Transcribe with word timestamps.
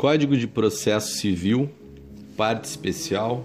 Código 0.00 0.34
de 0.34 0.46
Processo 0.46 1.18
Civil, 1.18 1.68
Parte 2.34 2.64
Especial, 2.64 3.44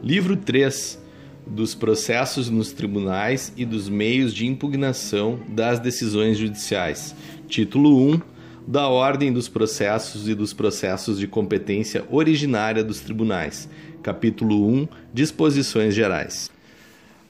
Livro 0.00 0.36
3 0.36 1.02
dos 1.44 1.74
processos 1.74 2.48
nos 2.48 2.70
tribunais 2.70 3.52
e 3.56 3.64
dos 3.64 3.88
meios 3.88 4.32
de 4.32 4.46
impugnação 4.46 5.40
das 5.48 5.80
decisões 5.80 6.38
judiciais. 6.38 7.12
Título 7.48 8.08
1 8.08 8.20
da 8.68 8.86
Ordem 8.86 9.32
dos 9.32 9.48
Processos 9.48 10.28
e 10.28 10.34
dos 10.36 10.52
Processos 10.52 11.18
de 11.18 11.26
Competência 11.26 12.04
Originária 12.08 12.84
dos 12.84 13.00
Tribunais. 13.00 13.68
Capítulo 14.00 14.64
1 14.64 14.86
Disposições 15.12 15.92
Gerais. 15.92 16.52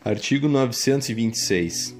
Artigo 0.04 0.48
926. 0.48 1.97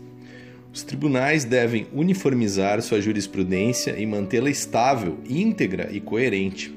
Os 0.72 0.82
tribunais 0.82 1.44
devem 1.44 1.86
uniformizar 1.92 2.80
sua 2.82 3.00
jurisprudência 3.00 3.98
e 3.98 4.04
mantê-la 4.04 4.50
estável, 4.50 5.18
íntegra 5.28 5.88
e 5.90 6.00
coerente. 6.00 6.72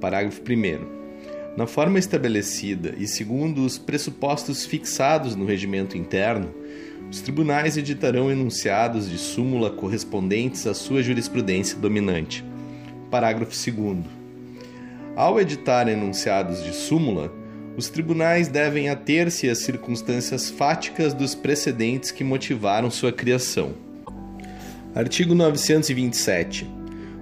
Parágrafo 0.00 0.40
1. 0.40 1.56
Na 1.56 1.66
forma 1.66 1.98
estabelecida 1.98 2.94
e 2.98 3.06
segundo 3.06 3.64
os 3.64 3.78
pressupostos 3.78 4.66
fixados 4.66 5.36
no 5.36 5.44
regimento 5.44 5.96
interno, 5.96 6.52
os 7.10 7.20
tribunais 7.20 7.76
editarão 7.76 8.30
enunciados 8.30 9.08
de 9.08 9.18
súmula 9.18 9.70
correspondentes 9.70 10.66
à 10.66 10.74
sua 10.74 11.02
jurisprudência 11.02 11.78
dominante. 11.78 12.44
Parágrafo 13.10 13.52
2. 13.52 13.98
Ao 15.14 15.38
editar 15.38 15.88
enunciados 15.88 16.64
de 16.64 16.72
súmula, 16.72 17.30
os 17.76 17.88
tribunais 17.88 18.48
devem 18.48 18.88
ater-se 18.88 19.48
às 19.48 19.58
circunstâncias 19.58 20.50
fáticas 20.50 21.14
dos 21.14 21.34
precedentes 21.34 22.10
que 22.10 22.22
motivaram 22.22 22.90
sua 22.90 23.12
criação. 23.12 23.72
Artigo 24.94 25.34
927. 25.34 26.70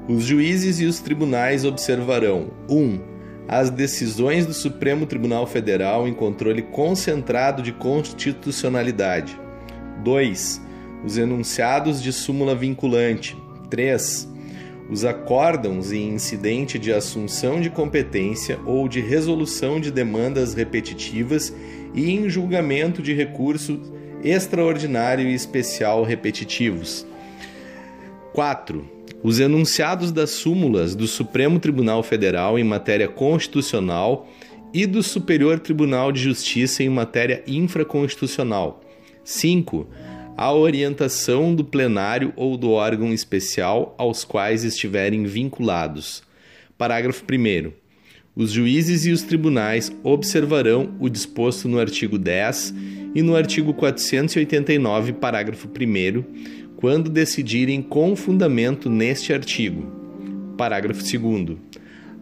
Os 0.09 0.25
juízes 0.25 0.81
e 0.81 0.87
os 0.87 0.99
tribunais 0.99 1.65
observarão 1.65 2.51
1. 2.69 2.75
Um, 2.77 3.01
as 3.47 3.71
decisões 3.71 4.45
do 4.45 4.53
Supremo 4.53 5.07
Tribunal 5.07 5.47
Federal 5.47 6.09
em 6.09 6.15
controle 6.15 6.63
concentrado 6.63 7.63
de 7.63 7.73
constitucionalidade. 7.73 9.39
2. 10.03 10.61
Os 11.05 11.17
enunciados 11.17 12.03
de 12.03 12.13
súmula 12.13 12.55
vinculante. 12.55 13.37
3. 13.69 14.29
Os 14.91 15.05
acórdãos 15.05 15.93
em 15.93 16.09
incidente 16.09 16.77
de 16.77 16.93
assunção 16.93 17.61
de 17.61 17.71
competência 17.71 18.59
ou 18.67 18.89
de 18.89 19.01
resolução 19.01 19.79
de 19.79 19.91
demandas 19.91 20.53
repetitivas 20.53 21.55
e 21.95 22.11
em 22.11 22.29
julgamento 22.29 23.01
de 23.01 23.15
recurso 23.15 23.81
extraordinário 24.25 25.29
e 25.29 25.35
especial 25.35 26.03
repetitivos. 26.03 27.07
4. 28.33 28.85
Os 29.23 29.39
enunciados 29.39 30.11
das 30.11 30.31
súmulas 30.31 30.95
do 30.97 31.07
Supremo 31.07 31.61
Tribunal 31.61 32.03
Federal 32.03 32.59
em 32.59 32.65
matéria 32.65 33.07
constitucional 33.07 34.29
e 34.73 34.87
do 34.87 35.03
Superior 35.03 35.61
Tribunal 35.61 36.11
de 36.11 36.21
Justiça 36.21 36.83
em 36.83 36.89
matéria 36.89 37.45
infraconstitucional. 37.47 38.81
5. 39.23 39.87
A 40.37 40.53
orientação 40.53 41.55
do 41.55 41.65
plenário 41.65 42.33
ou 42.37 42.57
do 42.57 42.71
órgão 42.71 43.13
especial 43.13 43.95
aos 43.99 44.25
quais 44.25 44.65
estiverem 44.65 45.25
vinculados. 45.25 46.23
Parágrafo 46.79 47.25
1. 47.25 47.73
Os 48.35 48.53
juízes 48.53 49.05
e 49.05 49.11
os 49.11 49.23
tribunais 49.23 49.93
observarão 50.03 50.95
o 50.99 51.09
disposto 51.09 51.69
no 51.69 51.79
artigo 51.79 52.17
10 52.17 52.75
e 53.15 53.23
no 53.23 53.37
artigo 53.37 53.75
489, 53.75 55.13
parágrafo 55.15 55.69
1, 55.69 56.25
quando 56.77 57.11
decidirem 57.11 57.83
com 57.83 58.17
fundamento 58.17 58.89
neste 58.89 59.33
artigo. 59.33 59.93
Parágrafo 60.57 61.03
2. 61.03 61.59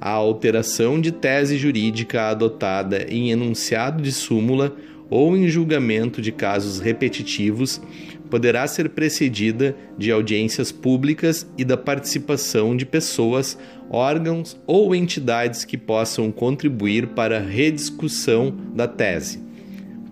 A 0.01 0.11
alteração 0.11 1.01
de 1.01 1.13
tese 1.13 1.59
jurídica 1.59 2.29
adotada 2.29 3.07
em 3.09 3.31
enunciado 3.31 4.03
de 4.03 4.13
súmula 4.13 4.77
ou 5.11 5.37
em 5.37 5.49
julgamento 5.49 6.21
de 6.21 6.33
casos 6.33 6.81
repetitivos 6.81 7.81
poderá 8.29 8.67
ser 8.67 8.91
precedida 8.91 9.75
de 9.97 10.13
audiências 10.13 10.71
públicas 10.71 11.47
e 11.57 11.65
da 11.65 11.77
participação 11.77 12.77
de 12.77 12.85
pessoas, 12.85 13.59
órgãos 13.91 14.61
ou 14.67 14.95
entidades 14.95 15.65
que 15.65 15.79
possam 15.79 16.31
contribuir 16.31 17.09
para 17.09 17.39
a 17.39 17.43
rediscussão 17.43 18.55
da 18.75 18.87
tese. 18.87 19.43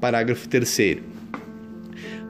Parágrafo 0.00 0.48
3. 0.48 0.98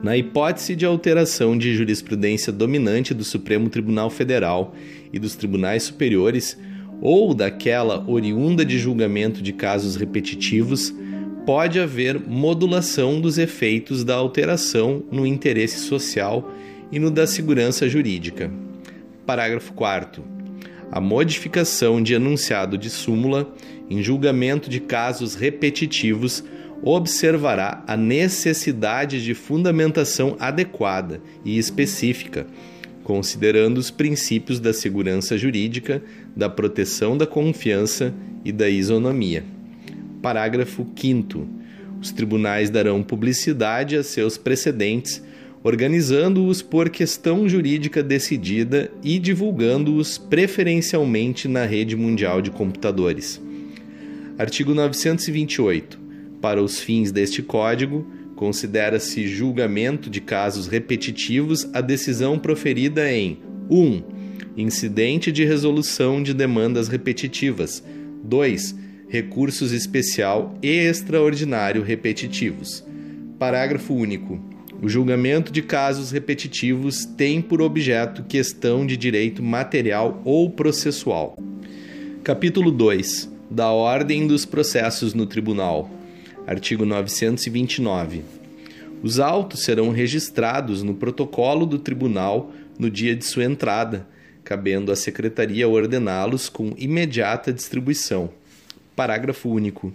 Na 0.03 0.15
hipótese 0.15 0.75
de 0.75 0.85
alteração 0.85 1.57
de 1.57 1.73
jurisprudência 1.75 2.53
dominante 2.53 3.13
do 3.13 3.23
Supremo 3.23 3.69
Tribunal 3.69 4.09
Federal 4.09 4.75
e 5.11 5.17
dos 5.17 5.35
tribunais 5.35 5.83
superiores, 5.83 6.57
ou 7.01 7.33
daquela 7.33 8.03
oriunda 8.09 8.65
de 8.65 8.77
julgamento 8.77 9.41
de 9.41 9.53
casos 9.53 9.95
repetitivos, 9.95 10.93
pode 11.47 11.79
haver 11.79 12.19
modulação 12.19 13.21
dos 13.21 13.37
efeitos 13.37 14.03
da 14.03 14.13
alteração 14.13 15.01
no 15.09 15.25
interesse 15.25 15.79
social 15.79 16.51
e 16.91 16.99
no 16.99 17.09
da 17.09 17.25
segurança 17.25 17.87
jurídica. 17.87 18.51
Parágrafo 19.25 19.71
4. 19.71 20.21
A 20.91 20.99
modificação 20.99 22.03
de 22.03 22.13
enunciado 22.13 22.77
de 22.77 22.89
súmula 22.89 23.49
em 23.89 24.03
julgamento 24.03 24.69
de 24.69 24.81
casos 24.81 25.35
repetitivos 25.35 26.43
observará 26.83 27.81
a 27.87 27.95
necessidade 27.95 29.23
de 29.23 29.33
fundamentação 29.33 30.35
adequada 30.41 31.21
e 31.45 31.57
específica, 31.57 32.45
considerando 33.05 33.77
os 33.77 33.89
princípios 33.89 34.59
da 34.59 34.73
segurança 34.73 35.37
jurídica, 35.37 36.03
da 36.35 36.49
proteção 36.49 37.17
da 37.17 37.25
confiança 37.25 38.13
e 38.43 38.51
da 38.51 38.67
isonomia. 38.67 39.55
Parágrafo 40.27 40.85
5. 40.93 41.47
Os 42.01 42.11
tribunais 42.11 42.69
darão 42.69 43.01
publicidade 43.01 43.95
a 43.95 44.03
seus 44.03 44.37
precedentes, 44.37 45.23
organizando-os 45.63 46.61
por 46.61 46.89
questão 46.89 47.47
jurídica 47.47 48.03
decidida 48.03 48.91
e 49.01 49.19
divulgando-os 49.19 50.17
preferencialmente 50.17 51.47
na 51.47 51.63
rede 51.63 51.95
mundial 51.95 52.41
de 52.41 52.51
computadores. 52.51 53.41
Artigo 54.37 54.73
928. 54.73 55.97
Para 56.41 56.61
os 56.61 56.77
fins 56.77 57.09
deste 57.09 57.41
Código, 57.41 58.05
considera-se 58.35 59.29
julgamento 59.29 60.09
de 60.09 60.19
casos 60.19 60.67
repetitivos 60.67 61.69
a 61.71 61.79
decisão 61.79 62.37
proferida 62.37 63.09
em 63.09 63.39
1. 63.69 63.81
Um, 63.81 64.03
incidente 64.57 65.31
de 65.31 65.45
resolução 65.45 66.21
de 66.21 66.33
demandas 66.33 66.89
repetitivas. 66.89 67.81
2 68.25 68.86
recursos 69.09 69.71
especial 69.71 70.57
e 70.61 70.67
extraordinário 70.67 71.81
repetitivos. 71.81 72.83
Parágrafo 73.39 73.93
único. 73.93 74.39
O 74.81 74.89
julgamento 74.89 75.51
de 75.51 75.61
casos 75.61 76.11
repetitivos 76.11 77.05
tem 77.05 77.41
por 77.41 77.61
objeto 77.61 78.23
questão 78.23 78.85
de 78.85 78.97
direito 78.97 79.41
material 79.41 80.21
ou 80.25 80.49
processual. 80.49 81.37
Capítulo 82.23 82.69
2 82.69 83.31
da 83.49 83.71
Ordem 83.71 84.27
dos 84.27 84.45
Processos 84.45 85.13
no 85.13 85.25
Tribunal. 85.25 85.89
Artigo 86.45 86.85
929. 86.85 88.23
Os 89.01 89.21
autos 89.21 89.63
serão 89.63 89.89
registrados 89.89 90.83
no 90.83 90.93
protocolo 90.93 91.65
do 91.65 91.79
tribunal 91.79 92.51
no 92.77 92.89
dia 92.89 93.15
de 93.15 93.23
sua 93.23 93.45
entrada, 93.45 94.05
cabendo 94.43 94.91
à 94.91 94.97
secretaria 94.97 95.67
ordená-los 95.67 96.49
com 96.49 96.73
imediata 96.77 97.53
distribuição. 97.53 98.29
Parágrafo 98.97 99.47
único. 99.47 99.93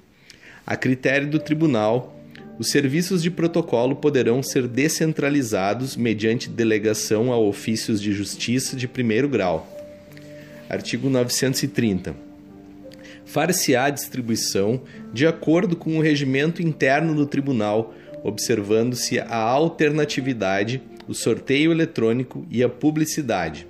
A 0.64 0.76
critério 0.76 1.26
do 1.26 1.40
tribunal, 1.40 2.16
os 2.56 2.70
serviços 2.70 3.20
de 3.20 3.32
protocolo 3.32 3.96
poderão 3.96 4.44
ser 4.44 4.68
descentralizados 4.68 5.96
mediante 5.96 6.48
delegação 6.48 7.32
a 7.32 7.36
ofícios 7.36 8.00
de 8.00 8.12
justiça 8.12 8.76
de 8.76 8.86
primeiro 8.86 9.28
grau. 9.28 9.66
Artigo 10.70 11.10
930. 11.10 12.14
Far-se-á 13.24 13.90
distribuição 13.90 14.80
de 15.12 15.26
acordo 15.26 15.74
com 15.74 15.98
o 15.98 16.00
regimento 16.00 16.62
interno 16.62 17.12
do 17.12 17.26
tribunal, 17.26 17.92
observando-se 18.22 19.18
a 19.18 19.36
alternatividade, 19.36 20.80
o 21.08 21.12
sorteio 21.12 21.72
eletrônico 21.72 22.46
e 22.48 22.62
a 22.62 22.68
publicidade. 22.68 23.66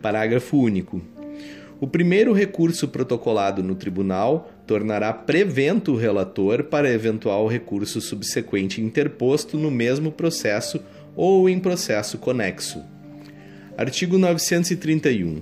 Parágrafo 0.00 0.56
único. 0.56 1.02
O 1.80 1.86
primeiro 1.88 2.32
recurso 2.32 2.86
protocolado 2.86 3.60
no 3.60 3.74
tribunal 3.74 4.52
tornará 4.68 5.14
prevento 5.14 5.92
o 5.92 5.96
relator 5.96 6.64
para 6.64 6.92
eventual 6.92 7.48
recurso 7.48 8.02
subsequente 8.02 8.82
interposto 8.82 9.56
no 9.56 9.70
mesmo 9.70 10.12
processo 10.12 10.78
ou 11.16 11.48
em 11.48 11.58
processo 11.58 12.18
conexo. 12.18 12.84
Artigo 13.78 14.18
931. 14.18 15.40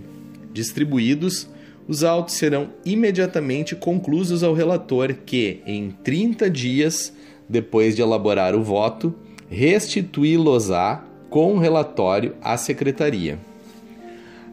Distribuídos, 0.53 1.49
os 1.89 2.05
autos 2.05 2.37
serão 2.37 2.71
imediatamente 2.85 3.75
conclusos 3.75 4.45
ao 4.45 4.55
relator 4.55 5.13
que, 5.13 5.61
em 5.67 5.91
30 5.91 6.49
dias 6.49 7.13
depois 7.49 7.97
de 7.97 8.03
elaborar 8.03 8.55
o 8.55 8.63
voto, 8.63 9.13
restituí-los-á 9.51 11.05
com 11.29 11.59
relatório 11.59 12.35
à 12.41 12.57
Secretaria. 12.57 13.39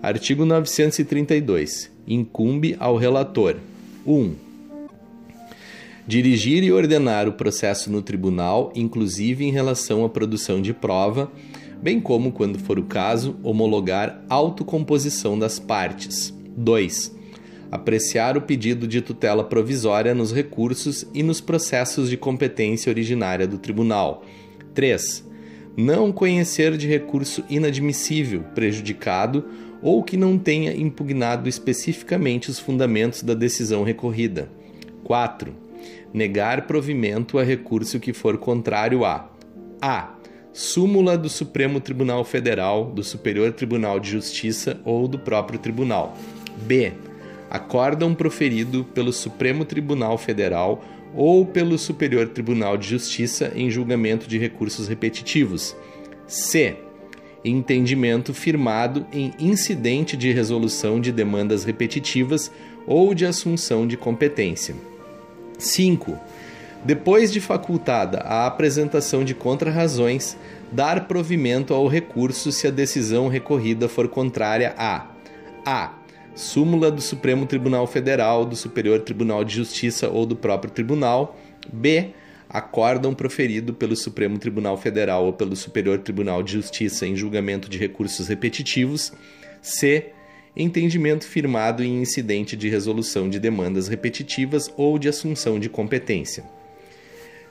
Artigo 0.02 0.46
932. 0.46 1.92
incumbe 2.08 2.76
ao 2.80 2.98
relator: 2.98 3.56
1. 4.06 4.12
Um, 4.12 4.36
dirigir 6.06 6.64
e 6.64 6.72
ordenar 6.72 7.28
o 7.28 7.34
processo 7.34 7.92
no 7.92 8.02
tribunal, 8.02 8.72
inclusive 8.76 9.46
em 9.46 9.52
relação 9.52 10.04
à 10.04 10.10
produção 10.10 10.62
de 10.62 10.74
prova, 10.74 11.32
bem 11.82 12.00
como, 12.00 12.32
quando 12.32 12.60
for 12.60 12.78
o 12.78 12.84
caso, 12.84 13.38
homologar 13.44 14.24
autocomposição 14.30 15.40
das 15.40 15.60
partes. 15.60 16.34
2. 16.56 17.16
Apreciar 17.72 18.38
o 18.38 18.42
pedido 18.42 18.88
de 18.88 19.02
tutela 19.02 19.44
provisória 19.44 20.14
nos 20.14 20.32
recursos 20.32 21.06
e 21.14 21.24
nos 21.24 21.42
processos 21.42 22.10
de 22.10 22.18
competência 22.18 22.90
originária 22.90 23.48
do 23.48 23.58
tribunal. 23.58 24.24
3. 24.74 25.28
Não 25.76 26.12
conhecer 26.12 26.78
de 26.78 26.88
recurso 26.88 27.44
inadmissível, 27.50 28.44
prejudicado 28.54 29.46
ou 29.82 30.04
que 30.04 30.16
não 30.16 30.38
tenha 30.38 30.76
impugnado 30.76 31.50
especificamente 31.50 32.50
os 32.50 32.60
fundamentos 32.60 33.24
da 33.24 33.34
decisão 33.34 33.84
recorrida. 33.84 34.50
4 35.04 35.63
negar 36.14 36.68
provimento 36.68 37.40
a 37.40 37.44
recurso 37.44 38.00
que 38.00 38.14
for 38.14 38.38
contrário 38.38 39.04
a 39.06 39.30
a 39.82 40.16
súmula 40.54 41.18
do 41.18 41.28
Supremo 41.28 41.82
Tribunal 41.82 42.24
Federal, 42.24 42.86
do 42.86 43.04
Superior 43.04 43.52
Tribunal 43.52 44.00
de 44.00 44.12
Justiça 44.12 44.80
ou 44.86 45.10
do 45.10 45.20
próprio 45.20 45.60
tribunal. 45.60 46.16
B. 46.62 46.94
Acórdão 47.50 48.16
proferido 48.16 48.86
pelo 48.94 49.12
Supremo 49.12 49.66
Tribunal 49.66 50.18
Federal 50.18 50.82
ou 51.14 51.46
pelo 51.46 51.78
Superior 51.78 52.30
Tribunal 52.30 52.78
de 52.78 52.88
Justiça 52.88 53.52
em 53.56 53.70
julgamento 53.70 54.28
de 54.28 54.38
recursos 54.38 54.88
repetitivos. 54.88 55.76
C. 56.28 56.78
Entendimento 57.44 58.34
firmado 58.34 59.06
em 59.12 59.34
incidente 59.38 60.16
de 60.16 60.32
resolução 60.32 61.02
de 61.02 61.12
demandas 61.12 61.66
repetitivas 61.66 62.50
ou 62.88 63.14
de 63.14 63.26
assunção 63.26 63.86
de 63.86 63.98
competência. 63.98 64.76
5. 65.58 66.20
Depois 66.86 67.32
de 67.32 67.40
facultada 67.40 68.20
a 68.20 68.46
apresentação 68.46 69.24
de 69.24 69.34
contrarrazões, 69.34 70.36
dar 70.72 71.08
provimento 71.08 71.74
ao 71.74 71.88
recurso 71.88 72.52
se 72.52 72.68
a 72.68 72.72
decisão 72.72 73.28
recorrida 73.28 73.88
for 73.88 74.08
contrária 74.08 74.74
a 74.78 75.08
a. 75.66 75.94
Súmula 76.36 76.90
do 76.90 77.00
Supremo 77.00 77.46
Tribunal 77.46 77.86
Federal, 77.86 78.44
do 78.44 78.56
Superior 78.56 79.00
Tribunal 79.02 79.44
de 79.44 79.56
Justiça 79.56 80.10
ou 80.10 80.26
do 80.26 80.36
próprio 80.36 80.72
tribunal. 80.72 81.38
B. 81.72 82.10
Acórdão 82.50 83.14
proferido 83.14 83.74
pelo 83.74 83.96
Supremo 83.96 84.38
Tribunal 84.38 84.76
Federal 84.76 85.26
ou 85.26 85.34
pelo 85.34 85.56
Superior 85.56 86.00
Tribunal 86.00 86.44
de 86.44 86.54
Justiça 86.54 87.08
em 87.08 87.16
julgamento 87.16 87.70
de 87.70 87.78
recursos 87.78 88.28
repetitivos. 88.28 89.14
C 89.62 90.12
entendimento 90.56 91.26
firmado 91.26 91.84
em 91.84 92.02
incidente 92.02 92.56
de 92.56 92.70
resolução 92.70 93.30
de 93.30 93.40
demandas 93.40 93.88
repetitivas 93.88 94.72
ou 94.78 95.00
de 95.00 95.10
assunção 95.10 95.60
de 95.60 95.68
competência. 95.68 96.44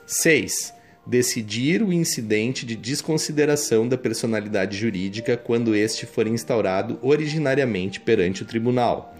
6. 0.07 0.73
Decidir 1.05 1.83
o 1.83 1.93
incidente 1.93 2.65
de 2.65 2.77
desconsideração 2.77 3.89
da 3.89 3.99
personalidade 3.99 4.77
jurídica 4.77 5.37
quando 5.37 5.75
este 5.75 6.07
for 6.07 6.29
instaurado 6.29 6.99
originariamente 7.03 7.99
perante 7.99 8.43
o 8.43 8.47
tribunal. 8.47 9.17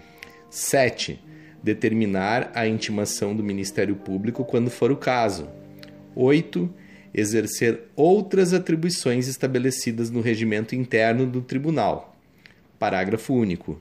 7. 0.49 1.19
Determinar 1.61 2.51
a 2.53 2.65
intimação 2.65 3.35
do 3.35 3.43
Ministério 3.43 3.95
Público 3.95 4.45
quando 4.45 4.69
for 4.69 4.91
o 4.91 4.97
caso. 4.97 5.49
8. 6.15 6.73
Exercer 7.13 7.81
outras 7.95 8.53
atribuições 8.53 9.27
estabelecidas 9.27 10.09
no 10.09 10.21
regimento 10.21 10.73
interno 10.73 11.27
do 11.27 11.41
tribunal 11.41 12.12
Parágrafo 12.83 13.33
único. 13.33 13.79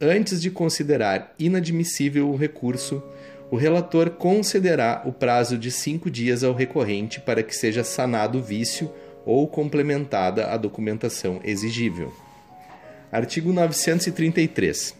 Antes 0.00 0.40
de 0.40 0.50
considerar 0.50 1.34
inadmissível 1.38 2.30
o 2.30 2.36
recurso, 2.36 3.02
o 3.50 3.56
relator 3.56 4.08
concederá 4.12 5.02
o 5.04 5.12
prazo 5.12 5.58
de 5.58 5.70
cinco 5.70 6.10
dias 6.10 6.42
ao 6.42 6.54
recorrente 6.54 7.20
para 7.20 7.42
que 7.42 7.54
seja 7.54 7.84
sanado 7.84 8.38
o 8.38 8.42
vício 8.42 8.90
ou 9.26 9.46
complementada 9.46 10.46
a 10.46 10.56
documentação 10.56 11.38
exigível. 11.44 12.14
Artigo 13.12 13.52
933. 13.52 14.94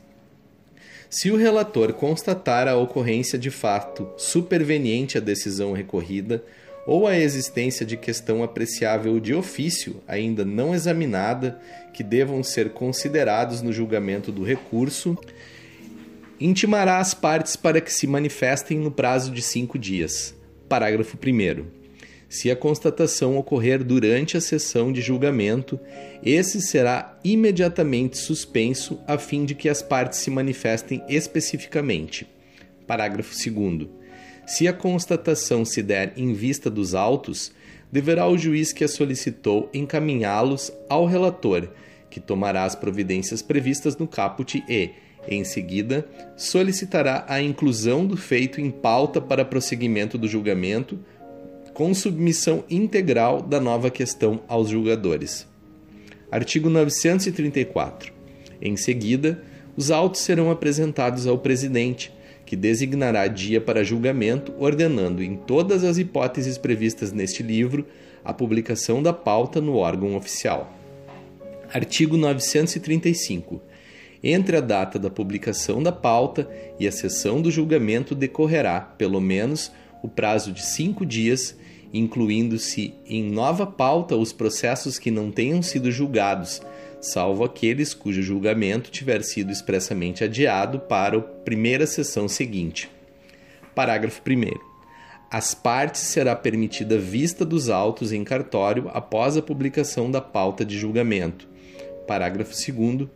Se 1.08 1.30
o 1.30 1.36
relator 1.38 1.94
constatar 1.94 2.68
a 2.68 2.76
ocorrência 2.76 3.38
de 3.38 3.50
fato 3.50 4.06
superveniente 4.18 5.16
à 5.16 5.20
decisão 5.22 5.72
recorrida, 5.72 6.44
ou 6.86 7.06
a 7.06 7.16
existência 7.16 7.86
de 7.86 7.96
questão 7.96 8.42
apreciável 8.42 9.18
de 9.20 9.34
ofício 9.34 10.02
ainda 10.08 10.44
não 10.44 10.74
examinada 10.74 11.58
que 11.92 12.02
devam 12.02 12.42
ser 12.42 12.70
considerados 12.70 13.62
no 13.62 13.72
julgamento 13.72 14.30
do 14.30 14.42
recurso, 14.42 15.16
intimará 16.40 16.98
as 16.98 17.12
partes 17.12 17.56
para 17.56 17.80
que 17.80 17.92
se 17.92 18.06
manifestem 18.06 18.78
no 18.78 18.90
prazo 18.90 19.30
de 19.30 19.42
cinco 19.42 19.78
dias. 19.78 20.34
Parágrafo 20.68 21.16
1. 21.16 21.80
Se 22.28 22.48
a 22.48 22.54
constatação 22.54 23.36
ocorrer 23.36 23.82
durante 23.82 24.36
a 24.36 24.40
sessão 24.40 24.92
de 24.92 25.00
julgamento, 25.00 25.80
esse 26.22 26.62
será 26.62 27.18
imediatamente 27.24 28.16
suspenso 28.16 29.00
a 29.06 29.18
fim 29.18 29.44
de 29.44 29.54
que 29.54 29.68
as 29.68 29.82
partes 29.82 30.20
se 30.20 30.30
manifestem 30.30 31.02
especificamente. 31.08 32.26
Parágrafo 32.86 33.34
2. 33.34 33.88
Se 34.46 34.68
a 34.68 34.72
constatação 34.72 35.64
se 35.64 35.82
der 35.82 36.12
em 36.16 36.32
vista 36.32 36.70
dos 36.70 36.94
autos, 36.94 37.52
deverá 37.90 38.26
o 38.28 38.38
juiz 38.38 38.72
que 38.72 38.84
a 38.84 38.88
solicitou 38.88 39.68
encaminhá-los 39.74 40.72
ao 40.88 41.06
relator, 41.06 41.68
que 42.08 42.20
tomará 42.20 42.64
as 42.64 42.74
providências 42.74 43.42
previstas 43.42 43.96
no 43.96 44.06
caput 44.06 44.62
e, 44.68 44.90
em 45.28 45.44
seguida, 45.44 46.06
solicitará 46.36 47.24
a 47.28 47.40
inclusão 47.40 48.06
do 48.06 48.16
feito 48.16 48.60
em 48.60 48.70
pauta 48.70 49.20
para 49.20 49.44
prosseguimento 49.44 50.16
do 50.16 50.28
julgamento, 50.28 50.98
com 51.72 51.94
submissão 51.94 52.64
integral 52.68 53.40
da 53.42 53.60
nova 53.60 53.90
questão 53.90 54.40
aos 54.48 54.68
julgadores. 54.68 55.46
Artigo 56.30 56.68
934. 56.68 58.12
Em 58.60 58.76
seguida, 58.76 59.42
os 59.76 59.90
autos 59.90 60.20
serão 60.20 60.50
apresentados 60.50 61.26
ao 61.26 61.38
presidente 61.38 62.12
que 62.50 62.56
designará 62.56 63.28
dia 63.28 63.60
para 63.60 63.84
julgamento, 63.84 64.52
ordenando, 64.58 65.22
em 65.22 65.36
todas 65.36 65.84
as 65.84 65.98
hipóteses 65.98 66.58
previstas 66.58 67.12
neste 67.12 67.44
livro, 67.44 67.86
a 68.24 68.34
publicação 68.34 69.00
da 69.00 69.12
pauta 69.12 69.60
no 69.60 69.76
órgão 69.76 70.16
oficial. 70.16 70.76
Artigo 71.72 72.16
935. 72.16 73.62
Entre 74.20 74.56
a 74.56 74.60
data 74.60 74.98
da 74.98 75.08
publicação 75.08 75.80
da 75.80 75.92
pauta 75.92 76.50
e 76.76 76.88
a 76.88 76.90
sessão 76.90 77.40
do 77.40 77.52
julgamento 77.52 78.16
decorrerá, 78.16 78.80
pelo 78.80 79.20
menos, 79.20 79.70
o 80.02 80.08
prazo 80.08 80.50
de 80.50 80.66
cinco 80.66 81.06
dias, 81.06 81.56
incluindo-se 81.94 82.94
em 83.06 83.30
nova 83.30 83.64
pauta 83.64 84.16
os 84.16 84.32
processos 84.32 84.98
que 84.98 85.12
não 85.12 85.30
tenham 85.30 85.62
sido 85.62 85.88
julgados, 85.92 86.60
salvo 87.00 87.44
aqueles 87.44 87.94
cujo 87.94 88.22
julgamento 88.22 88.90
tiver 88.90 89.22
sido 89.22 89.50
expressamente 89.50 90.22
adiado 90.22 90.80
para 90.80 91.16
a 91.16 91.20
primeira 91.20 91.86
sessão 91.86 92.28
seguinte. 92.28 92.90
Parágrafo 93.74 94.20
1. 94.28 94.70
As 95.30 95.54
partes 95.54 96.02
será 96.02 96.34
permitida 96.34 96.98
vista 96.98 97.44
dos 97.44 97.70
autos 97.70 98.12
em 98.12 98.24
cartório 98.24 98.90
após 98.92 99.36
a 99.36 99.42
publicação 99.42 100.10
da 100.10 100.20
pauta 100.20 100.64
de 100.64 100.76
julgamento. 100.76 101.48
Parágrafo 102.06 102.52
2. 102.52 103.08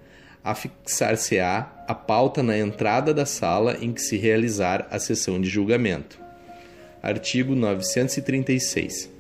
Afixar-se-á 0.43 1.85
a 1.89 1.95
pauta 1.95 2.43
na 2.43 2.57
entrada 2.57 3.13
da 3.13 3.27
sala 3.27 3.77
em 3.81 3.93
que 3.93 4.01
se 4.01 4.17
realizar 4.17 4.87
a 4.91 4.99
sessão 4.99 5.41
de 5.41 5.49
julgamento. 5.49 6.21
Artigo 7.03 7.55
936. 7.55 9.11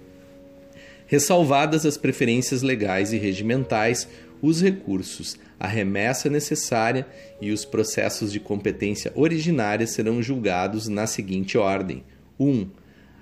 Ressalvadas 1.06 1.85
as 1.85 1.97
preferências 1.97 2.62
legais 2.62 3.12
e 3.12 3.18
regimentais 3.18 4.09
os 4.45 4.61
recursos, 4.61 5.39
a 5.59 5.67
remessa 5.67 6.29
necessária 6.29 7.07
e 7.41 7.51
os 7.51 7.65
processos 7.65 8.31
de 8.31 8.39
competência 8.39 9.11
originária 9.15 9.87
serão 9.87 10.23
julgados 10.23 10.87
na 10.87 11.07
seguinte 11.07 11.57
ordem: 11.57 12.05
1. 12.39 12.47
Um, 12.47 12.69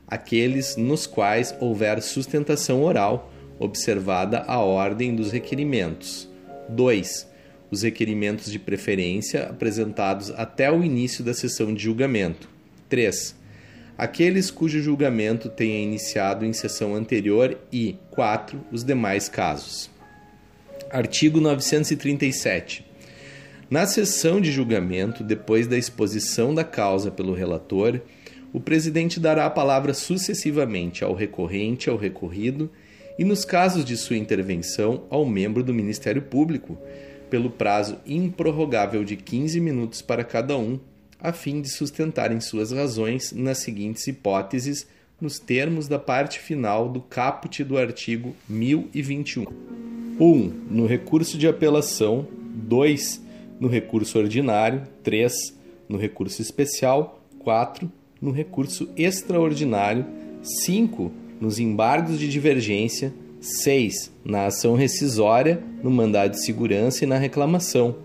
aqueles 0.05 0.77
nos 0.77 1.07
quais 1.07 1.55
houver 1.61 2.03
sustentação 2.03 2.83
oral, 2.83 3.33
observada 3.57 4.41
a 4.49 4.59
ordem 4.59 5.15
dos 5.15 5.31
requerimentos. 5.31 6.29
2. 6.69 7.31
Os 7.71 7.83
requerimentos 7.83 8.51
de 8.51 8.59
preferência 8.59 9.45
apresentados 9.45 10.31
até 10.33 10.73
o 10.73 10.83
início 10.83 11.23
da 11.23 11.33
sessão 11.33 11.73
de 11.73 11.85
julgamento. 11.85 12.49
3. 12.89 13.37
Aqueles 13.97 14.51
cujo 14.51 14.83
julgamento 14.83 15.49
tenha 15.49 15.81
iniciado 15.81 16.45
em 16.45 16.53
sessão 16.53 16.97
anterior 16.97 17.57
e 17.71 17.97
4. 18.11 18.61
Os 18.73 18.83
demais 18.83 19.29
casos. 19.29 19.92
Artigo 20.93 21.41
937. 21.41 22.85
Na 23.71 23.87
sessão 23.87 24.43
de 24.43 24.53
julgamento, 24.53 25.25
depois 25.25 25.67
da 25.67 25.79
exposição 25.79 26.55
da 26.55 26.65
causa 26.65 27.11
pelo 27.11 27.33
relator, 27.33 27.99
o 28.53 28.61
presidente 28.61 29.19
dará 29.19 29.47
a 29.47 29.51
palavra 29.51 29.95
sucessivamente 29.95 31.03
ao 31.03 31.15
recorrente, 31.15 31.89
ao 31.89 31.97
recorrido 31.97 32.71
e, 33.19 33.25
nos 33.25 33.43
casos 33.43 33.87
de 33.87 33.97
sua 33.97 34.19
intervenção, 34.19 35.05
ao 35.09 35.25
membro 35.25 35.63
do 35.63 35.73
Ministério 35.73 36.21
Público, 36.21 36.77
pelo 37.31 37.49
prazo 37.49 37.99
improrrogável 38.05 39.03
de 39.03 39.17
15 39.17 39.59
minutos 39.61 40.03
para 40.03 40.23
cada 40.23 40.59
um, 40.59 40.79
a 41.19 41.33
fim 41.33 41.63
de 41.63 41.71
sustentarem 41.71 42.39
suas 42.39 42.71
razões 42.71 43.33
nas 43.33 43.57
seguintes 43.57 44.07
hipóteses, 44.07 44.87
nos 45.19 45.39
termos 45.39 45.89
da 45.89 45.99
parte 45.99 46.39
final 46.39 46.91
do 46.91 47.01
caput 47.01 47.65
do 47.65 47.79
artigo 47.79 48.37
1021. 48.47 49.82
1. 50.19 50.25
Um, 50.25 50.53
no 50.71 50.87
recurso 50.87 51.39
de 51.39 51.49
apelação. 51.49 52.27
2. 52.55 53.23
No 53.59 53.69
recurso 53.69 54.19
ordinário. 54.19 54.83
3. 55.03 55.33
No 55.89 55.97
recurso 55.97 56.43
especial. 56.43 57.23
4. 57.39 57.91
No 58.21 58.31
recurso 58.31 58.89
extraordinário. 58.97 60.05
5. 60.43 61.11
Nos 61.41 61.59
embargos 61.59 62.19
de 62.19 62.29
divergência. 62.29 63.13
6. 63.41 64.13
Na 64.25 64.47
ação 64.47 64.75
rescisória, 64.75 65.63
no 65.83 65.91
mandado 65.91 66.33
de 66.33 66.45
segurança 66.45 67.05
e 67.05 67.07
na 67.07 67.19
reclamação. 67.19 67.97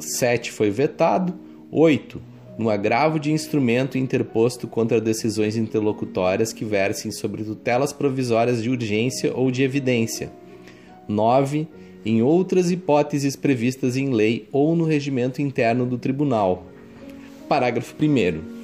7. 0.00 0.50
Foi 0.50 0.70
vetado. 0.70 1.34
8. 1.70 2.20
No 2.58 2.70
agravo 2.70 3.20
de 3.20 3.30
instrumento 3.30 3.96
interposto 3.96 4.66
contra 4.66 5.00
decisões 5.00 5.56
interlocutórias 5.56 6.52
que 6.52 6.64
versem 6.64 7.12
sobre 7.12 7.44
tutelas 7.44 7.92
provisórias 7.92 8.60
de 8.60 8.68
urgência 8.68 9.32
ou 9.32 9.48
de 9.52 9.62
evidência. 9.62 10.32
9. 11.08 11.66
Em 12.04 12.22
outras 12.22 12.70
hipóteses 12.70 13.34
previstas 13.34 13.96
em 13.96 14.10
lei 14.10 14.48
ou 14.52 14.76
no 14.76 14.84
regimento 14.84 15.42
interno 15.42 15.84
do 15.84 15.98
tribunal. 15.98 16.66
Parágrafo 17.48 17.94
1. 18.00 18.58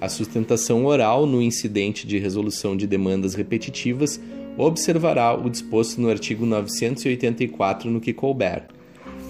A 0.00 0.08
sustentação 0.08 0.86
oral 0.86 1.26
no 1.26 1.42
incidente 1.42 2.06
de 2.06 2.18
resolução 2.18 2.74
de 2.74 2.86
demandas 2.86 3.34
repetitivas 3.34 4.18
observará 4.56 5.34
o 5.34 5.48
disposto 5.50 6.00
no 6.00 6.08
artigo 6.08 6.46
984 6.46 7.90
no 7.90 8.00
que 8.00 8.12
couber. 8.12 8.64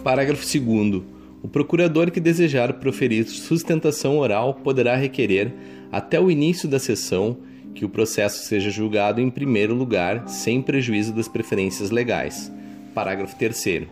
Parágrafo 0.03 0.45
2. 0.45 1.03
O 1.43 1.49
procurador 1.49 2.11
que 2.11 2.21
desejar 2.21 2.75
proferir 2.75 3.27
sustentação 3.27 4.19
oral 4.19 4.55
poderá 4.55 4.95
requerer, 4.95 5.53
até 5.91 6.21
o 6.21 6.31
início 6.31 6.69
da 6.69 6.79
sessão, 6.79 7.39
que 7.75 7.85
o 7.85 7.89
processo 7.89 8.47
seja 8.47 8.71
julgado 8.71 9.21
em 9.21 9.31
primeiro 9.31 9.75
lugar, 9.75 10.29
sem 10.29 10.61
prejuízo 10.61 11.13
das 11.13 11.29
preferências 11.29 11.91
legais. 11.91 12.53
Parágrafo 12.95 13.37
3. 13.37 13.87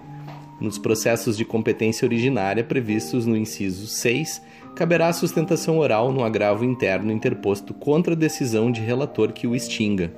Nos 0.61 0.79
processos 0.79 1.37
de 1.37 1.45
competência 1.45 2.07
originária 2.07 2.65
previstos 2.65 3.27
no 3.27 3.37
inciso 3.37 3.87
6, 3.87 4.43
caberá 4.75 5.13
sustentação 5.13 5.79
oral 5.79 6.13
no 6.13 6.25
agravo 6.25 6.65
interno 6.65 7.13
interposto 7.13 7.73
contra 7.73 8.15
a 8.15 8.17
decisão 8.17 8.71
de 8.71 8.81
relator 8.81 9.33
que 9.33 9.47
o 9.47 9.55
extinga. 9.55 10.13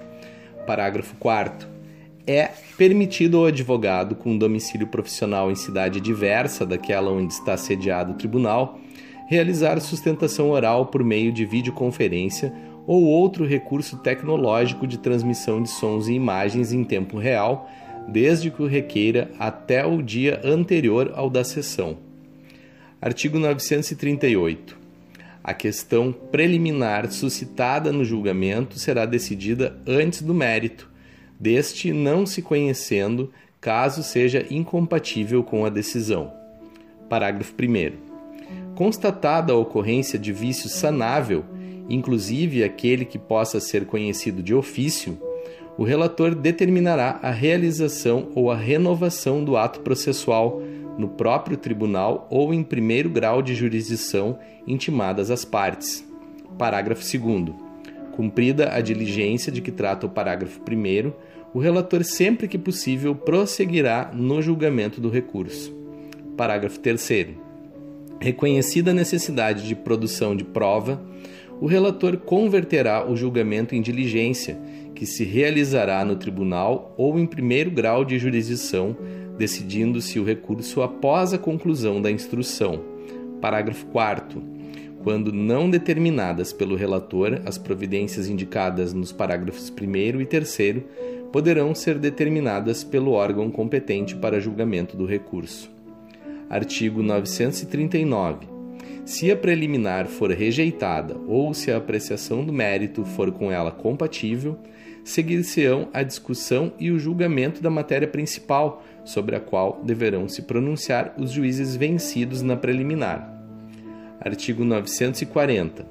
Parágrafo 0.67 1.15
4 1.17 1.69
é 2.27 2.51
permitido 2.77 3.39
ao 3.39 3.47
advogado 3.47 4.15
com 4.15 4.37
domicílio 4.37 4.87
profissional 4.87 5.51
em 5.51 5.55
cidade 5.55 6.01
diversa 6.01 6.65
daquela 6.65 7.11
onde 7.11 7.33
está 7.33 7.57
sediado 7.57 8.13
o 8.13 8.17
tribunal 8.17 8.79
realizar 9.31 9.81
sustentação 9.81 10.51
oral 10.51 10.87
por 10.87 11.05
meio 11.05 11.31
de 11.31 11.45
videoconferência 11.45 12.53
ou 12.85 13.05
outro 13.05 13.47
recurso 13.47 13.97
tecnológico 13.99 14.89
de 14.89 14.99
transmissão 14.99 15.63
de 15.63 15.71
sons 15.71 16.09
e 16.09 16.15
imagens 16.15 16.73
em 16.73 16.83
tempo 16.83 17.17
real, 17.17 17.71
desde 18.09 18.51
que 18.51 18.63
o 18.63 18.67
requeira 18.67 19.31
até 19.39 19.85
o 19.85 20.03
dia 20.03 20.41
anterior 20.45 21.13
ao 21.15 21.31
da 21.31 21.45
sessão. 21.45 21.99
Artigo 23.01 23.39
938. 23.39 24.79
A 25.43 25.55
questão 25.55 26.13
preliminar 26.13 27.11
suscitada 27.11 27.91
no 27.91 28.05
julgamento 28.05 28.79
será 28.79 29.07
decidida 29.07 29.81
antes 29.87 30.21
do 30.23 30.35
mérito 30.35 30.91
deste 31.41 31.91
não 31.91 32.27
se 32.27 32.43
conhecendo, 32.43 33.33
caso 33.59 34.03
seja 34.03 34.47
incompatível 34.51 35.43
com 35.43 35.65
a 35.65 35.71
decisão. 35.71 36.31
Parágrafo 37.09 37.55
1. 37.55 38.75
Constatada 38.75 39.55
a 39.55 39.57
ocorrência 39.57 40.19
de 40.19 40.33
vício 40.33 40.69
sanável, 40.69 41.45
inclusive 41.89 42.63
aquele 42.63 43.07
que 43.07 43.19
possa 43.19 43.59
ser 43.59 43.87
conhecido 43.87 44.43
de 44.43 44.55
ofício, 44.55 45.19
o 45.81 45.83
relator 45.83 46.35
determinará 46.35 47.19
a 47.23 47.31
realização 47.31 48.29
ou 48.35 48.51
a 48.51 48.55
renovação 48.55 49.43
do 49.43 49.57
ato 49.57 49.81
processual 49.81 50.61
no 50.99 51.09
próprio 51.09 51.57
tribunal 51.57 52.29
ou 52.31 52.53
em 52.53 52.63
primeiro 52.63 53.09
grau 53.09 53.41
de 53.41 53.55
jurisdição 53.55 54.39
intimadas 54.67 55.31
as 55.31 55.43
partes. 55.43 56.07
Parágrafo 56.59 57.01
2. 57.01 57.55
Cumprida 58.13 58.75
a 58.75 58.83
diligência 58.83 59.51
de 59.51 59.63
que 59.63 59.71
trata 59.71 60.05
o 60.05 60.11
parágrafo 60.11 60.61
1, 60.61 61.13
o 61.55 61.59
relator, 61.59 62.05
sempre 62.05 62.47
que 62.47 62.59
possível, 62.59 63.15
prosseguirá 63.15 64.11
no 64.13 64.43
julgamento 64.43 65.01
do 65.01 65.09
recurso. 65.09 65.75
Parágrafo 66.37 66.79
3. 66.79 67.29
Reconhecida 68.21 68.91
a 68.91 68.95
necessidade 68.95 69.67
de 69.67 69.75
produção 69.75 70.37
de 70.37 70.45
prova, 70.45 71.01
o 71.59 71.67
relator 71.67 72.19
converterá 72.19 73.07
o 73.07 73.17
julgamento 73.17 73.75
em 73.75 73.81
diligência, 73.81 74.59
que 75.01 75.07
se 75.07 75.25
realizará 75.25 76.05
no 76.05 76.15
tribunal 76.15 76.95
ou 76.95 77.19
em 77.19 77.25
primeiro 77.25 77.71
grau 77.71 78.05
de 78.05 78.19
jurisdição, 78.19 78.95
decidindo-se 79.39 80.21
o 80.21 80.25
recurso 80.25 80.83
após 80.83 81.33
a 81.33 81.39
conclusão 81.39 82.03
da 82.03 82.11
instrução. 82.11 82.83
Parágrafo 83.41 83.87
4 83.87 84.43
quando 85.03 85.33
não 85.33 85.71
determinadas 85.71 86.53
pelo 86.53 86.77
relator, 86.77 87.41
as 87.47 87.57
providências 87.57 88.29
indicadas 88.29 88.93
nos 88.93 89.11
parágrafos 89.11 89.71
1 89.71 90.21
e 90.21 90.27
3 90.27 90.59
poderão 91.33 91.75
ser 91.75 91.99
determinadas 91.99 92.85
pelo 92.85 93.13
órgão 93.13 93.51
competente 93.51 94.15
para 94.15 94.39
julgamento 94.39 94.99
do 94.99 95.07
recurso. 95.07 95.71
Artigo 96.51 97.03
939. 97.03 98.47
Se 99.07 99.31
a 99.31 99.37
preliminar 99.37 100.07
for 100.07 100.31
rejeitada 100.31 101.17
ou 101.27 101.55
se 101.55 101.73
a 101.73 101.79
apreciação 101.79 102.45
do 102.45 102.53
mérito 102.53 103.03
for 103.07 103.33
com 103.33 103.51
ela 103.51 103.71
compatível, 103.71 104.59
seguir-se-ão 105.11 105.89
a 105.93 106.03
discussão 106.03 106.73
e 106.79 106.91
o 106.91 106.99
julgamento 106.99 107.63
da 107.63 107.69
matéria 107.69 108.09
principal, 108.09 108.83
sobre 109.05 109.35
a 109.35 109.41
qual 109.41 109.81
deverão 109.83 110.29
se 110.29 110.43
pronunciar 110.43 111.15
os 111.19 111.31
juízes 111.31 111.75
vencidos 111.75 112.43
na 112.43 112.57
preliminar. 112.57 113.37
Artigo 114.21 114.65
940. 114.65 115.87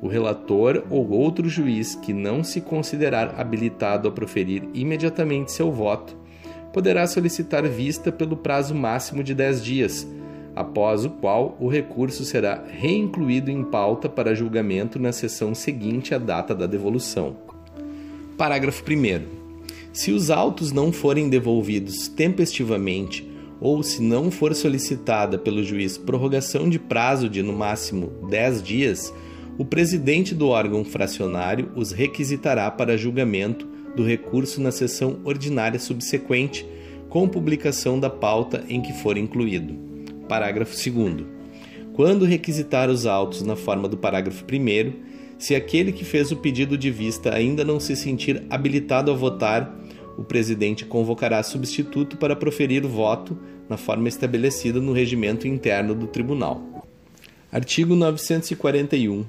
O 0.00 0.08
relator 0.08 0.84
ou 0.88 1.10
outro 1.10 1.48
juiz 1.48 1.94
que 1.94 2.12
não 2.12 2.44
se 2.44 2.60
considerar 2.60 3.34
habilitado 3.38 4.08
a 4.08 4.12
proferir 4.12 4.68
imediatamente 4.72 5.52
seu 5.52 5.70
voto 5.70 6.16
poderá 6.72 7.06
solicitar 7.06 7.66
vista 7.66 8.12
pelo 8.12 8.36
prazo 8.36 8.74
máximo 8.74 9.22
de 9.22 9.34
10 9.34 9.64
dias, 9.64 10.08
após 10.54 11.04
o 11.04 11.10
qual 11.10 11.56
o 11.58 11.68
recurso 11.68 12.24
será 12.24 12.62
reincluído 12.66 13.50
em 13.50 13.64
pauta 13.64 14.08
para 14.08 14.34
julgamento 14.34 14.98
na 14.98 15.12
sessão 15.12 15.54
seguinte 15.54 16.14
à 16.14 16.18
data 16.18 16.54
da 16.54 16.66
devolução. 16.66 17.49
Parágrafo 18.40 18.82
1. 18.90 19.26
Se 19.92 20.12
os 20.12 20.30
autos 20.30 20.72
não 20.72 20.90
forem 20.90 21.28
devolvidos 21.28 22.08
tempestivamente 22.08 23.30
ou 23.60 23.82
se 23.82 24.00
não 24.00 24.30
for 24.30 24.54
solicitada 24.54 25.36
pelo 25.36 25.62
juiz 25.62 25.98
prorrogação 25.98 26.66
de 26.66 26.78
prazo 26.78 27.28
de 27.28 27.42
no 27.42 27.52
máximo 27.52 28.06
10 28.30 28.62
dias, 28.62 29.12
o 29.58 29.64
presidente 29.66 30.34
do 30.34 30.48
órgão 30.48 30.86
fracionário 30.86 31.70
os 31.76 31.92
requisitará 31.92 32.70
para 32.70 32.96
julgamento 32.96 33.68
do 33.94 34.02
recurso 34.02 34.58
na 34.58 34.72
sessão 34.72 35.20
ordinária 35.22 35.78
subsequente, 35.78 36.66
com 37.10 37.28
publicação 37.28 38.00
da 38.00 38.08
pauta 38.08 38.64
em 38.70 38.80
que 38.80 38.94
for 38.94 39.18
incluído. 39.18 39.74
Parágrafo 40.26 40.74
2. 40.74 41.26
Quando 41.92 42.24
requisitar 42.24 42.88
os 42.88 43.04
autos 43.04 43.42
na 43.42 43.54
forma 43.54 43.86
do 43.86 43.98
parágrafo 43.98 44.46
1, 44.50 45.09
se 45.40 45.54
aquele 45.54 45.90
que 45.90 46.04
fez 46.04 46.30
o 46.30 46.36
pedido 46.36 46.76
de 46.76 46.90
vista 46.90 47.34
ainda 47.34 47.64
não 47.64 47.80
se 47.80 47.96
sentir 47.96 48.42
habilitado 48.50 49.10
a 49.10 49.14
votar, 49.14 49.74
o 50.18 50.22
presidente 50.22 50.84
convocará 50.84 51.42
substituto 51.42 52.18
para 52.18 52.36
proferir 52.36 52.86
voto 52.86 53.38
na 53.66 53.78
forma 53.78 54.06
estabelecida 54.06 54.78
no 54.80 54.92
regimento 54.92 55.48
interno 55.48 55.94
do 55.94 56.06
tribunal. 56.06 56.86
Artigo 57.50 57.96
941. 57.96 59.24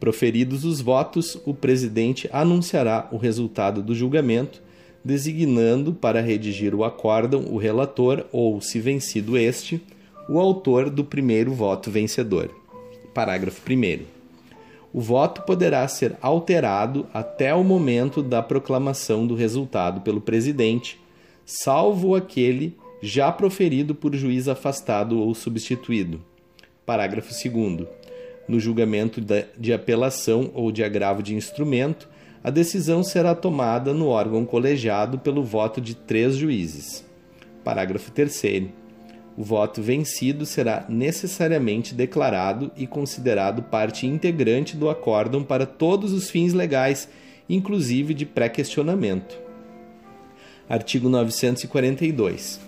Proferidos 0.00 0.64
os 0.64 0.80
votos, 0.80 1.38
o 1.44 1.52
presidente 1.52 2.26
anunciará 2.32 3.06
o 3.12 3.18
resultado 3.18 3.82
do 3.82 3.94
julgamento, 3.94 4.62
designando 5.04 5.92
para 5.92 6.22
redigir 6.22 6.74
o 6.74 6.84
acórdão 6.84 7.44
o 7.50 7.58
relator 7.58 8.24
ou, 8.32 8.62
se 8.62 8.80
vencido 8.80 9.36
este, 9.36 9.78
o 10.26 10.40
autor 10.40 10.88
do 10.88 11.04
primeiro 11.04 11.52
voto 11.52 11.90
vencedor. 11.90 12.50
Parágrafo 13.12 13.60
1 13.70 14.13
o 14.94 15.00
voto 15.00 15.42
poderá 15.42 15.86
ser 15.88 16.16
alterado 16.22 17.04
até 17.12 17.52
o 17.52 17.64
momento 17.64 18.22
da 18.22 18.40
proclamação 18.40 19.26
do 19.26 19.34
resultado 19.34 20.02
pelo 20.02 20.20
presidente, 20.20 21.00
salvo 21.44 22.14
aquele 22.14 22.78
já 23.02 23.32
proferido 23.32 23.92
por 23.92 24.14
juiz 24.14 24.46
afastado 24.46 25.18
ou 25.18 25.34
substituído. 25.34 26.22
Parágrafo 26.86 27.30
2. 27.30 27.88
No 28.46 28.60
julgamento 28.60 29.20
de 29.58 29.72
apelação 29.72 30.52
ou 30.54 30.70
de 30.70 30.84
agravo 30.84 31.24
de 31.24 31.34
instrumento, 31.34 32.08
a 32.42 32.50
decisão 32.50 33.02
será 33.02 33.34
tomada 33.34 33.92
no 33.92 34.06
órgão 34.06 34.44
colegiado 34.44 35.18
pelo 35.18 35.42
voto 35.42 35.80
de 35.80 35.96
três 35.96 36.36
juízes. 36.36 37.04
Parágrafo 37.64 38.12
3. 38.12 38.83
O 39.36 39.42
voto 39.42 39.82
vencido 39.82 40.46
será 40.46 40.84
necessariamente 40.88 41.94
declarado 41.94 42.70
e 42.76 42.86
considerado 42.86 43.62
parte 43.62 44.06
integrante 44.06 44.76
do 44.76 44.88
acórdão 44.88 45.42
para 45.42 45.66
todos 45.66 46.12
os 46.12 46.30
fins 46.30 46.52
legais, 46.52 47.08
inclusive 47.48 48.14
de 48.14 48.24
pré-questionamento. 48.24 49.36
Artigo 50.68 51.08
942. 51.08 52.60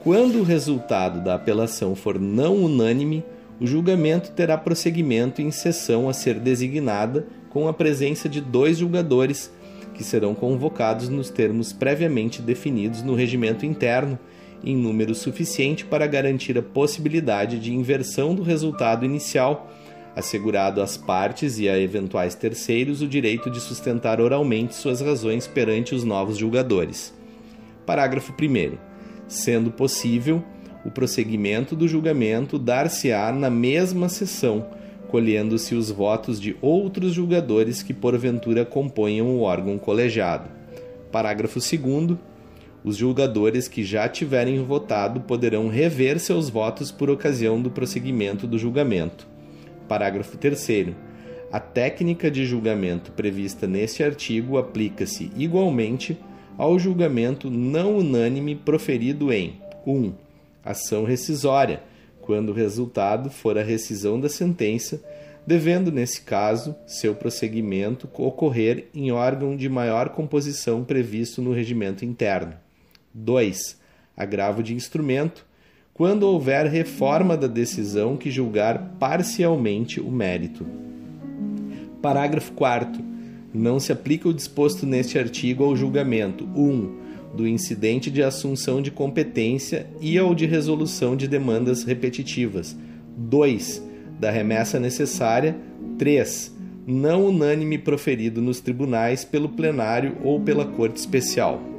Quando 0.00 0.40
o 0.40 0.42
resultado 0.42 1.22
da 1.22 1.34
apelação 1.34 1.94
for 1.94 2.18
não 2.18 2.56
unânime, 2.56 3.22
o 3.60 3.66
julgamento 3.66 4.32
terá 4.32 4.56
prosseguimento 4.56 5.40
em 5.40 5.50
sessão 5.50 6.08
a 6.08 6.12
ser 6.12 6.40
designada 6.40 7.26
com 7.50 7.68
a 7.68 7.72
presença 7.72 8.28
de 8.28 8.40
dois 8.40 8.78
julgadores, 8.78 9.50
que 9.94 10.02
serão 10.02 10.34
convocados 10.34 11.08
nos 11.08 11.30
termos 11.30 11.72
previamente 11.72 12.42
definidos 12.42 13.02
no 13.02 13.14
regimento 13.14 13.64
interno 13.64 14.18
em 14.62 14.76
número 14.76 15.14
suficiente 15.14 15.84
para 15.84 16.06
garantir 16.06 16.56
a 16.58 16.62
possibilidade 16.62 17.58
de 17.58 17.72
inversão 17.72 18.34
do 18.34 18.42
resultado 18.42 19.04
inicial, 19.04 19.70
assegurado 20.14 20.80
às 20.80 20.96
partes 20.96 21.58
e 21.58 21.68
a 21.68 21.78
eventuais 21.78 22.34
terceiros 22.34 23.02
o 23.02 23.08
direito 23.08 23.50
de 23.50 23.60
sustentar 23.60 24.20
oralmente 24.20 24.74
suas 24.74 25.00
razões 25.00 25.46
perante 25.46 25.94
os 25.94 26.04
novos 26.04 26.36
julgadores. 26.36 27.12
Parágrafo 27.84 28.32
1. 28.32 28.76
Sendo 29.26 29.70
possível, 29.70 30.42
o 30.84 30.90
prosseguimento 30.90 31.74
do 31.74 31.88
julgamento 31.88 32.58
dar-se-á 32.58 33.32
na 33.32 33.50
mesma 33.50 34.08
sessão, 34.08 34.66
colhendo-se 35.08 35.74
os 35.74 35.90
votos 35.90 36.40
de 36.40 36.56
outros 36.60 37.12
julgadores 37.12 37.82
que 37.82 37.94
porventura 37.94 38.64
componham 38.64 39.28
o 39.28 39.40
órgão 39.40 39.78
colegiado. 39.78 40.50
Parágrafo 41.10 41.58
2 41.58 42.18
os 42.84 42.98
julgadores 42.98 43.66
que 43.66 43.82
já 43.82 44.06
tiverem 44.06 44.62
votado 44.62 45.20
poderão 45.20 45.68
rever 45.68 46.20
seus 46.20 46.50
votos 46.50 46.92
por 46.92 47.08
ocasião 47.08 47.60
do 47.60 47.70
prosseguimento 47.70 48.46
do 48.46 48.58
julgamento. 48.58 49.26
Parágrafo 49.88 50.36
3. 50.36 50.88
A 51.50 51.58
técnica 51.58 52.30
de 52.30 52.44
julgamento 52.44 53.10
prevista 53.12 53.66
neste 53.66 54.04
artigo 54.04 54.58
aplica-se 54.58 55.32
igualmente 55.34 56.18
ao 56.58 56.78
julgamento 56.78 57.50
não 57.50 57.96
unânime 57.96 58.54
proferido 58.54 59.32
em 59.32 59.58
1. 59.86 59.92
Um, 59.92 60.12
ação 60.62 61.04
rescisória, 61.04 61.82
quando 62.20 62.50
o 62.50 62.54
resultado 62.54 63.30
for 63.30 63.56
a 63.56 63.62
rescisão 63.62 64.20
da 64.20 64.28
sentença, 64.28 65.02
devendo, 65.46 65.90
nesse 65.90 66.20
caso, 66.22 66.74
seu 66.86 67.14
prosseguimento 67.14 68.08
ocorrer 68.14 68.88
em 68.94 69.10
órgão 69.10 69.56
de 69.56 69.68
maior 69.68 70.10
composição 70.10 70.84
previsto 70.84 71.40
no 71.40 71.52
regimento 71.52 72.04
interno. 72.04 72.63
2. 73.14 73.80
Agravo 74.16 74.62
de 74.62 74.74
instrumento, 74.74 75.46
quando 75.92 76.24
houver 76.24 76.66
reforma 76.66 77.36
da 77.36 77.46
decisão 77.46 78.16
que 78.16 78.30
julgar 78.30 78.96
parcialmente 78.98 80.00
o 80.00 80.10
mérito. 80.10 80.66
Parágrafo 82.02 82.52
4. 82.52 83.00
Não 83.52 83.78
se 83.78 83.92
aplica 83.92 84.28
o 84.28 84.34
disposto 84.34 84.84
neste 84.84 85.18
artigo 85.18 85.62
ao 85.62 85.76
julgamento 85.76 86.44
1. 86.44 86.60
Um, 86.60 87.04
do 87.34 87.48
incidente 87.48 88.10
de 88.10 88.22
assunção 88.22 88.80
de 88.80 88.90
competência 88.90 89.86
e 90.00 90.16
ao 90.16 90.34
de 90.34 90.46
resolução 90.46 91.16
de 91.16 91.26
demandas 91.26 91.82
repetitivas. 91.82 92.76
2. 93.16 93.82
Da 94.20 94.30
remessa 94.30 94.78
necessária. 94.78 95.56
3. 95.98 96.54
Não 96.86 97.26
unânime 97.26 97.78
proferido 97.78 98.40
nos 98.40 98.60
tribunais 98.60 99.24
pelo 99.24 99.48
plenário 99.48 100.16
ou 100.22 100.40
pela 100.40 100.64
Corte 100.64 100.96
Especial. 100.96 101.73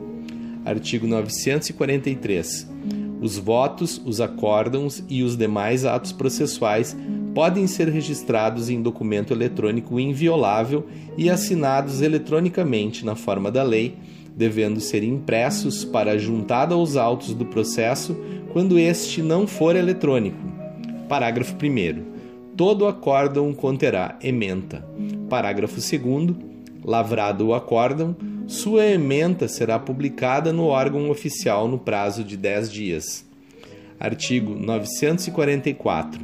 Artigo 0.66 1.06
943. 1.06 2.68
Os 3.22 3.38
votos, 3.38 4.02
os 4.04 4.20
acórdãos 4.20 5.04
e 5.08 5.24
os 5.24 5.38
demais 5.38 5.86
atos 5.86 6.12
processuais 6.12 6.98
podem 7.34 7.68
ser 7.68 7.88
registrados 7.90 8.70
em 8.70 8.82
documento 8.82 9.32
eletrônico 9.32 10.00
inviolável 10.00 10.88
e 11.18 11.30
assinados 11.30 12.02
eletronicamente 12.02 13.06
na 13.06 13.16
forma 13.16 13.52
da 13.52 13.62
lei, 13.62 13.96
devendo 14.36 14.80
ser 14.80 15.04
impressos 15.04 15.86
para 15.86 16.18
juntada 16.18 16.76
aos 16.76 16.96
autos 16.96 17.34
do 17.34 17.46
processo 17.46 18.18
quando 18.52 18.80
este 18.80 19.22
não 19.22 19.46
for 19.46 19.76
eletrônico. 19.76 20.38
Parágrafo 21.08 21.56
1. 21.56 22.56
Todo 22.56 22.88
acórdão 22.88 23.54
conterá 23.54 24.18
ementa. 24.22 24.88
Parágrafo 25.30 25.76
2. 25.76 26.55
Lavrado 26.86 27.48
o 27.48 27.56
acórdão, 27.56 28.16
sua 28.46 28.86
ementa 28.86 29.48
será 29.48 29.80
publicada 29.80 30.54
no 30.54 30.66
órgão 30.66 31.10
oficial 31.10 31.68
no 31.68 31.80
prazo 31.80 32.24
de 32.24 32.38
10 32.38 32.72
dias. 32.72 33.26
Artigo 34.00 34.54
944. 34.54 36.22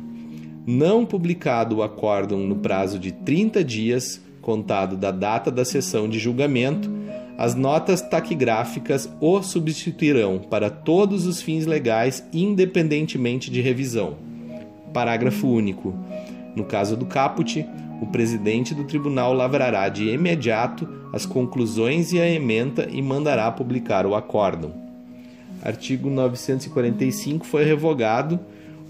Não 0.68 1.04
publicado 1.04 1.78
o 1.78 1.84
acórdão 1.84 2.42
no 2.42 2.58
prazo 2.58 3.00
de 3.00 3.12
30 3.12 3.64
dias, 3.64 4.22
contado 4.40 4.96
da 4.96 5.10
data 5.10 5.50
da 5.50 5.66
sessão 5.66 6.08
de 6.08 6.20
julgamento, 6.20 6.92
as 7.40 7.56
notas 7.56 8.00
taquigráficas 8.00 9.10
o 9.20 9.42
substituirão 9.42 10.38
para 10.38 10.70
todos 10.70 11.26
os 11.26 11.42
fins 11.42 11.66
legais, 11.66 12.24
independentemente 12.32 13.50
de 13.50 13.62
revisão. 13.62 14.16
Parágrafo 14.94 15.48
único. 15.48 15.92
No 16.56 16.66
caso 16.66 16.96
do 16.96 17.08
caput, 17.08 17.66
o 18.02 18.08
presidente 18.08 18.74
do 18.74 18.84
tribunal 18.84 19.32
lavrará 19.32 19.88
de 19.88 20.10
imediato 20.10 20.90
as 21.14 21.24
conclusões 21.24 22.12
e 22.12 22.20
a 22.20 22.28
ementa 22.28 22.90
e 22.92 23.00
mandará 23.00 23.52
publicar 23.52 24.08
o 24.08 24.16
acórdão. 24.16 24.74
Artigo 25.62 26.10
945 26.10 27.46
foi 27.46 27.64
revogado. 27.64 28.40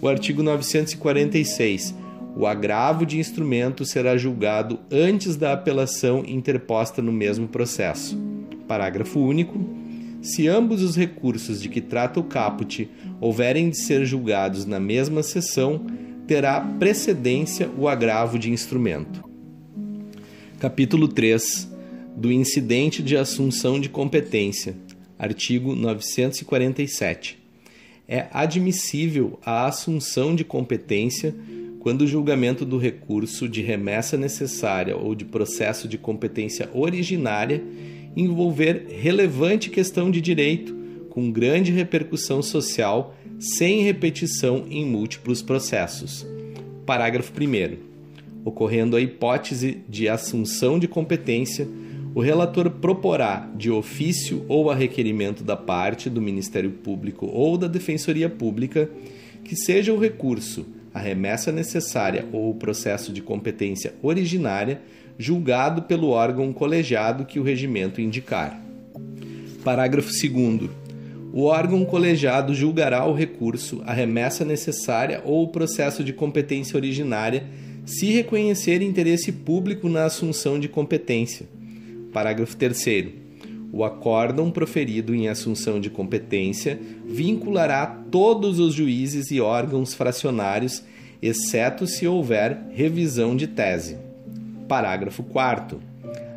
O 0.01 0.07
artigo 0.07 0.41
946. 0.41 1.93
O 2.37 2.45
agravo 2.45 3.05
de 3.05 3.19
instrumento 3.19 3.83
será 3.83 4.15
julgado 4.15 4.79
antes 4.89 5.35
da 5.35 5.51
apelação 5.51 6.23
interposta 6.25 7.01
no 7.01 7.11
mesmo 7.11 7.49
processo. 7.49 8.17
Parágrafo 8.65 9.19
único. 9.19 9.59
Se 10.21 10.47
ambos 10.47 10.81
os 10.81 10.95
recursos 10.95 11.61
de 11.61 11.67
que 11.67 11.81
trata 11.81 12.19
o 12.21 12.23
caput 12.23 12.89
houverem 13.19 13.69
de 13.69 13.77
ser 13.77 14.05
julgados 14.05 14.65
na 14.65 14.79
mesma 14.79 15.21
sessão, 15.21 15.85
terá 16.31 16.61
precedência 16.61 17.69
o 17.77 17.89
agravo 17.89 18.39
de 18.39 18.49
instrumento. 18.49 19.21
Capítulo 20.59 21.09
3 21.09 21.69
do 22.15 22.31
incidente 22.31 23.03
de 23.03 23.17
assunção 23.17 23.77
de 23.77 23.89
competência, 23.89 24.73
artigo 25.19 25.75
947. 25.75 27.37
É 28.07 28.27
admissível 28.31 29.37
a 29.45 29.65
assunção 29.65 30.33
de 30.33 30.45
competência 30.45 31.35
quando 31.81 32.03
o 32.03 32.07
julgamento 32.07 32.63
do 32.63 32.77
recurso 32.77 33.49
de 33.49 33.61
remessa 33.61 34.15
necessária 34.15 34.95
ou 34.95 35.13
de 35.13 35.25
processo 35.25 35.85
de 35.85 35.97
competência 35.97 36.69
originária 36.73 37.61
envolver 38.15 38.85
relevante 39.01 39.69
questão 39.69 40.09
de 40.09 40.21
direito 40.21 40.73
com 41.09 41.29
grande 41.29 41.73
repercussão 41.73 42.41
social 42.41 43.17
sem 43.41 43.81
repetição 43.81 44.67
em 44.69 44.85
múltiplos 44.85 45.41
processos. 45.41 46.27
Parágrafo 46.85 47.33
1. 47.33 47.75
Ocorrendo 48.45 48.95
a 48.95 49.01
hipótese 49.01 49.79
de 49.89 50.07
assunção 50.07 50.77
de 50.77 50.87
competência, 50.87 51.67
o 52.13 52.21
relator 52.21 52.69
proporá, 52.69 53.49
de 53.55 53.71
ofício 53.71 54.45
ou 54.47 54.69
a 54.69 54.75
requerimento 54.75 55.43
da 55.43 55.57
parte 55.57 56.07
do 56.07 56.21
Ministério 56.21 56.69
Público 56.69 57.25
ou 57.25 57.57
da 57.57 57.65
Defensoria 57.65 58.29
Pública, 58.29 58.87
que 59.43 59.55
seja 59.55 59.91
o 59.91 59.99
recurso, 59.99 60.67
a 60.93 60.99
remessa 60.99 61.51
necessária 61.51 62.27
ou 62.31 62.51
o 62.51 62.55
processo 62.55 63.11
de 63.11 63.23
competência 63.23 63.95
originária 64.03 64.83
julgado 65.17 65.81
pelo 65.81 66.09
órgão 66.09 66.53
colegiado 66.53 67.25
que 67.25 67.39
o 67.39 67.43
regimento 67.43 67.99
indicar. 67.99 68.61
Parágrafo 69.63 70.11
2 70.11 70.69
o 71.33 71.43
órgão 71.43 71.85
colegiado 71.85 72.53
julgará 72.53 73.05
o 73.05 73.13
recurso, 73.13 73.81
a 73.85 73.93
remessa 73.93 74.43
necessária 74.43 75.21
ou 75.23 75.43
o 75.43 75.47
processo 75.47 76.03
de 76.03 76.11
competência 76.11 76.75
originária, 76.75 77.45
se 77.85 78.07
reconhecer 78.07 78.81
interesse 78.81 79.31
público 79.31 79.87
na 79.87 80.05
assunção 80.05 80.59
de 80.59 80.67
competência. 80.67 81.47
Parágrafo 82.11 82.57
3. 82.57 83.13
O 83.71 83.85
acórdão 83.85 84.51
proferido 84.51 85.15
em 85.15 85.29
assunção 85.29 85.79
de 85.79 85.89
competência 85.89 86.77
vinculará 87.05 87.85
todos 88.11 88.59
os 88.59 88.73
juízes 88.73 89.31
e 89.31 89.39
órgãos 89.39 89.93
fracionários, 89.93 90.83
exceto 91.21 91.87
se 91.87 92.05
houver 92.05 92.67
revisão 92.71 93.35
de 93.35 93.47
tese. 93.47 93.97
Parágrafo 94.67 95.23
4. 95.23 95.79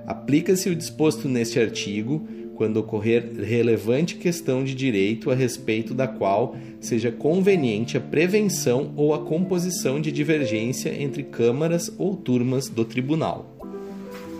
Aplica-se 0.07 0.69
o 0.69 0.77
disposto 0.77 1.29
neste 1.29 1.59
artigo 1.59 2.27
quando 2.55 2.79
ocorrer 2.79 3.33
relevante 3.43 4.17
questão 4.17 4.65
de 4.65 4.75
direito 4.75 5.31
a 5.31 5.35
respeito 5.35 5.93
da 5.93 6.07
qual 6.07 6.57
seja 6.81 7.11
conveniente 7.11 7.97
a 7.97 8.01
prevenção 8.01 8.93
ou 8.97 9.15
a 9.15 9.19
composição 9.19 10.01
de 10.01 10.13
divergência 10.13 10.95
entre 11.01 11.23
câmaras 11.23 11.93
ou 11.99 12.17
turmas 12.17 12.69
do 12.69 12.85
tribunal. 12.85 13.57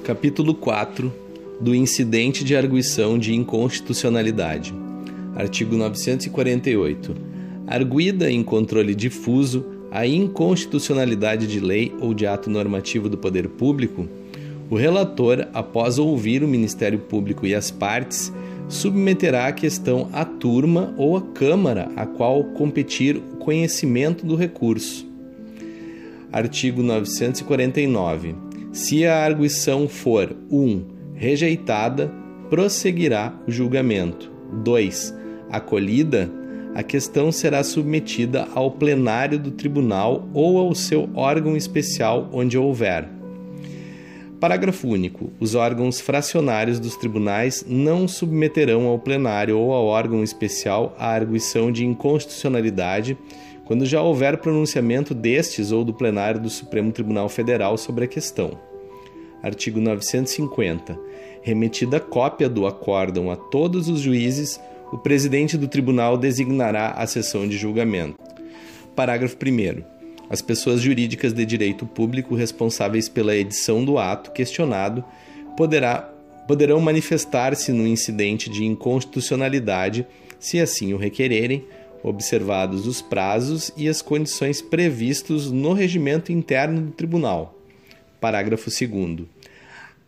Capítulo 0.05 0.55
4 0.55 1.25
do 1.61 1.75
incidente 1.75 2.45
de 2.45 2.57
arguição 2.57 3.19
de 3.19 3.35
inconstitucionalidade. 3.35 4.75
Artigo 5.35 5.77
948. 5.77 7.15
Arguida 7.67 8.31
em 8.31 8.43
controle 8.43 8.95
difuso 8.95 9.65
a 9.91 10.07
inconstitucionalidade 10.07 11.47
de 11.47 11.61
lei 11.61 11.95
ou 12.01 12.13
de 12.13 12.27
ato 12.27 12.51
normativo 12.51 13.09
do 13.09 13.17
poder 13.17 13.49
público, 13.49 14.09
o 14.71 14.77
relator, 14.77 15.47
após 15.53 15.99
ouvir 15.99 16.43
o 16.43 16.49
Ministério 16.49 16.99
Público 16.99 17.47
e 17.47 17.55
as 17.55 17.71
partes, 17.71 18.33
submeterá 18.69 19.47
a 19.47 19.53
questão 19.53 20.09
à 20.13 20.25
turma 20.25 20.95
ou 20.97 21.17
à 21.17 21.23
Câmara 21.23 21.91
a 21.97 22.07
qual 22.07 22.43
competir 22.45 23.17
o 23.17 23.37
conhecimento 23.37 24.25
do 24.25 24.35
recurso. 24.35 25.07
Artigo 26.33 26.83
949. 26.83 28.35
Se 28.73 29.07
a 29.07 29.25
arguição 29.25 29.87
for 29.87 30.35
1. 30.51 30.59
Um, 30.59 30.85
rejeitada, 31.15 32.13
prosseguirá 32.51 33.33
o 33.47 33.51
julgamento. 33.53 34.33
2. 34.65 35.15
Acolhida, 35.51 36.31
a 36.75 36.83
questão 36.83 37.31
será 37.31 37.63
submetida 37.63 38.49
ao 38.53 38.73
plenário 38.73 39.39
do 39.39 39.53
tribunal 39.53 40.29
ou 40.35 40.59
ao 40.59 40.75
seu 40.75 41.09
órgão 41.15 41.57
especial 41.57 42.29
onde 42.33 42.59
houver. 42.59 43.14
Parágrafo 44.45 44.89
único. 44.89 45.33
Os 45.41 45.55
órgãos 45.55 46.03
fracionários 46.03 46.79
dos 46.79 46.97
tribunais 46.97 47.65
não 47.67 48.07
submeterão 48.07 48.87
ao 48.89 48.99
plenário 48.99 49.59
ou 49.59 49.73
ao 49.73 49.87
órgão 49.87 50.23
especial 50.23 50.95
a 50.99 51.09
arguição 51.09 51.73
de 51.73 51.83
inconstitucionalidade 51.83 53.17
quando 53.65 53.87
já 53.87 54.03
houver 54.03 54.37
pronunciamento 54.37 55.15
destes 55.15 55.73
ou 55.73 55.83
do 55.83 55.95
plenário 55.95 56.39
do 56.39 56.51
Supremo 56.51 56.93
Tribunal 56.93 57.27
Federal 57.31 57.79
sobre 57.79 58.05
a 58.05 58.07
questão. 58.07 58.51
Artigo 59.43 59.81
950. 59.81 60.95
Remetida 61.41 61.99
cópia 61.99 62.47
do 62.47 62.67
acórdão 62.67 63.31
a 63.31 63.37
todos 63.37 63.89
os 63.89 64.01
juízes, 64.01 64.61
o 64.93 64.99
presidente 64.99 65.57
do 65.57 65.69
tribunal 65.69 66.19
designará 66.19 66.91
a 66.91 67.07
sessão 67.07 67.49
de 67.49 67.57
julgamento. 67.57 68.19
Parágrafo 68.95 69.37
1. 69.37 69.94
As 70.29 70.41
pessoas 70.41 70.81
jurídicas 70.81 71.33
de 71.33 71.45
direito 71.45 71.87
público 71.87 72.35
responsáveis 72.35 73.09
pela 73.09 73.37
edição 73.37 73.85
do 73.85 73.99
ato 73.99 74.31
questionado 74.33 75.05
poderá, 75.57 75.99
poderão 76.49 76.81
manifestar-se 76.81 77.73
no 77.73 77.87
incidente 77.87 78.49
de 78.51 78.65
inconstitucionalidade, 78.65 80.07
se 80.39 80.61
assim 80.61 80.93
o 80.93 80.97
requererem, 80.97 81.65
observados 82.03 82.87
os 82.87 83.01
prazos 83.01 83.73
e 83.77 83.89
as 83.89 84.03
condições 84.03 84.61
previstos 84.61 85.51
no 85.51 85.73
regimento 85.73 86.31
interno 86.33 86.83
do 86.83 86.93
tribunal. 86.93 87.59
Parágrafo 88.21 88.71
2. 88.71 89.27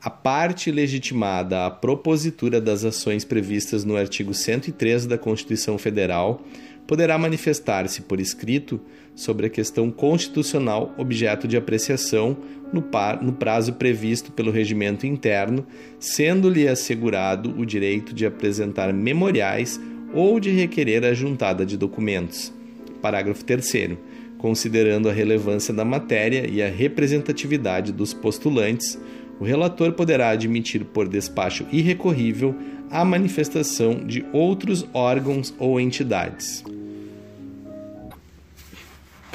A 0.01 0.11
parte 0.11 0.71
legitimada 0.71 1.67
à 1.67 1.71
propositura 1.71 2.61
das 2.61 2.85
ações 2.85 3.25
previstas 3.25 3.83
no 3.83 3.97
artigo 3.97 4.35
103 4.35 5.07
da 5.07 5.19
Constituição 5.19 5.79
Federal 5.79 6.43
poderá 6.87 7.19
manifestar-se 7.19 8.03
por 8.03 8.21
escrito 8.21 8.81
sobre 9.17 9.47
a 9.47 9.51
questão 9.51 9.91
constitucional 9.91 10.95
objeto 10.99 11.49
de 11.49 11.57
apreciação 11.57 12.37
no, 12.73 12.85
no 13.23 13.33
prazo 13.33 13.73
previsto 13.73 14.31
pelo 14.31 14.53
regimento 14.53 15.07
interno, 15.07 15.67
sendo-lhe 15.99 16.69
assegurado 16.69 17.59
o 17.59 17.65
direito 17.65 18.15
de 18.15 18.27
apresentar 18.27 18.93
memoriais 18.93 19.81
ou 20.13 20.39
de 20.39 20.51
requerer 20.51 21.05
a 21.05 21.15
juntada 21.15 21.65
de 21.65 21.77
documentos. 21.77 22.53
Parágrafo 23.01 23.45
3. 23.45 23.97
Considerando 24.39 25.09
a 25.09 25.13
relevância 25.13 25.73
da 25.73 25.85
matéria 25.85 26.47
e 26.49 26.63
a 26.63 26.69
representatividade 26.69 27.93
dos 27.93 28.13
postulantes, 28.13 29.01
o 29.41 29.45
relator 29.45 29.93
poderá 29.93 30.31
admitir 30.31 30.85
por 30.85 31.09
despacho 31.09 31.67
irrecorrível 31.73 32.55
a 32.91 33.05
manifestação 33.05 34.05
de 34.05 34.25
outros 34.33 34.87
órgãos 34.93 35.55
ou 35.59 35.81
entidades. 35.81 36.63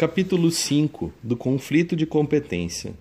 Capítulo 0.02 0.50
5 0.50 1.14
do 1.22 1.38
Conflito 1.38 1.96
de 1.96 2.08
Competência. 2.08 2.96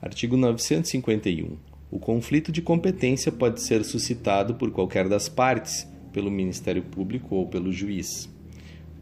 Artigo 0.00 0.36
951. 0.36 1.56
O 1.90 1.98
conflito 1.98 2.52
de 2.52 2.62
competência 2.62 3.32
pode 3.32 3.60
ser 3.60 3.84
suscitado 3.84 4.54
por 4.54 4.70
qualquer 4.70 5.08
das 5.08 5.28
partes, 5.28 5.84
pelo 6.12 6.30
Ministério 6.30 6.84
Público 6.84 7.34
ou 7.34 7.48
pelo 7.48 7.72
juiz. 7.72 8.30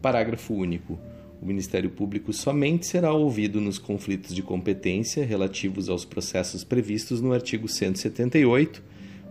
Parágrafo 0.01 0.55
único. 0.55 0.97
O 1.39 1.45
Ministério 1.45 1.91
Público 1.91 2.33
somente 2.33 2.87
será 2.87 3.13
ouvido 3.13 3.61
nos 3.61 3.77
conflitos 3.77 4.33
de 4.33 4.41
competência 4.41 5.23
relativos 5.23 5.89
aos 5.89 6.03
processos 6.05 6.63
previstos 6.63 7.21
no 7.21 7.33
artigo 7.33 7.67
178, 7.67 8.81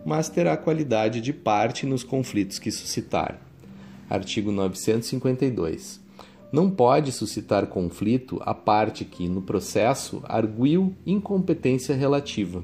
mas 0.05 0.29
terá 0.29 0.55
qualidade 0.55 1.19
de 1.19 1.33
parte 1.33 1.85
nos 1.85 2.05
conflitos 2.05 2.57
que 2.57 2.71
suscitar. 2.71 3.45
Artigo 4.09 4.49
952 4.49 6.06
não 6.51 6.69
pode 6.69 7.11
suscitar 7.11 7.67
conflito 7.67 8.41
a 8.41 8.53
parte 8.53 9.03
que, 9.03 9.27
no 9.27 9.41
processo, 9.41 10.21
arguiu 10.23 10.93
incompetência 11.05 11.95
relativa. 11.95 12.63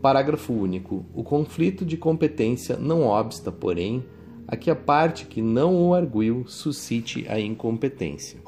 Parágrafo 0.00 0.52
único. 0.52 1.04
O 1.14 1.22
conflito 1.22 1.84
de 1.84 1.96
competência 1.96 2.76
não 2.76 3.06
obsta, 3.06 3.52
porém, 3.52 4.04
a 4.46 4.56
que 4.56 4.70
a 4.70 4.76
parte 4.76 5.26
que 5.26 5.42
não 5.42 5.88
o 5.88 5.94
arguiu 5.94 6.44
suscite 6.46 7.26
a 7.28 7.38
incompetência. 7.38 8.40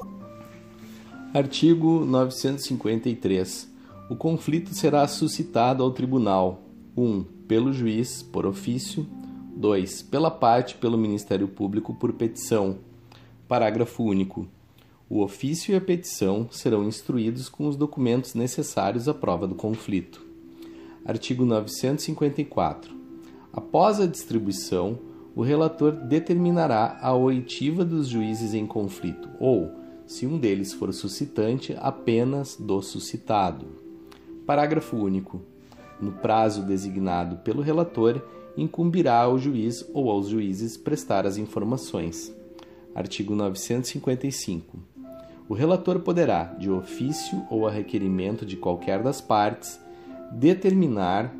Artigo 1.33 2.03
953. 2.05 3.69
O 4.09 4.15
conflito 4.15 4.73
será 4.73 5.07
suscitado 5.07 5.83
ao 5.83 5.91
tribunal: 5.91 6.63
1. 6.97 7.03
Um, 7.03 7.23
pelo 7.47 7.71
juiz, 7.71 8.23
por 8.23 8.45
ofício. 8.45 9.05
2. 9.55 10.01
Pela 10.03 10.31
parte, 10.31 10.75
pelo 10.75 10.97
Ministério 10.97 11.47
Público, 11.47 11.93
por 11.93 12.13
petição 12.13 12.77
Parágrafo 13.51 14.01
único. 14.01 14.47
O 15.09 15.21
ofício 15.21 15.73
e 15.73 15.75
a 15.75 15.81
petição 15.81 16.47
serão 16.49 16.85
instruídos 16.85 17.49
com 17.49 17.67
os 17.67 17.75
documentos 17.75 18.33
necessários 18.33 19.09
à 19.09 19.13
prova 19.13 19.45
do 19.45 19.55
conflito. 19.55 20.25
Artigo 21.03 21.43
954. 21.43 22.95
Após 23.51 23.99
a 23.99 24.05
distribuição, 24.05 24.99
o 25.35 25.41
relator 25.41 25.91
determinará 25.91 26.97
a 27.01 27.13
oitiva 27.13 27.83
dos 27.83 28.07
juízes 28.07 28.53
em 28.53 28.65
conflito, 28.65 29.27
ou, 29.37 29.69
se 30.07 30.25
um 30.25 30.39
deles 30.39 30.71
for 30.71 30.93
suscitante, 30.93 31.75
apenas 31.77 32.55
do 32.55 32.81
suscitado. 32.81 33.65
Parágrafo 34.45 34.95
único. 34.95 35.41
No 35.99 36.13
prazo 36.13 36.63
designado 36.63 37.35
pelo 37.39 37.61
relator, 37.61 38.21
incumbirá 38.55 39.23
ao 39.23 39.37
juiz 39.37 39.85
ou 39.93 40.09
aos 40.09 40.29
juízes 40.29 40.77
prestar 40.77 41.25
as 41.25 41.35
informações. 41.35 42.33
Artigo 42.93 43.35
955. 43.35 44.77
O 45.47 45.53
relator 45.53 45.99
poderá, 45.99 46.43
de 46.43 46.69
ofício 46.69 47.45
ou 47.49 47.67
a 47.67 47.71
requerimento 47.71 48.45
de 48.45 48.55
qualquer 48.55 49.01
das 49.01 49.19
partes, 49.19 49.79
determinar, 50.31 51.33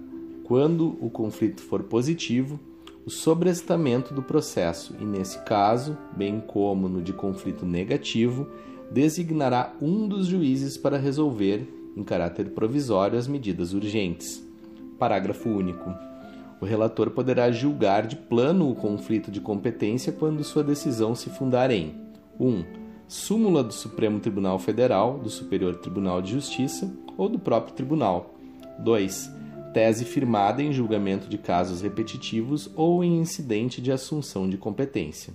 quando 0.43 0.97
o 0.99 1.09
conflito 1.09 1.61
for 1.61 1.83
positivo, 1.83 2.59
o 3.05 3.09
sobrestamento 3.09 4.13
do 4.13 4.21
processo 4.21 4.95
e, 4.99 5.05
nesse 5.05 5.39
caso, 5.39 5.97
bem 6.15 6.39
como 6.39 6.87
no 6.87 7.01
de 7.01 7.13
conflito 7.13 7.65
negativo, 7.65 8.47
designará 8.91 9.73
um 9.81 10.07
dos 10.07 10.27
juízes 10.27 10.77
para 10.77 10.97
resolver, 10.97 11.67
em 11.95 12.03
caráter 12.03 12.49
provisório, 12.51 13.17
as 13.17 13.27
medidas 13.27 13.73
urgentes. 13.73 14.45
Parágrafo 14.99 15.49
único. 15.49 16.11
O 16.62 16.65
relator 16.65 17.10
poderá 17.10 17.52
julgar 17.52 18.06
de 18.06 18.15
plano 18.15 18.69
o 18.69 18.76
conflito 18.76 19.32
de 19.32 19.41
competência 19.41 20.13
quando 20.13 20.43
sua 20.43 20.63
decisão 20.63 21.15
se 21.15 21.28
fundar 21.32 21.71
em 21.71 21.95
1. 22.39 22.47
Um, 22.47 22.63
súmula 23.08 23.63
do 23.63 23.74
Supremo 23.74 24.19
Tribunal 24.19 24.60
Federal, 24.60 25.17
do 25.17 25.28
Superior 25.28 25.78
Tribunal 25.78 26.21
de 26.21 26.34
Justiça 26.34 26.95
ou 27.17 27.28
do 27.28 27.39
próprio 27.39 27.74
tribunal. 27.74 28.36
2. 28.78 29.32
Tese 29.74 30.06
firmada 30.06 30.62
em 30.62 30.71
julgamento 30.71 31.28
de 31.28 31.39
casos 31.39 31.82
repetitivos 31.82 32.69
ou 32.76 33.04
em 33.04 33.19
incidente 33.19 33.82
de 33.82 33.91
assunção 33.91 34.47
de 34.47 34.56
competência. 34.56 35.34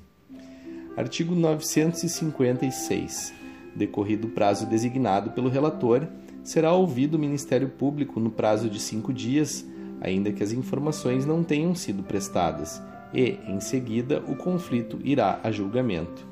Artigo 0.97 1.35
956. 1.35 3.35
Decorrido 3.75 4.29
o 4.29 4.31
prazo 4.31 4.65
designado 4.67 5.33
pelo 5.33 5.49
relator, 5.49 6.07
será 6.45 6.73
ouvido 6.73 7.17
o 7.17 7.19
Ministério 7.19 7.69
Público 7.69 8.21
no 8.21 8.31
prazo 8.31 8.71
de 8.71 8.79
cinco 8.79 9.13
dias 9.13 9.67
ainda 10.01 10.33
que 10.33 10.43
as 10.43 10.53
informações 10.53 11.25
não 11.25 11.43
tenham 11.43 11.75
sido 11.75 12.03
prestadas, 12.03 12.83
e, 13.15 13.39
em 13.47 13.61
seguida, 13.61 14.23
o 14.27 14.37
conflito 14.37 14.99
irá 15.03 15.41
a 15.43 15.51
julgamento. 15.51 16.27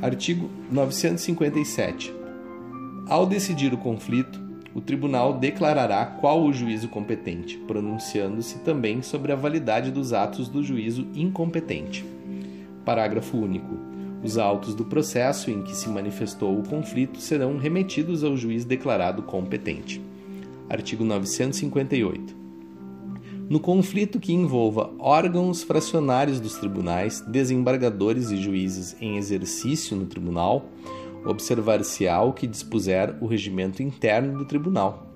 Artigo 0.00 0.50
957. 0.70 2.14
Ao 3.08 3.26
decidir 3.26 3.72
o 3.72 3.78
conflito, 3.78 4.40
o 4.74 4.80
tribunal 4.80 5.38
declarará 5.38 6.04
qual 6.04 6.42
o 6.42 6.52
juízo 6.52 6.88
competente, 6.88 7.56
pronunciando-se 7.66 8.58
também 8.58 9.00
sobre 9.02 9.32
a 9.32 9.36
validade 9.36 9.90
dos 9.90 10.12
atos 10.12 10.48
do 10.48 10.62
juízo 10.62 11.06
incompetente. 11.14 12.04
Parágrafo 12.84 13.38
único. 13.38 13.76
Os 14.22 14.38
autos 14.38 14.74
do 14.74 14.84
processo 14.84 15.50
em 15.50 15.62
que 15.62 15.74
se 15.74 15.88
manifestou 15.88 16.58
o 16.58 16.62
conflito 16.62 17.20
serão 17.20 17.58
remetidos 17.58 18.24
ao 18.24 18.36
juiz 18.36 18.64
declarado 18.64 19.22
competente. 19.22 20.00
Artigo 20.68 21.04
958 21.04 22.45
No 23.48 23.60
conflito 23.60 24.18
que 24.18 24.32
envolva 24.32 24.90
órgãos 24.98 25.62
fracionários 25.62 26.40
dos 26.40 26.56
tribunais, 26.56 27.20
desembargadores 27.20 28.32
e 28.32 28.36
juízes 28.36 28.96
em 29.00 29.18
exercício 29.18 29.96
no 29.96 30.04
tribunal, 30.06 30.68
observar-se-á 31.24 32.20
o 32.22 32.32
que 32.32 32.44
dispuser 32.44 33.16
o 33.20 33.26
regimento 33.26 33.84
interno 33.84 34.36
do 34.36 34.44
tribunal. 34.44 35.06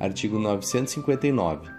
Artigo 0.00 0.40
959. 0.40 1.70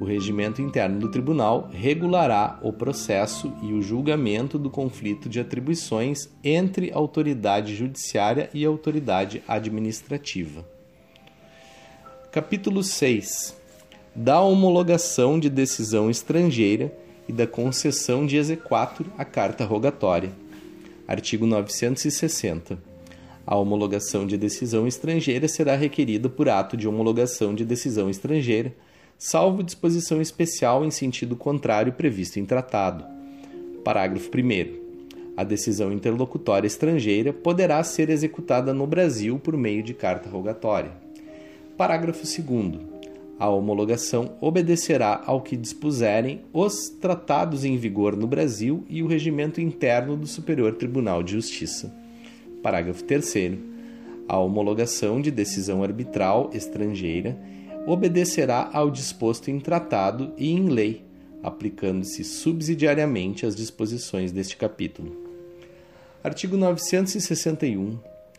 O 0.00 0.06
regimento 0.06 0.62
interno 0.62 0.98
do 0.98 1.10
tribunal 1.10 1.68
regulará 1.70 2.58
o 2.62 2.72
processo 2.72 3.52
e 3.62 3.74
o 3.74 3.82
julgamento 3.82 4.58
do 4.58 4.70
conflito 4.70 5.28
de 5.28 5.38
atribuições 5.38 6.30
entre 6.42 6.90
autoridade 6.92 7.74
judiciária 7.74 8.48
e 8.54 8.64
autoridade 8.64 9.42
administrativa. 9.46 10.66
Capítulo 12.32 12.82
6. 12.82 13.65
Da 14.18 14.40
homologação 14.40 15.38
de 15.38 15.50
decisão 15.50 16.08
estrangeira 16.08 16.90
e 17.28 17.32
da 17.34 17.46
concessão 17.46 18.24
de 18.24 18.38
exequatur 18.38 19.04
à 19.18 19.26
carta 19.26 19.62
rogatória. 19.62 20.32
Artigo 21.06 21.44
960. 21.44 22.78
A 23.46 23.54
homologação 23.56 24.26
de 24.26 24.38
decisão 24.38 24.86
estrangeira 24.88 25.46
será 25.46 25.76
requerida 25.76 26.30
por 26.30 26.48
ato 26.48 26.78
de 26.78 26.88
homologação 26.88 27.54
de 27.54 27.62
decisão 27.62 28.08
estrangeira, 28.08 28.74
salvo 29.18 29.62
disposição 29.62 30.22
especial 30.22 30.82
em 30.82 30.90
sentido 30.90 31.36
contrário 31.36 31.92
previsto 31.92 32.40
em 32.40 32.46
tratado. 32.46 33.04
Parágrafo 33.84 34.30
1. 34.34 35.34
A 35.36 35.44
decisão 35.44 35.92
interlocutória 35.92 36.66
estrangeira 36.66 37.34
poderá 37.34 37.84
ser 37.84 38.08
executada 38.08 38.72
no 38.72 38.86
Brasil 38.86 39.38
por 39.38 39.54
meio 39.58 39.82
de 39.82 39.92
carta 39.92 40.30
rogatória. 40.30 40.92
Parágrafo 41.76 42.22
2. 42.22 42.95
A 43.38 43.48
homologação 43.48 44.36
obedecerá 44.40 45.22
ao 45.26 45.42
que 45.42 45.56
dispuserem 45.56 46.40
os 46.52 46.88
tratados 46.88 47.64
em 47.64 47.76
vigor 47.76 48.16
no 48.16 48.26
Brasil 48.26 48.84
e 48.88 49.02
o 49.02 49.06
regimento 49.06 49.60
interno 49.60 50.16
do 50.16 50.26
Superior 50.26 50.74
Tribunal 50.74 51.22
de 51.22 51.32
Justiça. 51.32 51.94
Parágrafo 52.62 53.04
3. 53.04 53.58
A 54.26 54.38
homologação 54.38 55.20
de 55.20 55.30
decisão 55.30 55.82
arbitral 55.82 56.50
estrangeira 56.54 57.38
obedecerá 57.86 58.70
ao 58.72 58.90
disposto 58.90 59.50
em 59.50 59.60
tratado 59.60 60.32
e 60.38 60.50
em 60.50 60.68
lei, 60.68 61.04
aplicando-se 61.42 62.24
subsidiariamente 62.24 63.44
às 63.44 63.54
disposições 63.54 64.32
deste 64.32 64.56
capítulo. 64.56 65.14
Artigo 66.24 66.56
961 66.56 67.98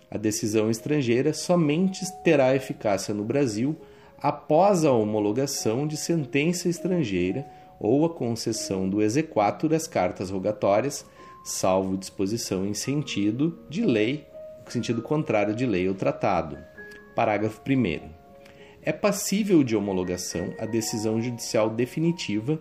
a 0.09 0.17
decisão 0.17 0.71
estrangeira 0.71 1.33
somente 1.33 2.05
terá 2.23 2.55
eficácia 2.55 3.13
no 3.13 3.25
Brasil 3.25 3.75
após 4.21 4.83
a 4.83 4.91
homologação 4.91 5.85
de 5.85 5.95
sentença 5.95 6.67
estrangeira 6.67 7.45
ou 7.79 8.05
a 8.05 8.09
concessão 8.09 8.89
do 8.89 9.01
exequatur 9.01 9.69
das 9.69 9.87
cartas 9.87 10.29
rogatórias, 10.29 11.05
salvo 11.43 11.97
disposição 11.97 12.65
em 12.65 12.73
sentido 12.73 13.59
de 13.69 13.85
lei, 13.85 14.25
sentido 14.67 15.01
contrário 15.01 15.55
de 15.55 15.65
lei 15.65 15.87
ou 15.87 15.93
tratado. 15.93 16.57
Parágrafo 17.15 17.61
1 17.67 18.09
É 18.81 18.91
passível 18.91 19.63
de 19.63 19.75
homologação 19.75 20.53
a 20.59 20.65
decisão 20.65 21.21
judicial 21.21 21.69
definitiva, 21.69 22.59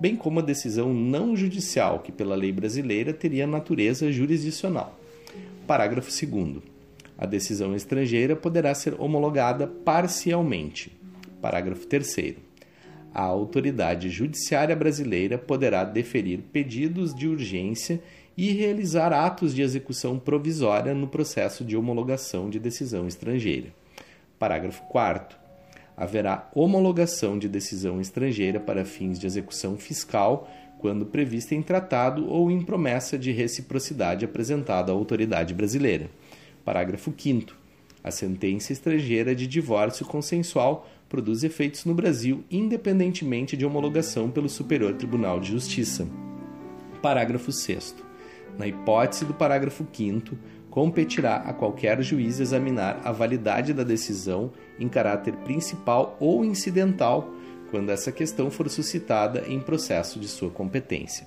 bem 0.00 0.16
como 0.16 0.40
a 0.40 0.42
decisão 0.42 0.92
não 0.92 1.36
judicial, 1.36 2.00
que 2.00 2.12
pela 2.12 2.34
lei 2.34 2.52
brasileira 2.52 3.12
teria 3.12 3.46
natureza 3.46 4.10
jurisdicional. 4.10 4.98
Parágrafo 5.66 6.10
2 6.10 6.76
a 7.18 7.24
decisão 7.24 7.74
estrangeira 7.74 8.36
poderá 8.36 8.74
ser 8.74 9.00
homologada 9.00 9.66
parcialmente. 9.66 10.95
Parágrafo 11.46 11.86
3. 11.86 12.34
A 13.14 13.22
autoridade 13.22 14.10
judiciária 14.10 14.74
brasileira 14.74 15.38
poderá 15.38 15.84
deferir 15.84 16.40
pedidos 16.52 17.14
de 17.14 17.28
urgência 17.28 18.02
e 18.36 18.50
realizar 18.50 19.12
atos 19.12 19.54
de 19.54 19.62
execução 19.62 20.18
provisória 20.18 20.92
no 20.92 21.06
processo 21.06 21.64
de 21.64 21.76
homologação 21.76 22.50
de 22.50 22.58
decisão 22.58 23.06
estrangeira. 23.06 23.68
Parágrafo 24.40 24.82
4. 24.88 25.38
Haverá 25.96 26.50
homologação 26.52 27.38
de 27.38 27.48
decisão 27.48 28.00
estrangeira 28.00 28.58
para 28.58 28.84
fins 28.84 29.16
de 29.16 29.26
execução 29.28 29.76
fiscal 29.76 30.50
quando 30.80 31.06
prevista 31.06 31.54
em 31.54 31.62
tratado 31.62 32.28
ou 32.28 32.50
em 32.50 32.60
promessa 32.60 33.16
de 33.16 33.30
reciprocidade 33.30 34.24
apresentada 34.24 34.90
à 34.90 34.94
autoridade 34.96 35.54
brasileira. 35.54 36.10
Parágrafo 36.64 37.14
5. 37.16 37.54
A 38.02 38.10
sentença 38.10 38.72
estrangeira 38.72 39.32
de 39.32 39.46
divórcio 39.46 40.04
consensual 40.04 40.88
produz 41.08 41.44
efeitos 41.44 41.84
no 41.84 41.94
Brasil, 41.94 42.44
independentemente 42.50 43.56
de 43.56 43.64
homologação 43.64 44.30
pelo 44.30 44.48
Superior 44.48 44.94
Tribunal 44.94 45.40
de 45.40 45.52
Justiça. 45.52 46.06
Parágrafo 47.00 47.52
6. 47.52 47.94
Na 48.58 48.66
hipótese 48.66 49.24
do 49.24 49.34
parágrafo 49.34 49.86
5, 49.92 50.36
competirá 50.70 51.36
a 51.36 51.52
qualquer 51.52 52.02
juiz 52.02 52.40
examinar 52.40 53.00
a 53.04 53.12
validade 53.12 53.72
da 53.72 53.82
decisão 53.82 54.52
em 54.78 54.88
caráter 54.88 55.34
principal 55.36 56.16
ou 56.20 56.44
incidental, 56.44 57.30
quando 57.70 57.90
essa 57.90 58.12
questão 58.12 58.50
for 58.50 58.68
suscitada 58.68 59.44
em 59.48 59.60
processo 59.60 60.20
de 60.20 60.28
sua 60.28 60.50
competência. 60.50 61.26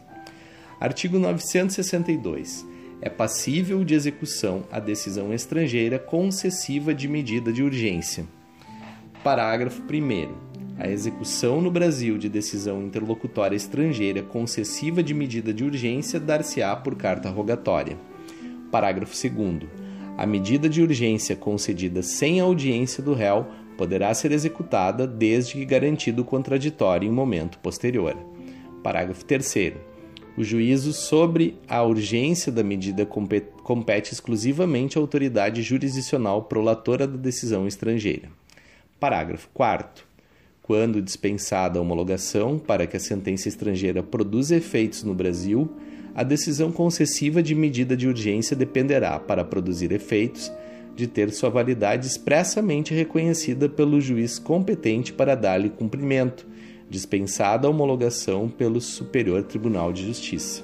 Artigo 0.79 1.19
962 1.19 2.65
é 3.01 3.09
passível 3.09 3.83
de 3.83 3.93
execução 3.93 4.63
a 4.71 4.79
decisão 4.79 5.33
estrangeira 5.33 5.97
concessiva 5.97 6.93
de 6.93 7.07
medida 7.07 7.51
de 7.51 7.63
urgência. 7.63 8.25
Parágrafo 9.23 9.81
1. 9.81 10.29
A 10.77 10.87
execução 10.89 11.59
no 11.59 11.69
Brasil 11.69 12.17
de 12.17 12.29
decisão 12.29 12.81
interlocutória 12.81 13.53
estrangeira 13.53 14.23
concessiva 14.23 15.03
de 15.03 15.13
medida 15.13 15.53
de 15.53 15.65
urgência 15.65 16.21
dar-se-á 16.21 16.73
por 16.77 16.95
carta 16.95 17.29
rogatória. 17.29 17.97
Parágrafo 18.71 19.13
2. 19.13 19.69
A 20.17 20.25
medida 20.25 20.69
de 20.69 20.81
urgência 20.81 21.35
concedida 21.35 22.01
sem 22.01 22.39
audiência 22.39 23.03
do 23.03 23.13
réu 23.13 23.45
poderá 23.77 24.13
ser 24.13 24.31
executada 24.31 25.05
desde 25.05 25.55
que 25.55 25.65
garantido 25.65 26.21
o 26.21 26.25
contraditório 26.25 27.05
em 27.05 27.11
momento 27.11 27.59
posterior. 27.59 28.15
Parágrafo 28.81 29.25
3. 29.25 29.73
O 30.37 30.43
juízo 30.45 30.93
sobre 30.93 31.59
a 31.67 31.83
urgência 31.83 32.53
da 32.53 32.63
medida 32.63 33.05
compete 33.05 34.13
exclusivamente 34.13 34.97
à 34.97 35.01
autoridade 35.01 35.61
jurisdicional 35.61 36.43
prolatora 36.43 37.05
da 37.05 37.17
decisão 37.17 37.67
estrangeira. 37.67 38.38
Parágrafo 38.99 39.49
4. 39.53 40.03
Quando 40.61 41.01
dispensada 41.01 41.79
a 41.79 41.81
homologação 41.81 42.59
para 42.59 42.85
que 42.85 42.97
a 42.97 42.99
sentença 42.99 43.47
estrangeira 43.47 44.03
produza 44.03 44.55
efeitos 44.55 45.03
no 45.03 45.15
Brasil, 45.15 45.71
a 46.13 46.21
decisão 46.21 46.71
concessiva 46.71 47.41
de 47.41 47.55
medida 47.55 47.95
de 47.95 48.07
urgência 48.07 48.55
dependerá, 48.55 49.19
para 49.19 49.45
produzir 49.45 49.91
efeitos, 49.91 50.51
de 50.95 51.07
ter 51.07 51.31
sua 51.31 51.49
validade 51.49 52.05
expressamente 52.05 52.93
reconhecida 52.93 53.69
pelo 53.69 54.01
juiz 54.01 54.37
competente 54.37 55.13
para 55.13 55.33
dar-lhe 55.33 55.69
cumprimento 55.69 56.45
dispensada 56.89 57.67
a 57.67 57.69
homologação 57.69 58.49
pelo 58.49 58.81
Superior 58.81 59.43
Tribunal 59.43 59.93
de 59.93 60.05
Justiça. 60.07 60.63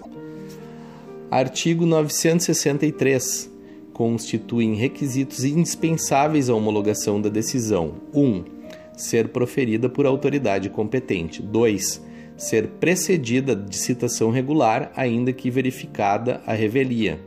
Artigo 1.32 1.86
963. 1.86 3.55
Constituem 3.96 4.76
requisitos 4.76 5.46
indispensáveis 5.46 6.50
à 6.50 6.54
homologação 6.54 7.22
da 7.22 7.30
decisão: 7.30 7.94
1. 8.14 8.22
Um, 8.22 8.44
ser 8.92 9.30
proferida 9.30 9.88
por 9.88 10.06
autoridade 10.06 10.70
competente. 10.70 11.42
2. 11.42 12.04
Ser 12.36 12.68
precedida 12.68 13.56
de 13.56 13.78
citação 13.78 14.32
regular, 14.32 14.92
ainda 14.98 15.32
que 15.32 15.50
verificada 15.50 16.42
a 16.46 16.52
revelia. 16.52 17.22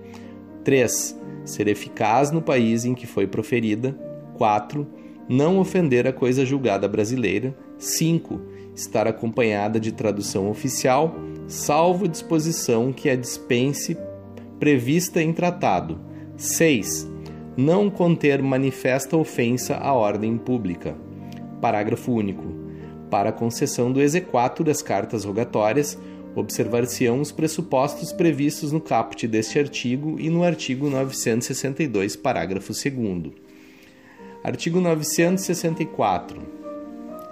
3. 0.62 1.18
Ser 1.42 1.68
eficaz 1.68 2.30
no 2.30 2.42
país 2.42 2.84
em 2.84 2.94
que 2.94 3.06
foi 3.06 3.26
proferida. 3.26 3.98
4. 4.36 4.86
Não 5.26 5.58
ofender 5.58 6.06
a 6.06 6.12
coisa 6.12 6.44
julgada 6.44 6.86
brasileira. 6.86 7.56
5 7.78 8.42
estar 8.74 9.08
acompanhada 9.08 9.80
de 9.80 9.90
tradução 9.90 10.50
oficial, 10.50 11.16
salvo 11.46 12.06
disposição 12.06 12.92
que 12.92 13.08
a 13.08 13.16
dispense 13.16 13.96
prevista 14.60 15.22
em 15.22 15.32
tratado. 15.32 16.07
6. 16.38 17.10
Não 17.56 17.90
conter 17.90 18.40
manifesta 18.40 19.16
ofensa 19.16 19.74
à 19.74 19.92
ordem 19.92 20.38
pública. 20.38 20.94
Parágrafo 21.60 22.12
único. 22.12 22.46
Para 23.10 23.32
concessão 23.32 23.90
do 23.90 24.00
exequato 24.00 24.62
das 24.62 24.80
cartas 24.80 25.24
rogatórias, 25.24 25.98
observar-se-ão 26.36 27.20
os 27.20 27.32
pressupostos 27.32 28.12
previstos 28.12 28.70
no 28.70 28.80
caput 28.80 29.26
deste 29.26 29.58
artigo 29.58 30.14
e 30.20 30.30
no 30.30 30.44
artigo 30.44 30.88
962, 30.88 32.14
parágrafo 32.14 32.72
2. 32.72 33.32
Artigo 34.44 34.80
964 34.80 36.40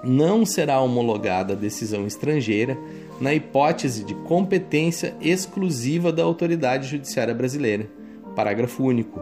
não 0.03 0.45
será 0.45 0.81
homologada 0.81 1.53
a 1.53 1.57
decisão 1.57 2.09
estrangeira 2.09 2.77
na 3.21 3.33
hipótese 3.33 4.05
de 4.05 4.15
competência 4.15 5.15
exclusiva 5.21 6.13
da 6.13 6.25
autoridade 6.25 6.89
judiciária 6.89 7.35
brasileira. 7.35 7.96
Parágrafo 8.37 8.85
único. 8.85 9.19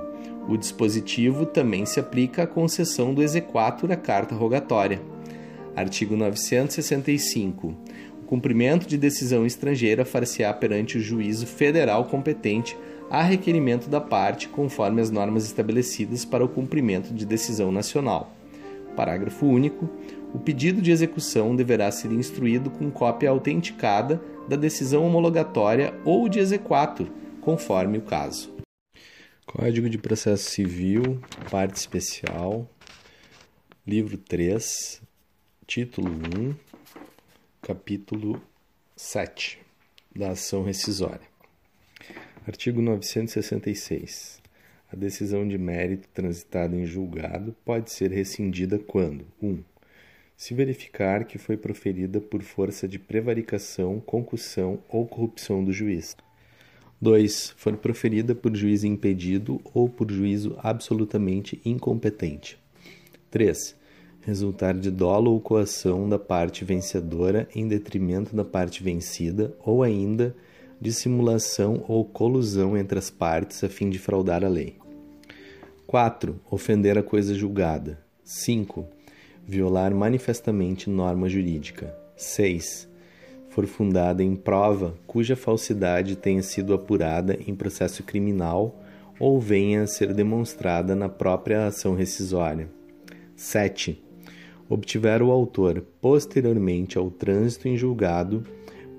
O 0.48 0.57
dispositivo 0.57 1.46
também 1.46 1.87
se 1.87 2.00
aplica 2.00 2.42
à 2.42 2.46
concessão 2.48 3.14
do 3.14 3.22
exequatur 3.22 3.92
à 3.92 3.96
carta 3.96 4.35
rogatória. 4.35 5.00
Artigo 5.77 6.16
965. 6.16 7.72
O 8.20 8.27
cumprimento 8.27 8.88
de 8.88 8.98
decisão 8.98 9.46
estrangeira 9.46 10.05
far-se-á 10.05 10.53
perante 10.53 10.98
o 10.98 11.00
juízo 11.00 11.46
federal 11.46 12.07
competente 12.07 12.77
a 13.09 13.22
requerimento 13.22 13.88
da 13.88 14.00
parte, 14.00 14.48
conforme 14.48 15.00
as 15.00 15.11
normas 15.11 15.44
estabelecidas 15.44 16.24
para 16.24 16.44
o 16.44 16.48
cumprimento 16.48 17.14
de 17.14 17.24
decisão 17.24 17.70
nacional. 17.70 18.35
Parágrafo 18.96 19.46
único. 19.46 19.88
O 20.35 20.40
pedido 20.40 20.83
de 20.83 20.90
execução 20.90 21.55
deverá 21.55 21.92
ser 21.92 22.11
instruído 22.11 22.68
com 22.68 22.90
cópia 22.90 23.31
autenticada 23.31 24.20
da 24.48 24.57
decisão 24.57 25.07
homologatória 25.07 25.94
ou 26.05 26.29
de 26.29 26.40
exequatur, 26.40 27.07
conforme 27.40 27.98
o 27.98 28.03
caso. 28.03 28.54
Código 29.57 29.88
de 29.88 29.97
Processo 29.97 30.51
Civil, 30.51 31.23
parte 31.49 31.77
especial, 31.77 32.69
livro 33.87 34.19
3, 34.19 35.01
título 35.64 36.11
1, 36.11 36.57
capítulo 37.62 38.43
7 38.97 39.61
da 40.12 40.31
ação 40.31 40.64
rescisória. 40.64 41.29
Artigo 42.45 42.83
966. 42.83 44.43
A 44.93 44.97
decisão 44.97 45.47
de 45.47 45.57
mérito 45.57 46.09
transitada 46.09 46.75
em 46.75 46.85
julgado 46.85 47.55
pode 47.64 47.93
ser 47.93 48.11
rescindida 48.11 48.77
quando 48.77 49.25
1. 49.40 49.49
Um, 49.49 49.64
se 50.37 50.53
verificar 50.53 51.27
que 51.27 51.38
foi 51.38 51.57
proferida 51.57 52.21
por 52.21 52.43
força 52.43 52.88
de 52.88 52.99
prevaricação, 52.99 54.01
concussão 54.01 54.83
ou 54.88 55.07
corrupção 55.07 55.64
do 55.64 55.73
juiz. 55.73 56.17
2. 57.05 57.53
For 57.59 57.77
proferida 57.77 58.35
por 58.35 58.57
juiz 58.57 58.83
impedido 58.83 59.61
ou 59.75 59.90
por 59.90 60.11
juízo 60.11 60.57
absolutamente 60.62 61.61
incompetente. 61.62 62.59
3. 63.31 63.77
Resultar 64.23 64.73
de 64.73 64.90
dolo 64.90 65.33
ou 65.33 65.38
coação 65.38 66.09
da 66.09 66.19
parte 66.19 66.64
vencedora 66.64 67.47
em 67.55 67.69
detrimento 67.69 68.35
da 68.35 68.43
parte 68.43 68.83
vencida 68.83 69.55
ou 69.62 69.83
ainda 69.83 70.35
dissimulação 70.81 71.85
ou 71.87 72.07
colusão 72.07 72.75
entre 72.75 72.99
as 72.99 73.11
partes 73.11 73.62
a 73.62 73.69
fim 73.69 73.90
de 73.90 73.99
fraudar 73.99 74.43
a 74.43 74.49
lei. 74.49 74.79
4. 75.87 76.40
Ofender 76.51 76.97
a 76.97 77.03
coisa 77.03 77.35
julgada. 77.35 77.99
5. 78.25 78.83
Violar 79.47 79.95
manifestamente 79.95 80.88
norma 80.88 81.29
jurídica. 81.29 81.95
6. 82.17 82.88
For 83.55 83.67
fundada 83.67 84.21
em 84.21 84.35
prova 84.35 84.97
cuja 85.07 85.37
falsidade 85.37 86.17
tenha 86.17 86.43
sido 86.43 86.75
apurada 86.75 87.38
em 87.47 87.55
processo 87.55 88.03
criminal 88.03 88.83
ou 89.21 89.40
venha 89.40 89.83
a 89.83 89.87
ser 89.87 90.12
demonstrada 90.12 90.97
na 90.97 91.09
própria 91.09 91.69
ação 91.69 91.95
rescisória. 91.95 92.69
7. 93.37 94.03
Obtiver 94.69 95.23
o 95.23 95.31
autor, 95.31 95.85
posteriormente 96.01 96.99
ao 96.99 97.12
trânsito 97.12 97.69
em 97.69 97.77
julgado, 97.77 98.43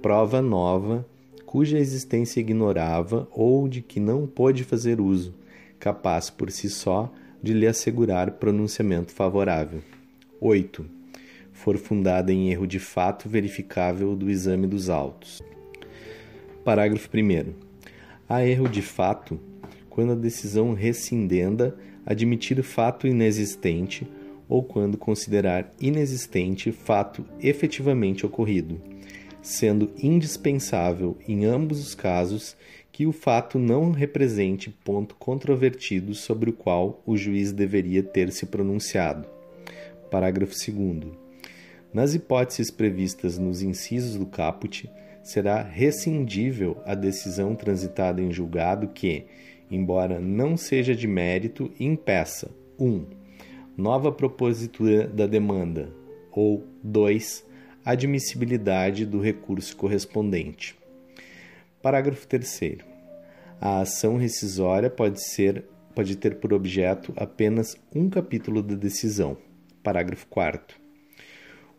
prova 0.02 0.42
nova 0.42 1.06
cuja 1.46 1.78
existência 1.78 2.40
ignorava 2.40 3.28
ou 3.34 3.68
de 3.68 3.82
que 3.82 4.00
não 4.00 4.26
pôde 4.26 4.64
fazer 4.64 5.02
uso, 5.02 5.34
capaz 5.78 6.30
por 6.30 6.50
si 6.50 6.70
só 6.70 7.12
de 7.44 7.54
lhe 7.54 7.68
assegurar 7.68 8.32
pronunciamento 8.32 9.12
favorável. 9.12 9.82
8. 10.40 10.95
For 11.56 11.78
fundada 11.78 12.32
em 12.32 12.52
erro 12.52 12.68
de 12.68 12.78
fato 12.78 13.28
verificável 13.28 14.16
do 14.16 14.30
exame 14.30 14.68
dos 14.68 14.90
autos. 14.90 15.42
Parágrafo 16.64 17.10
1. 17.12 17.54
Há 18.30 18.46
erro 18.46 18.70
de 18.70 18.84
fato 18.84 19.40
quando 19.90 20.12
a 20.12 20.16
decisão 20.16 20.74
rescindenda 20.74 21.76
admitir 22.06 22.62
fato 22.62 23.08
inexistente 23.08 24.08
ou 24.48 24.62
quando 24.62 24.98
considerar 24.98 25.72
inexistente 25.82 26.72
fato 26.72 27.26
efetivamente 27.42 28.26
ocorrido 28.26 28.80
sendo 29.46 29.92
indispensável 30.02 31.16
em 31.28 31.46
ambos 31.46 31.80
os 31.80 31.94
casos 31.94 32.58
que 32.92 33.06
o 33.06 33.12
fato 33.12 33.60
não 33.60 33.92
represente 33.92 34.72
ponto 34.72 35.16
controvertido 35.16 36.16
sobre 36.16 36.50
o 36.50 36.54
qual 36.54 37.04
o 37.06 37.16
juiz 37.16 37.52
deveria 37.52 38.02
ter 38.02 38.32
se 38.32 38.48
pronunciado. 38.48 39.28
Parágrafo 40.10 40.54
2. 40.54 41.25
Nas 41.96 42.14
hipóteses 42.14 42.70
previstas 42.70 43.38
nos 43.38 43.62
incisos 43.62 44.18
do 44.18 44.26
caput, 44.26 44.92
será 45.24 45.62
rescindível 45.62 46.78
a 46.86 46.94
decisão 46.94 47.56
transitada 47.56 48.22
em 48.22 48.34
julgado 48.34 48.90
que, 48.90 49.24
embora 49.72 50.20
não 50.20 50.58
seja 50.58 50.94
de 50.94 51.08
mérito, 51.08 51.72
impeça 51.80 52.52
1. 52.78 52.86
Um, 52.86 53.06
nova 53.78 54.12
propositura 54.12 55.08
da 55.08 55.26
demanda, 55.26 55.90
ou 56.34 56.68
2 56.84 57.46
admissibilidade 57.86 59.06
do 59.06 59.22
recurso 59.22 59.78
correspondente. 59.78 60.76
Parágrafo 61.82 62.28
3 62.28 62.80
A 63.62 63.80
ação 63.80 64.18
rescisória 64.18 64.90
pode 64.90 65.24
ser 65.24 65.64
pode 65.96 66.18
ter 66.18 66.40
por 66.40 66.52
objeto 66.52 67.14
apenas 67.16 67.78
um 67.96 68.10
capítulo 68.10 68.62
da 68.62 68.76
decisão. 68.76 69.38
Parágrafo 69.82 70.28
4 70.28 70.84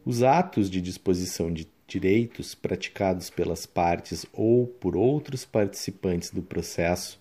Os 0.06 0.22
atos 0.22 0.70
de 0.70 0.80
disposição 0.80 1.52
de 1.52 1.66
direitos 1.84 2.54
praticados 2.54 3.28
pelas 3.28 3.66
partes 3.66 4.24
ou 4.32 4.64
por 4.64 4.96
outros 4.96 5.44
participantes 5.44 6.30
do 6.30 6.40
processo 6.40 7.20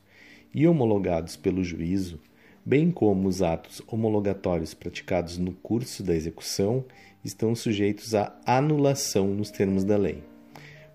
e 0.54 0.68
homologados 0.68 1.36
pelo 1.36 1.64
juízo, 1.64 2.20
bem 2.64 2.92
como 2.92 3.28
os 3.28 3.42
atos 3.42 3.82
homologatórios 3.88 4.76
praticados 4.76 5.40
no 5.40 5.52
curso 5.52 6.04
da 6.04 6.14
execução 6.14 6.86
estão 7.24 7.56
sujeitos 7.56 8.14
à 8.14 8.40
anulação 8.46 9.34
nos 9.34 9.50
termos 9.50 9.84
da 9.84 9.98
lei. 9.98 10.24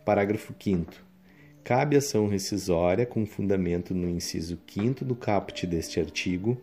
Parágrafo 0.05 0.55
5. 0.57 0.93
Cabe 1.65 1.97
ação 1.97 2.29
rescisória 2.29 3.05
com 3.05 3.27
fundamento 3.27 3.97
no 3.97 4.09
inciso 4.09 4.57
5 4.73 5.05
do 5.05 5.17
caput 5.17 5.67
deste 5.67 5.99
artigo 5.99 6.57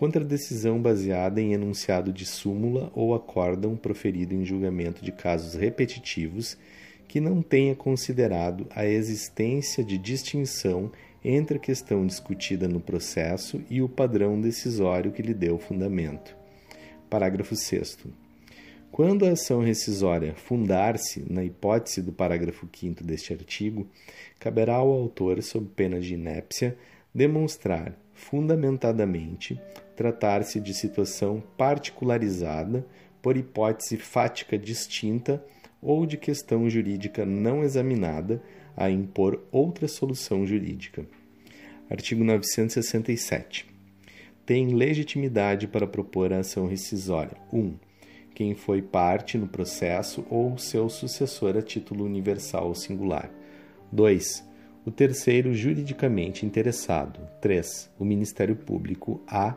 contra 0.00 0.24
decisão 0.24 0.80
baseada 0.80 1.42
em 1.42 1.52
enunciado 1.52 2.10
de 2.10 2.24
súmula 2.24 2.90
ou 2.94 3.14
acórdão 3.14 3.76
proferido 3.76 4.34
em 4.34 4.46
julgamento 4.46 5.04
de 5.04 5.12
casos 5.12 5.52
repetitivos 5.52 6.56
que 7.06 7.20
não 7.20 7.42
tenha 7.42 7.76
considerado 7.76 8.66
a 8.74 8.86
existência 8.86 9.84
de 9.84 9.98
distinção 9.98 10.90
entre 11.22 11.58
a 11.58 11.60
questão 11.60 12.06
discutida 12.06 12.66
no 12.66 12.80
processo 12.80 13.60
e 13.68 13.82
o 13.82 13.90
padrão 13.90 14.40
decisório 14.40 15.12
que 15.12 15.20
lhe 15.20 15.34
deu 15.34 15.58
fundamento. 15.58 16.34
Parágrafo 17.10 17.54
6 17.54 17.98
quando 18.90 19.26
a 19.26 19.32
ação 19.32 19.60
rescisória 19.60 20.34
fundar-se 20.34 21.24
na 21.30 21.44
hipótese 21.44 22.00
do 22.00 22.10
parágrafo 22.10 22.66
5 22.74 23.04
deste 23.04 23.32
artigo, 23.32 23.86
caberá 24.38 24.76
ao 24.76 24.90
autor, 24.90 25.40
sob 25.42 25.68
pena 25.76 26.00
de 26.00 26.14
inépcia, 26.14 26.76
demonstrar 27.14 27.94
fundamentadamente 28.20 29.60
tratar-se 30.00 30.58
de 30.58 30.72
situação 30.72 31.42
particularizada 31.58 32.86
por 33.20 33.36
hipótese 33.36 33.98
fática 33.98 34.56
distinta 34.56 35.44
ou 35.82 36.06
de 36.06 36.16
questão 36.16 36.70
jurídica 36.70 37.26
não 37.26 37.62
examinada 37.62 38.42
a 38.74 38.88
impor 38.88 39.44
outra 39.52 39.86
solução 39.86 40.46
jurídica. 40.46 41.04
Artigo 41.90 42.24
967. 42.24 43.66
Tem 44.46 44.68
legitimidade 44.68 45.68
para 45.68 45.86
propor 45.86 46.32
a 46.32 46.38
ação 46.38 46.66
rescisória: 46.66 47.36
1. 47.52 47.58
Um, 47.58 47.74
quem 48.34 48.54
foi 48.54 48.80
parte 48.80 49.36
no 49.36 49.48
processo 49.48 50.24
ou 50.30 50.56
seu 50.56 50.88
sucessor 50.88 51.58
a 51.58 51.62
título 51.62 52.06
universal 52.06 52.68
ou 52.68 52.74
singular. 52.74 53.30
2. 53.92 54.48
O 54.86 54.90
terceiro 54.90 55.52
juridicamente 55.52 56.46
interessado. 56.46 57.20
3. 57.42 57.90
O 57.98 58.04
Ministério 58.04 58.56
Público 58.56 59.20
A. 59.26 59.54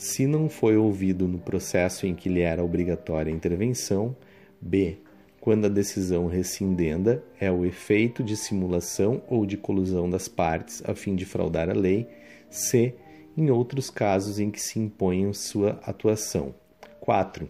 Se 0.00 0.26
não 0.26 0.48
foi 0.48 0.78
ouvido 0.78 1.28
no 1.28 1.38
processo 1.38 2.06
em 2.06 2.14
que 2.14 2.30
lhe 2.30 2.40
era 2.40 2.64
obrigatória 2.64 3.30
a 3.30 3.36
intervenção. 3.36 4.16
B. 4.58 4.96
Quando 5.38 5.66
a 5.66 5.68
decisão 5.68 6.26
rescindenda 6.26 7.22
é 7.38 7.52
o 7.52 7.66
efeito 7.66 8.24
de 8.24 8.34
simulação 8.34 9.22
ou 9.28 9.44
de 9.44 9.58
colusão 9.58 10.08
das 10.08 10.26
partes 10.26 10.82
a 10.86 10.94
fim 10.94 11.14
de 11.14 11.26
fraudar 11.26 11.68
a 11.68 11.74
lei. 11.74 12.08
C. 12.48 12.94
Em 13.36 13.50
outros 13.50 13.90
casos 13.90 14.40
em 14.40 14.50
que 14.50 14.58
se 14.58 14.78
imponha 14.78 15.34
sua 15.34 15.78
atuação. 15.84 16.54
4 16.98 17.46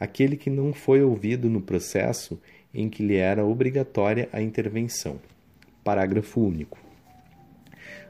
aquele 0.00 0.34
que 0.34 0.48
não 0.48 0.72
foi 0.72 1.02
ouvido 1.02 1.50
no 1.50 1.60
processo 1.60 2.40
em 2.72 2.88
que 2.88 3.02
lhe 3.02 3.16
era 3.16 3.44
obrigatória 3.44 4.30
a 4.32 4.40
intervenção. 4.40 5.20
Parágrafo 5.84 6.40
único. 6.40 6.78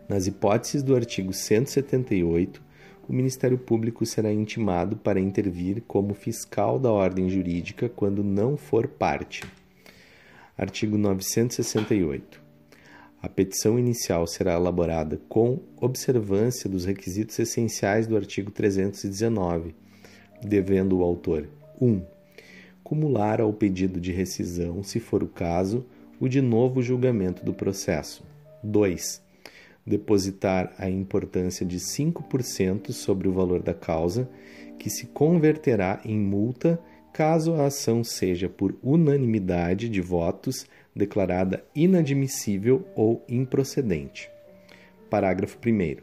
Nas 0.08 0.28
hipóteses 0.28 0.84
do 0.84 0.94
artigo 0.94 1.32
178, 1.32 2.64
o 3.08 3.12
Ministério 3.12 3.56
Público 3.56 4.04
será 4.04 4.32
intimado 4.32 4.96
para 4.96 5.20
intervir 5.20 5.82
como 5.86 6.14
fiscal 6.14 6.78
da 6.78 6.90
ordem 6.90 7.28
jurídica 7.28 7.88
quando 7.88 8.24
não 8.24 8.56
for 8.56 8.88
parte. 8.88 9.44
Artigo 10.58 10.98
968. 10.98 12.42
A 13.22 13.28
petição 13.28 13.78
inicial 13.78 14.26
será 14.26 14.54
elaborada 14.54 15.20
com 15.28 15.60
observância 15.80 16.68
dos 16.68 16.84
requisitos 16.84 17.38
essenciais 17.38 18.06
do 18.06 18.16
artigo 18.16 18.50
319, 18.50 19.74
devendo 20.42 20.98
o 20.98 21.02
autor 21.02 21.48
1. 21.80 22.02
cumular 22.82 23.40
ao 23.40 23.52
pedido 23.52 24.00
de 24.00 24.12
rescisão, 24.12 24.82
se 24.82 25.00
for 25.00 25.22
o 25.22 25.28
caso, 25.28 25.84
o 26.20 26.28
de 26.28 26.40
novo 26.40 26.82
julgamento 26.82 27.44
do 27.44 27.52
processo. 27.52 28.24
2. 28.62 29.25
Depositar 29.86 30.74
a 30.78 30.90
importância 30.90 31.64
de 31.64 31.78
5% 31.78 32.92
sobre 32.92 33.28
o 33.28 33.32
valor 33.32 33.62
da 33.62 33.72
causa, 33.72 34.28
que 34.78 34.90
se 34.90 35.06
converterá 35.06 36.00
em 36.04 36.18
multa 36.18 36.80
caso 37.12 37.54
a 37.54 37.66
ação 37.66 38.04
seja 38.04 38.48
por 38.48 38.76
unanimidade 38.82 39.88
de 39.88 40.02
votos 40.02 40.66
declarada 40.94 41.64
inadmissível 41.74 42.86
ou 42.94 43.24
improcedente. 43.28 44.28
Parágrafo 45.08 45.58
1. 45.64 45.96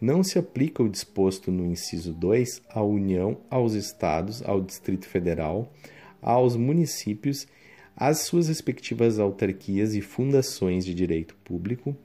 Não 0.00 0.22
se 0.22 0.38
aplica 0.38 0.82
o 0.82 0.88
disposto 0.88 1.50
no 1.52 1.66
inciso 1.66 2.12
2 2.12 2.62
à 2.70 2.82
União, 2.82 3.38
aos 3.50 3.74
Estados, 3.74 4.42
ao 4.42 4.60
Distrito 4.60 5.06
Federal, 5.06 5.72
aos 6.20 6.56
municípios, 6.56 7.46
às 7.94 8.20
suas 8.20 8.48
respectivas 8.48 9.18
autarquias 9.18 9.94
e 9.94 10.00
fundações 10.00 10.84
de 10.84 10.94
direito 10.94 11.36
público, 11.44 11.96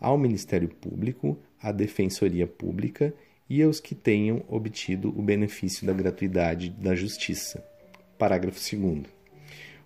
ao 0.00 0.16
Ministério 0.18 0.68
Público, 0.68 1.38
à 1.60 1.72
Defensoria 1.72 2.46
Pública 2.46 3.14
e 3.48 3.62
aos 3.62 3.80
que 3.80 3.94
tenham 3.94 4.44
obtido 4.48 5.08
o 5.16 5.22
benefício 5.22 5.86
da 5.86 5.92
gratuidade 5.92 6.70
da 6.70 6.94
Justiça. 6.94 7.64
Parágrafo 8.18 8.58
2. 8.58 9.02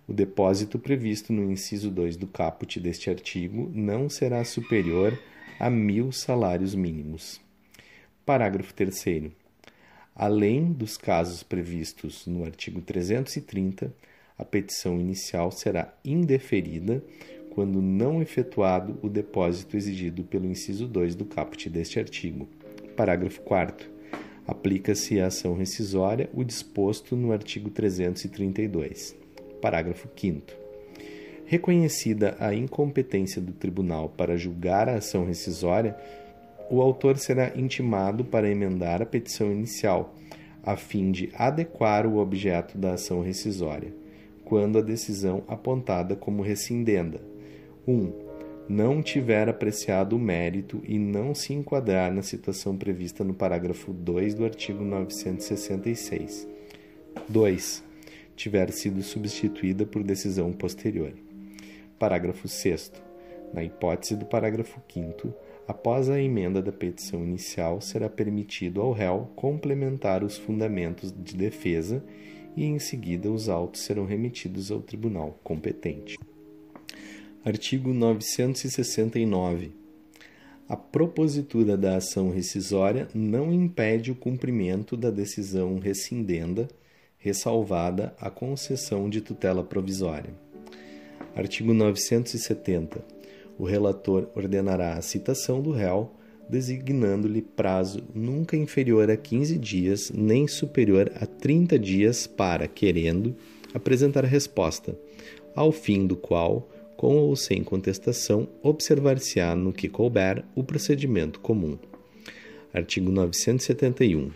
O 0.07 0.13
depósito 0.13 0.79
previsto 0.79 1.31
no 1.31 1.51
inciso 1.51 1.89
2 1.91 2.17
do 2.17 2.27
caput 2.27 2.79
deste 2.79 3.09
artigo 3.09 3.71
não 3.73 4.09
será 4.09 4.43
superior 4.43 5.17
a 5.59 5.69
mil 5.69 6.11
salários 6.11 6.73
mínimos. 6.73 7.39
Parágrafo 8.25 8.73
3. 8.73 9.31
Além 10.15 10.73
dos 10.73 10.97
casos 10.97 11.43
previstos 11.43 12.25
no 12.25 12.43
artigo 12.43 12.81
330, 12.81 13.93
a 14.37 14.43
petição 14.43 14.99
inicial 14.99 15.51
será 15.51 15.93
indeferida 16.03 17.03
quando 17.51 17.81
não 17.81 18.21
efetuado 18.21 18.97
o 19.01 19.09
depósito 19.09 19.75
exigido 19.75 20.23
pelo 20.23 20.45
inciso 20.45 20.87
2 20.87 21.15
do 21.15 21.25
caput 21.25 21.69
deste 21.69 21.99
artigo. 21.99 22.47
Parágrafo 22.95 23.41
4. 23.41 23.89
Aplica-se 24.47 25.19
à 25.19 25.27
ação 25.27 25.55
rescisória 25.55 26.29
o 26.33 26.43
disposto 26.45 27.15
no 27.15 27.31
artigo 27.31 27.69
332. 27.69 29.15
Parágrafo 29.61 30.07
5. 30.15 30.41
Reconhecida 31.45 32.37
a 32.39 32.55
incompetência 32.55 33.41
do 33.41 33.51
tribunal 33.51 34.07
para 34.07 34.37
julgar 34.37 34.87
a 34.87 34.95
ação 34.95 35.25
rescisória, 35.25 35.97
o 36.69 36.81
autor 36.81 37.17
será 37.17 37.51
intimado 37.53 38.23
para 38.23 38.49
emendar 38.49 39.01
a 39.01 39.05
petição 39.05 39.51
inicial, 39.51 40.15
a 40.63 40.77
fim 40.77 41.11
de 41.11 41.29
adequar 41.33 42.07
o 42.07 42.17
objeto 42.17 42.77
da 42.77 42.93
ação 42.93 43.21
rescisória, 43.21 43.93
quando 44.45 44.79
a 44.79 44.81
decisão 44.81 45.43
apontada 45.49 46.15
como 46.15 46.41
rescindenda 46.41 47.30
1. 47.87 47.93
Um, 47.93 48.13
não 48.69 49.01
tiver 49.01 49.49
apreciado 49.49 50.15
o 50.15 50.19
mérito 50.19 50.81
e 50.87 50.97
não 50.97 51.35
se 51.35 51.53
enquadrar 51.53 52.13
na 52.13 52.21
situação 52.21 52.77
prevista 52.77 53.23
no 53.23 53.33
parágrafo 53.33 53.91
2 53.91 54.33
do 54.33 54.45
artigo 54.45 54.83
966. 54.83 56.47
2 57.27 57.83
tiver 58.35 58.71
sido 58.71 59.03
substituída 59.03 59.85
por 59.85 60.03
decisão 60.03 60.51
posterior. 60.51 61.13
Parágrafo 61.99 62.47
6. 62.47 62.91
Na 63.53 63.63
hipótese 63.63 64.15
do 64.15 64.25
parágrafo 64.25 64.81
5, 64.91 65.33
após 65.67 66.09
a 66.09 66.19
emenda 66.19 66.61
da 66.61 66.71
petição 66.71 67.23
inicial, 67.23 67.81
será 67.81 68.09
permitido 68.09 68.81
ao 68.81 68.93
réu 68.93 69.29
complementar 69.35 70.23
os 70.23 70.37
fundamentos 70.37 71.11
de 71.11 71.35
defesa 71.35 72.03
e, 72.55 72.63
em 72.63 72.79
seguida, 72.79 73.29
os 73.29 73.49
autos 73.49 73.81
serão 73.81 74.05
remetidos 74.05 74.71
ao 74.71 74.81
tribunal 74.81 75.37
competente. 75.43 76.17
Artigo 77.43 77.91
969. 77.91 79.71
A 80.69 80.77
propositura 80.77 81.75
da 81.75 81.95
ação 81.95 82.29
rescisória 82.29 83.07
não 83.15 83.51
impede 83.51 84.11
o 84.11 84.15
cumprimento 84.15 84.95
da 84.95 85.09
decisão 85.09 85.79
rescindenda 85.79 86.67
ressalvada 87.17 88.13
a 88.21 88.29
concessão 88.29 89.09
de 89.09 89.21
tutela 89.21 89.63
provisória. 89.63 90.31
Artigo 91.35 91.73
970. 91.73 93.03
O 93.57 93.65
relator 93.65 94.29
ordenará 94.35 94.93
a 94.93 95.01
citação 95.01 95.63
do 95.63 95.71
réu, 95.71 96.11
designando-lhe 96.47 97.41
prazo 97.41 98.03
nunca 98.13 98.55
inferior 98.55 99.09
a 99.09 99.17
15 99.17 99.57
dias, 99.57 100.11
nem 100.13 100.47
superior 100.47 101.11
a 101.15 101.25
30 101.25 101.79
dias 101.79 102.27
para, 102.27 102.67
querendo, 102.67 103.35
apresentar 103.73 104.25
resposta, 104.25 104.95
ao 105.55 105.71
fim 105.71 106.05
do 106.05 106.15
qual, 106.15 106.69
com 107.01 107.17
ou 107.17 107.35
sem 107.35 107.63
contestação, 107.63 108.47
observar-se-á 108.61 109.55
no 109.55 109.73
que 109.73 109.89
couber 109.89 110.45
o 110.53 110.63
procedimento 110.63 111.39
comum. 111.39 111.75
Artigo 112.71 113.11
971. 113.11 114.29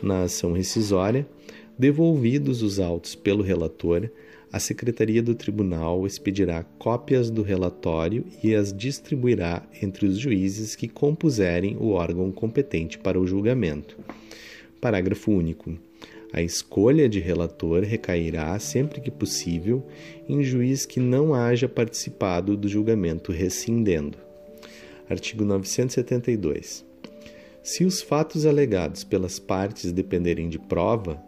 Na 0.00 0.22
ação 0.22 0.52
rescisória, 0.52 1.26
Devolvidos 1.76 2.62
os 2.62 2.78
autos 2.78 3.16
pelo 3.16 3.42
relator, 3.42 4.08
a 4.52 4.60
Secretaria 4.60 5.20
do 5.20 5.34
Tribunal 5.34 6.06
expedirá 6.06 6.62
cópias 6.78 7.30
do 7.30 7.42
relatório 7.42 8.24
e 8.44 8.54
as 8.54 8.72
distribuirá 8.72 9.64
entre 9.82 10.06
os 10.06 10.18
juízes 10.18 10.76
que 10.76 10.86
compuserem 10.86 11.76
o 11.80 11.90
órgão 11.90 12.30
competente 12.30 12.96
para 12.96 13.18
o 13.18 13.26
julgamento. 13.26 13.98
Parágrafo 14.80 15.32
único. 15.32 15.76
A 16.30 16.42
escolha 16.42 17.08
de 17.08 17.20
relator 17.20 17.82
recairá, 17.82 18.58
sempre 18.58 19.00
que 19.00 19.10
possível, 19.10 19.82
em 20.28 20.42
juiz 20.42 20.84
que 20.84 21.00
não 21.00 21.34
haja 21.34 21.68
participado 21.68 22.56
do 22.56 22.68
julgamento 22.68 23.32
rescindendo. 23.32 24.18
Artigo 25.08 25.44
972. 25.44 26.84
Se 27.62 27.84
os 27.84 28.02
fatos 28.02 28.44
alegados 28.44 29.04
pelas 29.04 29.38
partes 29.38 29.90
dependerem 29.90 30.48
de 30.48 30.58
prova, 30.58 31.22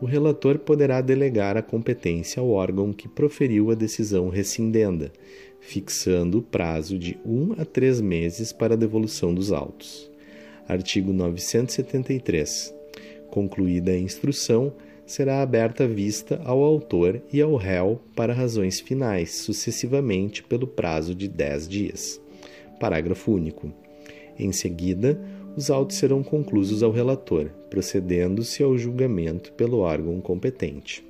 o 0.00 0.06
relator 0.06 0.58
poderá 0.58 1.00
delegar 1.00 1.56
a 1.56 1.62
competência 1.62 2.40
ao 2.40 2.50
órgão 2.50 2.92
que 2.92 3.08
proferiu 3.08 3.70
a 3.70 3.74
decisão 3.74 4.28
rescindenda, 4.28 5.12
fixando 5.60 6.38
o 6.38 6.42
prazo 6.42 6.98
de 6.98 7.18
um 7.24 7.54
a 7.58 7.64
três 7.64 8.00
meses 8.00 8.52
para 8.52 8.74
a 8.74 8.76
devolução 8.76 9.34
dos 9.34 9.50
autos. 9.50 10.10
Artigo 10.68 11.12
973. 11.12 12.74
Concluída 13.30 13.90
a 13.92 13.98
instrução, 13.98 14.72
será 15.06 15.42
aberta 15.42 15.86
vista 15.86 16.40
ao 16.44 16.62
autor 16.62 17.20
e 17.32 17.40
ao 17.40 17.56
réu 17.56 18.00
para 18.16 18.32
razões 18.32 18.80
finais, 18.80 19.36
sucessivamente 19.36 20.42
pelo 20.42 20.66
prazo 20.66 21.14
de 21.14 21.28
dez 21.28 21.68
dias. 21.68 22.20
Parágrafo 22.80 23.32
único. 23.32 23.72
Em 24.38 24.50
seguida, 24.52 25.20
os 25.56 25.70
autos 25.70 25.96
serão 25.96 26.22
conclusos 26.22 26.82
ao 26.82 26.90
relator, 26.90 27.50
procedendo-se 27.70 28.62
ao 28.62 28.76
julgamento 28.76 29.52
pelo 29.52 29.78
órgão 29.78 30.20
competente. 30.20 31.04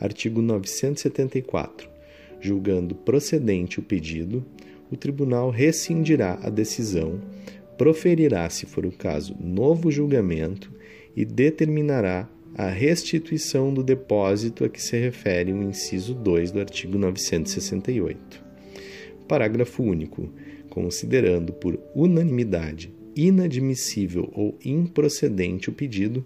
Artigo 0.00 0.40
974. 0.40 1.88
Julgando 2.40 2.94
procedente 2.94 3.80
o 3.80 3.82
pedido, 3.82 4.44
o 4.90 4.96
tribunal 4.96 5.50
rescindirá 5.50 6.38
a 6.42 6.48
decisão, 6.48 7.20
proferirá, 7.76 8.48
se 8.48 8.64
for 8.64 8.86
o 8.86 8.92
caso, 8.92 9.36
novo 9.38 9.90
julgamento 9.90 10.72
e 11.14 11.24
determinará 11.24 12.28
a 12.54 12.68
restituição 12.68 13.72
do 13.72 13.82
depósito 13.82 14.64
a 14.64 14.68
que 14.68 14.82
se 14.82 14.96
refere 14.96 15.52
o 15.52 15.62
inciso 15.62 16.14
2 16.14 16.50
do 16.50 16.60
artigo 16.60 16.98
968. 16.98 18.44
Parágrafo 19.26 19.82
único. 19.82 20.32
Considerando 20.68 21.52
por 21.52 21.78
unanimidade 21.94 22.92
inadmissível 23.16 24.30
ou 24.32 24.56
improcedente 24.64 25.68
o 25.68 25.72
pedido, 25.72 26.24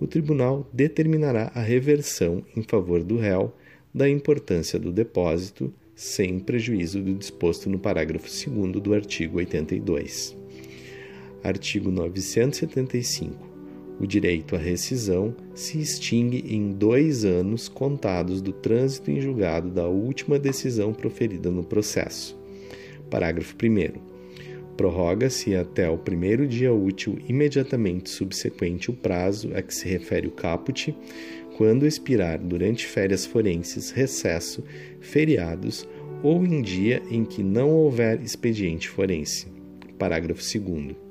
o 0.00 0.06
tribunal 0.06 0.66
determinará 0.72 1.52
a 1.54 1.60
reversão 1.60 2.42
em 2.56 2.62
favor 2.62 3.02
do 3.02 3.18
réu 3.18 3.54
da 3.92 4.08
importância 4.08 4.78
do 4.78 4.90
depósito, 4.90 5.72
sem 5.94 6.38
prejuízo 6.38 7.02
do 7.02 7.14
disposto 7.14 7.68
no 7.68 7.78
parágrafo 7.78 8.28
2 8.28 8.80
do 8.80 8.94
artigo 8.94 9.36
82. 9.36 10.34
Artigo 11.42 11.90
975. 11.90 13.49
O 14.00 14.06
direito 14.06 14.56
à 14.56 14.58
rescisão 14.58 15.36
se 15.54 15.78
extingue 15.78 16.42
em 16.48 16.72
dois 16.72 17.24
anos 17.24 17.68
contados 17.68 18.40
do 18.40 18.50
trânsito 18.50 19.10
em 19.10 19.20
julgado 19.20 19.68
da 19.68 19.86
última 19.86 20.38
decisão 20.38 20.94
proferida 20.94 21.50
no 21.50 21.62
processo. 21.62 22.34
Parágrafo 23.10 23.54
1 23.54 24.10
prorroga-se 24.80 25.54
até 25.54 25.90
o 25.90 25.98
primeiro 25.98 26.48
dia 26.48 26.72
útil 26.72 27.18
imediatamente 27.28 28.08
subsequente 28.08 28.90
o 28.90 28.94
prazo 28.94 29.50
a 29.54 29.60
que 29.60 29.74
se 29.74 29.86
refere 29.86 30.26
o 30.26 30.30
caput, 30.30 30.96
quando 31.58 31.86
expirar 31.86 32.38
durante 32.38 32.86
férias 32.86 33.26
forenses, 33.26 33.90
recesso, 33.90 34.64
feriados 34.98 35.86
ou 36.22 36.46
em 36.46 36.62
dia 36.62 37.02
em 37.10 37.26
que 37.26 37.42
não 37.42 37.70
houver 37.70 38.22
expediente 38.22 38.88
forense. 38.88 39.48
Parágrafo 39.98 40.40
2. 40.40 41.09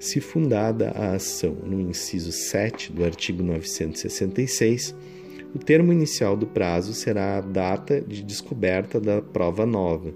Se 0.00 0.18
fundada 0.18 0.92
a 0.92 1.12
ação 1.12 1.54
no 1.62 1.78
inciso 1.78 2.32
7 2.32 2.90
do 2.90 3.04
artigo 3.04 3.42
966, 3.42 4.96
O 5.54 5.58
termo 5.58 5.92
inicial 5.92 6.38
do 6.38 6.46
prazo 6.46 6.94
será 6.94 7.36
a 7.36 7.40
data 7.42 8.00
de 8.00 8.22
descoberta 8.22 8.98
da 8.98 9.20
prova 9.20 9.66
nova, 9.66 10.14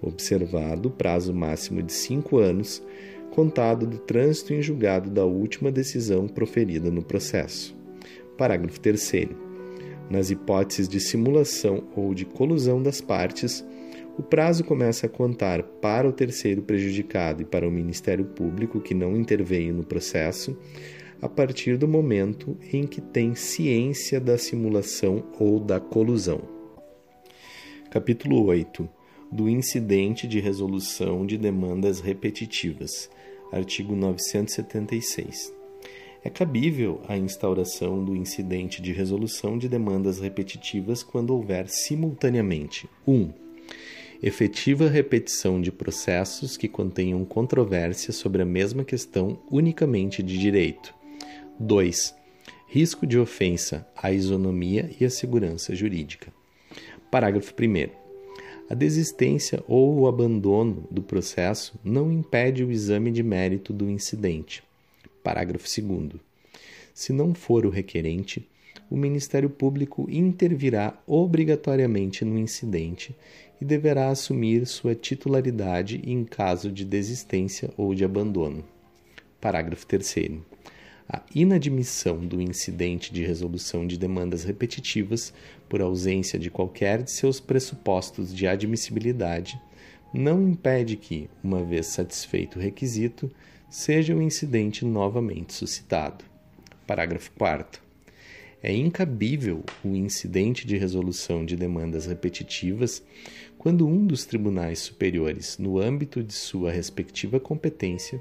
observado 0.00 0.88
o 0.88 0.92
prazo 0.92 1.34
máximo 1.34 1.82
de 1.82 1.92
cinco 1.92 2.38
anos, 2.38 2.82
contado 3.30 3.86
do 3.86 3.98
trânsito 3.98 4.54
em 4.54 4.62
julgado 4.62 5.10
da 5.10 5.26
última 5.26 5.70
decisão 5.70 6.26
proferida 6.26 6.90
no 6.90 7.02
processo. 7.02 7.76
Parágrafo 8.38 8.80
3. 8.80 9.28
Nas 10.08 10.30
hipóteses 10.30 10.88
de 10.88 11.00
simulação 11.00 11.84
ou 11.94 12.14
de 12.14 12.24
colusão 12.24 12.82
das 12.82 13.02
partes, 13.02 13.62
o 14.18 14.22
prazo 14.22 14.64
começa 14.64 15.06
a 15.06 15.08
contar 15.08 15.62
para 15.62 16.08
o 16.08 16.12
terceiro 16.12 16.60
prejudicado 16.60 17.42
e 17.42 17.44
para 17.44 17.66
o 17.68 17.70
Ministério 17.70 18.24
Público 18.24 18.80
que 18.80 18.92
não 18.92 19.16
interveio 19.16 19.72
no 19.72 19.84
processo 19.84 20.58
a 21.22 21.28
partir 21.28 21.76
do 21.76 21.86
momento 21.86 22.56
em 22.72 22.84
que 22.84 23.00
tem 23.00 23.36
ciência 23.36 24.20
da 24.20 24.36
simulação 24.36 25.24
ou 25.38 25.60
da 25.60 25.78
colusão. 25.78 26.40
Capítulo 27.90 28.44
8 28.44 28.88
do 29.30 29.48
incidente 29.48 30.26
de 30.26 30.40
resolução 30.40 31.24
de 31.24 31.38
demandas 31.38 32.00
repetitivas. 32.00 33.08
Artigo 33.52 33.94
976. 33.94 35.54
É 36.24 36.28
cabível 36.28 37.00
a 37.06 37.16
instauração 37.16 38.04
do 38.04 38.16
incidente 38.16 38.82
de 38.82 38.92
resolução 38.92 39.56
de 39.56 39.68
demandas 39.68 40.18
repetitivas 40.18 41.04
quando 41.04 41.30
houver 41.30 41.68
simultaneamente 41.68 42.88
1. 43.06 43.14
Um, 43.14 43.32
efetiva 44.22 44.88
repetição 44.88 45.60
de 45.60 45.70
processos 45.70 46.56
que 46.56 46.68
contenham 46.68 47.24
controvérsia 47.24 48.12
sobre 48.12 48.42
a 48.42 48.44
mesma 48.44 48.84
questão 48.84 49.38
unicamente 49.50 50.22
de 50.22 50.38
direito. 50.38 50.92
2. 51.60 52.14
Risco 52.66 53.06
de 53.06 53.18
ofensa 53.18 53.86
à 53.96 54.12
isonomia 54.12 54.90
e 55.00 55.04
à 55.04 55.10
segurança 55.10 55.74
jurídica. 55.74 56.32
Parágrafo 57.10 57.54
1. 57.54 57.90
A 58.68 58.74
desistência 58.74 59.64
ou 59.66 60.00
o 60.00 60.06
abandono 60.06 60.86
do 60.90 61.00
processo 61.00 61.78
não 61.82 62.12
impede 62.12 62.62
o 62.62 62.70
exame 62.70 63.10
de 63.10 63.22
mérito 63.22 63.72
do 63.72 63.88
incidente. 63.88 64.62
Parágrafo 65.22 65.66
2. 65.80 66.20
Se 66.92 67.12
não 67.12 67.32
for 67.34 67.64
o 67.64 67.70
requerente, 67.70 68.46
o 68.90 68.96
Ministério 68.96 69.50
Público 69.50 70.06
intervirá 70.10 70.98
obrigatoriamente 71.06 72.24
no 72.24 72.38
incidente 72.38 73.14
e 73.60 73.64
deverá 73.64 74.08
assumir 74.08 74.66
sua 74.66 74.94
titularidade 74.94 76.00
em 76.04 76.24
caso 76.24 76.70
de 76.70 76.84
desistência 76.84 77.70
ou 77.76 77.94
de 77.94 78.04
abandono. 78.04 78.64
Parágrafo 79.40 79.86
3. 79.86 80.40
A 81.08 81.22
inadmissão 81.34 82.18
do 82.18 82.40
incidente 82.40 83.12
de 83.12 83.24
resolução 83.24 83.86
de 83.86 83.98
demandas 83.98 84.44
repetitivas 84.44 85.32
por 85.68 85.80
ausência 85.80 86.38
de 86.38 86.50
qualquer 86.50 87.02
de 87.02 87.10
seus 87.10 87.40
pressupostos 87.40 88.34
de 88.34 88.46
admissibilidade 88.46 89.60
não 90.12 90.42
impede 90.42 90.96
que, 90.96 91.28
uma 91.42 91.62
vez 91.62 91.86
satisfeito 91.86 92.58
o 92.58 92.62
requisito, 92.62 93.30
seja 93.70 94.14
o 94.14 94.22
incidente 94.22 94.84
novamente 94.84 95.54
suscitado. 95.54 96.24
Parágrafo 96.86 97.30
4. 97.32 97.87
É 98.60 98.74
incabível 98.74 99.62
o 99.84 99.94
incidente 99.94 100.66
de 100.66 100.76
resolução 100.76 101.44
de 101.44 101.54
demandas 101.54 102.06
repetitivas 102.06 103.02
quando 103.56 103.86
um 103.86 104.04
dos 104.04 104.24
tribunais 104.24 104.80
superiores, 104.80 105.58
no 105.58 105.78
âmbito 105.78 106.22
de 106.24 106.32
sua 106.32 106.72
respectiva 106.72 107.38
competência, 107.38 108.20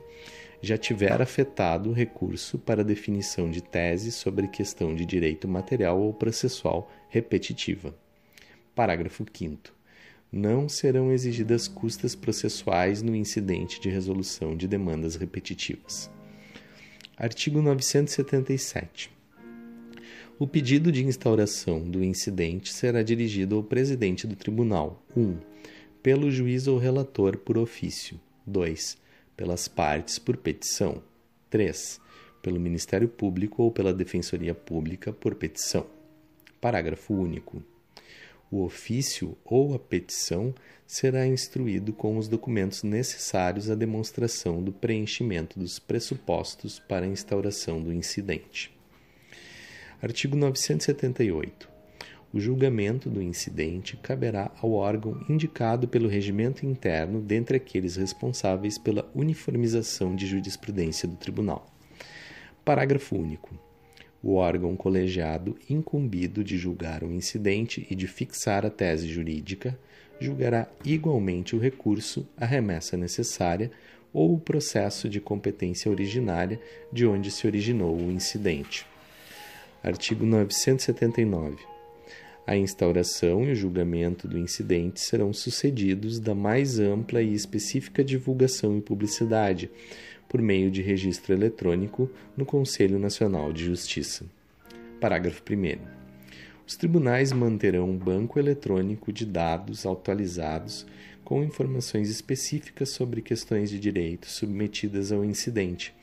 já 0.62 0.78
tiver 0.78 1.22
afetado 1.22 1.90
o 1.90 1.94
recurso 1.94 2.60
para 2.60 2.84
definição 2.84 3.50
de 3.50 3.62
tese 3.62 4.12
sobre 4.12 4.48
questão 4.48 4.96
de 4.96 5.06
direito 5.06 5.48
material 5.48 6.00
ou 6.00 6.14
processual 6.14 6.92
repetitiva. 7.10 7.96
Parágrafo 8.76 9.26
5. 9.32 9.74
Não 10.32 10.70
serão 10.70 11.12
exigidas 11.12 11.68
custas 11.68 12.14
processuais 12.14 13.02
no 13.02 13.16
incidente 13.16 13.80
de 13.80 13.90
resolução 13.90 14.56
de 14.56 14.68
demandas 14.68 15.16
repetitivas. 15.16 16.12
Artigo 17.18 17.60
977. 17.60 19.16
O 20.40 20.46
pedido 20.46 20.92
de 20.92 21.04
instauração 21.04 21.80
do 21.80 22.04
incidente 22.04 22.72
será 22.72 23.02
dirigido 23.02 23.56
ao 23.56 23.64
presidente 23.64 24.28
do 24.28 24.36
tribunal: 24.36 25.04
1. 25.16 25.20
Um, 25.20 25.38
pelo 26.04 26.30
juiz 26.30 26.68
ou 26.68 26.78
relator 26.78 27.38
por 27.38 27.58
ofício. 27.58 28.20
2. 28.46 29.00
Pelas 29.36 29.68
partes 29.68 30.20
por 30.20 30.38
petição. 30.38 31.02
3. 31.50 32.00
Pelo 32.44 32.60
Ministério 32.60 33.10
Público 33.10 33.64
ou 33.64 33.72
pela 33.72 33.92
Defensoria 33.92 34.54
Pública 34.54 35.12
por 35.12 35.34
petição. 35.34 35.88
Parágrafo 36.62 37.16
único. 37.16 37.64
O 38.52 38.62
ofício 38.62 39.36
ou 39.44 39.74
a 39.74 39.80
petição 39.80 40.54
será 40.86 41.26
instruído 41.26 41.92
com 41.92 42.16
os 42.16 42.28
documentos 42.28 42.84
necessários 42.84 43.72
à 43.72 43.76
demonstração 43.76 44.62
do 44.64 44.72
preenchimento 44.72 45.58
dos 45.58 45.80
pressupostos 45.80 46.78
para 46.78 47.08
a 47.08 47.10
instauração 47.10 47.82
do 47.82 47.92
incidente. 47.92 48.77
Artigo 50.00 50.38
978. 50.38 51.68
O 52.32 52.39
julgamento 52.39 53.10
do 53.10 53.20
incidente 53.20 53.98
caberá 53.98 54.52
ao 54.62 54.74
órgão 54.74 55.26
indicado 55.28 55.88
pelo 55.88 56.08
regimento 56.08 56.64
interno 56.68 57.20
dentre 57.20 57.58
aqueles 57.58 57.95
responsáveis 57.95 58.78
pela 58.78 59.10
uniformização 59.16 60.16
de 60.16 60.28
jurisprudência 60.28 61.08
do 61.08 61.16
tribunal. 61.16 61.66
Parágrafo 62.64 63.16
único. 63.16 63.58
O 64.22 64.36
órgão 64.36 64.76
colegiado 64.76 65.58
incumbido 65.68 66.43
de 66.43 66.60
julgar 66.60 67.04
o 67.04 67.12
incidente 67.12 67.88
e 67.89 67.95
de 67.95 68.06
fixar 68.06 68.68
a 68.68 68.70
tese 68.70 69.08
jurídica 69.08 69.80
julgará 70.20 70.68
igualmente 70.86 71.56
o 71.56 71.60
recurso, 71.60 72.30
a 72.38 72.45
remessa 72.45 72.95
necessária 72.95 73.72
ou 74.14 74.36
o 74.36 74.39
processo 74.39 75.10
de 75.10 75.20
competência 75.20 75.89
originária 75.89 76.62
de 76.93 77.04
onde 77.08 77.32
se 77.32 77.48
originou 77.48 77.98
o 77.98 78.12
incidente. 78.12 78.86
Artigo 79.88 80.26
979. 80.26 81.64
A 82.46 82.58
instauração 82.58 83.46
e 83.46 83.52
o 83.52 83.56
julgamento 83.56 84.28
do 84.28 84.38
incidente 84.38 85.00
serão 85.00 85.32
sucedidos 85.32 86.20
da 86.20 86.36
mais 86.36 86.78
ampla 86.78 87.22
e 87.22 87.34
específica 87.34 88.04
divulgação 88.04 88.78
e 88.78 88.82
publicidade, 88.82 89.72
por 90.28 90.42
meio 90.42 90.70
de 90.70 90.82
registro 90.82 91.34
eletrônico 91.34 92.12
no 92.36 92.46
Conselho 92.46 93.00
Nacional 93.00 93.54
de 93.54 93.64
Justiça. 93.64 94.26
Parágrafo 95.00 95.42
1. 95.50 95.78
Os 96.68 96.76
tribunais 96.76 97.32
manterão 97.32 97.90
um 97.90 97.98
banco 97.98 98.38
eletrônico 98.38 99.14
de 99.14 99.26
dados 99.26 99.86
atualizados 99.86 100.86
com 101.24 101.42
informações 101.42 102.10
específicas 102.10 102.90
sobre 102.90 103.22
questões 103.22 103.70
de 103.70 103.80
direito 103.80 104.30
submetidas 104.30 105.14
ao 105.14 105.24
incidente, 105.24 105.96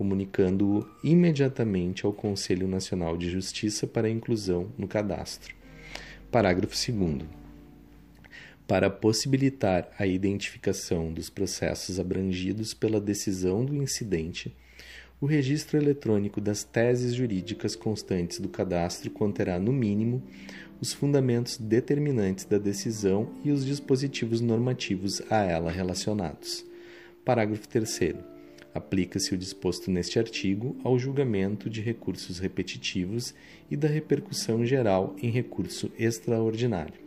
comunicando-o 0.00 0.88
imediatamente 1.04 2.06
ao 2.06 2.12
Conselho 2.14 2.66
Nacional 2.66 3.18
de 3.18 3.28
Justiça 3.28 3.86
para 3.86 4.08
inclusão 4.08 4.72
no 4.78 4.88
cadastro. 4.88 5.54
Parágrafo 6.30 6.74
2. 6.90 7.28
Para 8.66 8.88
possibilitar 8.88 9.90
a 9.98 10.06
identificação 10.06 11.12
dos 11.12 11.28
processos 11.28 12.00
abrangidos 12.00 12.72
pela 12.72 12.98
decisão 12.98 13.62
do 13.62 13.76
incidente, 13.76 14.56
o 15.20 15.26
registro 15.26 15.76
eletrônico 15.76 16.40
das 16.40 16.64
teses 16.64 17.14
jurídicas 17.14 17.76
constantes 17.76 18.40
do 18.40 18.48
cadastro 18.48 19.10
conterá, 19.10 19.58
no 19.58 19.70
mínimo, 19.70 20.22
os 20.80 20.94
fundamentos 20.94 21.58
determinantes 21.58 22.46
da 22.46 22.56
decisão 22.56 23.34
e 23.44 23.50
os 23.50 23.66
dispositivos 23.66 24.40
normativos 24.40 25.20
a 25.30 25.42
ela 25.42 25.70
relacionados. 25.70 26.64
Parágrafo 27.22 27.68
3. 27.68 28.39
Aplica-se 28.74 29.34
o 29.34 29.38
disposto 29.38 29.90
neste 29.90 30.18
artigo 30.18 30.76
ao 30.84 30.98
julgamento 30.98 31.68
de 31.68 31.80
recursos 31.80 32.38
repetitivos 32.38 33.34
e 33.70 33.76
da 33.76 33.88
repercussão 33.88 34.64
geral 34.64 35.16
em 35.20 35.28
recurso 35.28 35.90
extraordinário. 35.98 37.00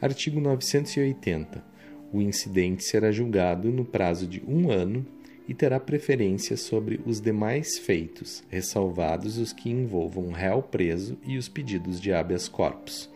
Artigo 0.00 0.40
980. 0.40 1.64
O 2.12 2.20
incidente 2.20 2.82
será 2.82 3.12
julgado 3.12 3.70
no 3.70 3.84
prazo 3.84 4.26
de 4.26 4.42
um 4.46 4.68
ano 4.70 5.06
e 5.48 5.54
terá 5.54 5.78
preferência 5.78 6.56
sobre 6.56 7.00
os 7.06 7.20
demais 7.20 7.78
feitos, 7.78 8.42
ressalvados 8.48 9.38
os 9.38 9.52
que 9.52 9.70
envolvam 9.70 10.30
réu 10.30 10.60
preso 10.60 11.16
e 11.24 11.38
os 11.38 11.48
pedidos 11.48 12.00
de 12.00 12.12
habeas 12.12 12.48
corpus. 12.48 13.08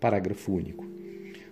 Parágrafo 0.00 0.52
único. 0.52 0.86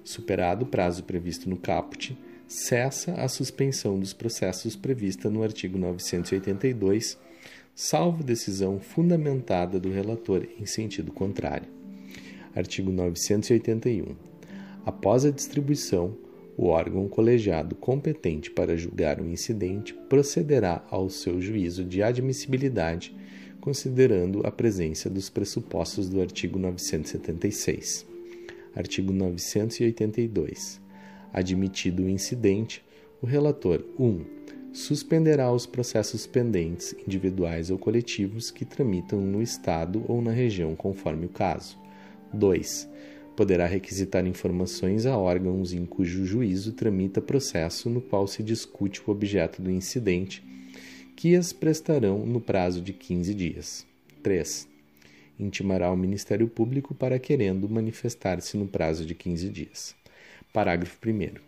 Superado 0.02 0.64
o 0.64 0.68
prazo 0.68 1.04
previsto 1.04 1.48
no 1.48 1.56
caput, 1.56 2.16
cessa 2.50 3.12
a 3.12 3.28
suspensão 3.28 3.96
dos 3.96 4.12
processos 4.12 4.74
prevista 4.74 5.30
no 5.30 5.44
artigo 5.44 5.78
982, 5.78 7.16
salvo 7.76 8.24
decisão 8.24 8.80
fundamentada 8.80 9.78
do 9.78 9.88
relator 9.88 10.44
em 10.58 10.66
sentido 10.66 11.12
contrário. 11.12 11.68
Artigo 12.52 12.90
981. 12.90 14.16
Após 14.84 15.24
a 15.24 15.30
distribuição, 15.30 16.16
o 16.56 16.66
órgão 16.66 17.06
colegiado 17.06 17.76
competente 17.76 18.50
para 18.50 18.76
julgar 18.76 19.20
o 19.20 19.26
incidente 19.30 19.94
procederá 20.08 20.84
ao 20.90 21.08
seu 21.08 21.40
juízo 21.40 21.84
de 21.84 22.02
admissibilidade 22.02 23.14
considerando 23.60 24.44
a 24.44 24.50
presença 24.50 25.08
dos 25.08 25.30
pressupostos 25.30 26.08
do 26.08 26.20
artigo 26.20 26.58
976. 26.58 28.06
Artigo 28.74 29.12
982. 29.12 30.89
Admitido 31.32 32.04
o 32.04 32.08
incidente, 32.08 32.84
o 33.22 33.26
relator 33.26 33.84
1. 33.98 34.04
Um, 34.04 34.24
suspenderá 34.72 35.52
os 35.52 35.66
processos 35.66 36.26
pendentes, 36.26 36.94
individuais 37.06 37.70
ou 37.70 37.78
coletivos, 37.78 38.50
que 38.50 38.64
tramitam 38.64 39.20
no 39.20 39.42
Estado 39.42 40.04
ou 40.08 40.22
na 40.22 40.30
região, 40.30 40.74
conforme 40.74 41.26
o 41.26 41.30
caso. 41.30 41.78
2. 42.32 42.88
Poderá 43.36 43.66
requisitar 43.66 44.26
informações 44.26 45.06
a 45.06 45.16
órgãos 45.16 45.72
em 45.72 45.86
cujo 45.86 46.26
juízo 46.26 46.72
tramita 46.72 47.20
processo 47.20 47.88
no 47.88 48.00
qual 48.00 48.26
se 48.26 48.42
discute 48.42 49.00
o 49.06 49.10
objeto 49.10 49.62
do 49.62 49.70
incidente, 49.70 50.44
que 51.16 51.34
as 51.34 51.52
prestarão 51.52 52.24
no 52.24 52.40
prazo 52.40 52.80
de 52.80 52.92
15 52.92 53.34
dias. 53.34 53.86
3. 54.22 54.68
Intimará 55.38 55.90
o 55.90 55.96
Ministério 55.96 56.48
Público 56.48 56.94
para 56.94 57.18
querendo 57.18 57.68
manifestar-se 57.68 58.56
no 58.56 58.66
prazo 58.66 59.06
de 59.06 59.14
15 59.14 59.48
dias. 59.48 59.99
Parágrafo 60.52 60.98
1. 61.06 61.38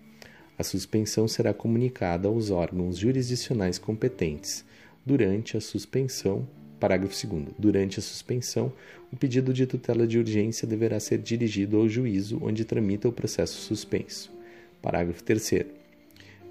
A 0.57 0.62
suspensão 0.62 1.26
será 1.26 1.53
comunicada 1.53 2.28
aos 2.28 2.50
órgãos 2.50 2.96
jurisdicionais 2.96 3.76
competentes. 3.76 4.64
Durante 5.05 5.57
a 5.57 5.61
suspensão, 5.61 6.46
parágrafo 6.78 7.26
2. 7.26 7.46
Durante 7.59 7.98
a 7.98 8.03
suspensão, 8.03 8.72
o 9.12 9.16
pedido 9.16 9.53
de 9.53 9.66
tutela 9.66 10.07
de 10.07 10.20
urgência 10.20 10.68
deverá 10.68 11.00
ser 11.00 11.18
dirigido 11.18 11.78
ao 11.78 11.88
juízo 11.88 12.38
onde 12.40 12.64
tramita 12.64 13.09
o 13.09 13.12
processo 13.12 13.61
suspenso. 13.62 14.32
Parágrafo 14.80 15.24
3. 15.24 15.64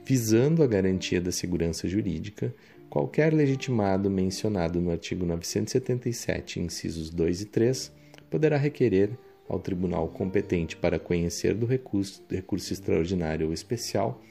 Visando 0.06 0.62
a 0.62 0.68
garantia 0.68 1.22
da 1.22 1.32
segurança 1.32 1.88
jurídica, 1.88 2.54
qualquer 2.90 3.34
legitimado 3.34 4.10
mencionado 4.10 4.82
no 4.82 4.92
artigo 4.92 5.26
977, 5.26 6.60
incisos 6.60 7.10
2 7.10 7.44
e 7.44 7.46
3, 7.46 7.94
poderá 8.30 8.58
requerer 8.58 9.12
ao 9.52 9.60
tribunal 9.60 10.08
competente 10.08 10.78
para 10.78 10.98
conhecer 10.98 11.54
do 11.54 11.66
recurso, 11.66 12.24
recurso 12.30 12.72
extraordinário 12.72 13.48
ou 13.48 13.54
especial 13.54 14.22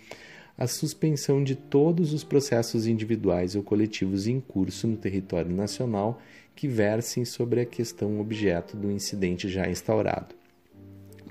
a 0.57 0.67
suspensão 0.67 1.43
de 1.43 1.55
todos 1.55 2.13
os 2.13 2.25
processos 2.25 2.87
individuais 2.87 3.55
ou 3.55 3.63
coletivos 3.63 4.27
em 4.27 4.41
curso 4.41 4.87
no 4.87 4.97
território 4.97 5.51
nacional 5.51 6.21
que 6.55 6.69
versem 6.69 7.25
sobre 7.25 7.61
a 7.61 7.67
questão 7.67 8.21
objeto 8.21 8.77
do 8.77 8.91
incidente 8.91 9.49
já 9.49 9.69
instaurado. 9.69 10.35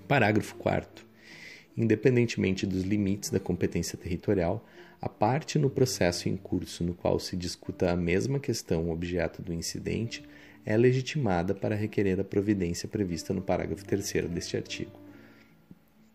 Parágrafo 0.07 0.55
4. 0.55 1.05
Independentemente 1.77 2.65
dos 2.65 2.83
limites 2.83 3.29
da 3.29 3.39
competência 3.39 3.97
territorial, 3.97 4.65
a 5.01 5.07
parte 5.07 5.59
no 5.59 5.69
processo 5.69 6.27
em 6.27 6.35
curso 6.35 6.83
no 6.83 6.93
qual 6.93 7.19
se 7.19 7.37
discuta 7.37 7.91
a 7.91 7.95
mesma 7.95 8.39
questão 8.39 8.89
objeto 8.89 9.41
do 9.41 9.53
incidente 9.53 10.23
é 10.65 10.77
legitimada 10.77 11.53
para 11.53 11.75
requerer 11.75 12.19
a 12.19 12.23
providência 12.23 12.87
prevista 12.87 13.33
no 13.33 13.41
parágrafo 13.41 13.85
3 13.85 14.27
deste 14.29 14.57
artigo. 14.57 14.91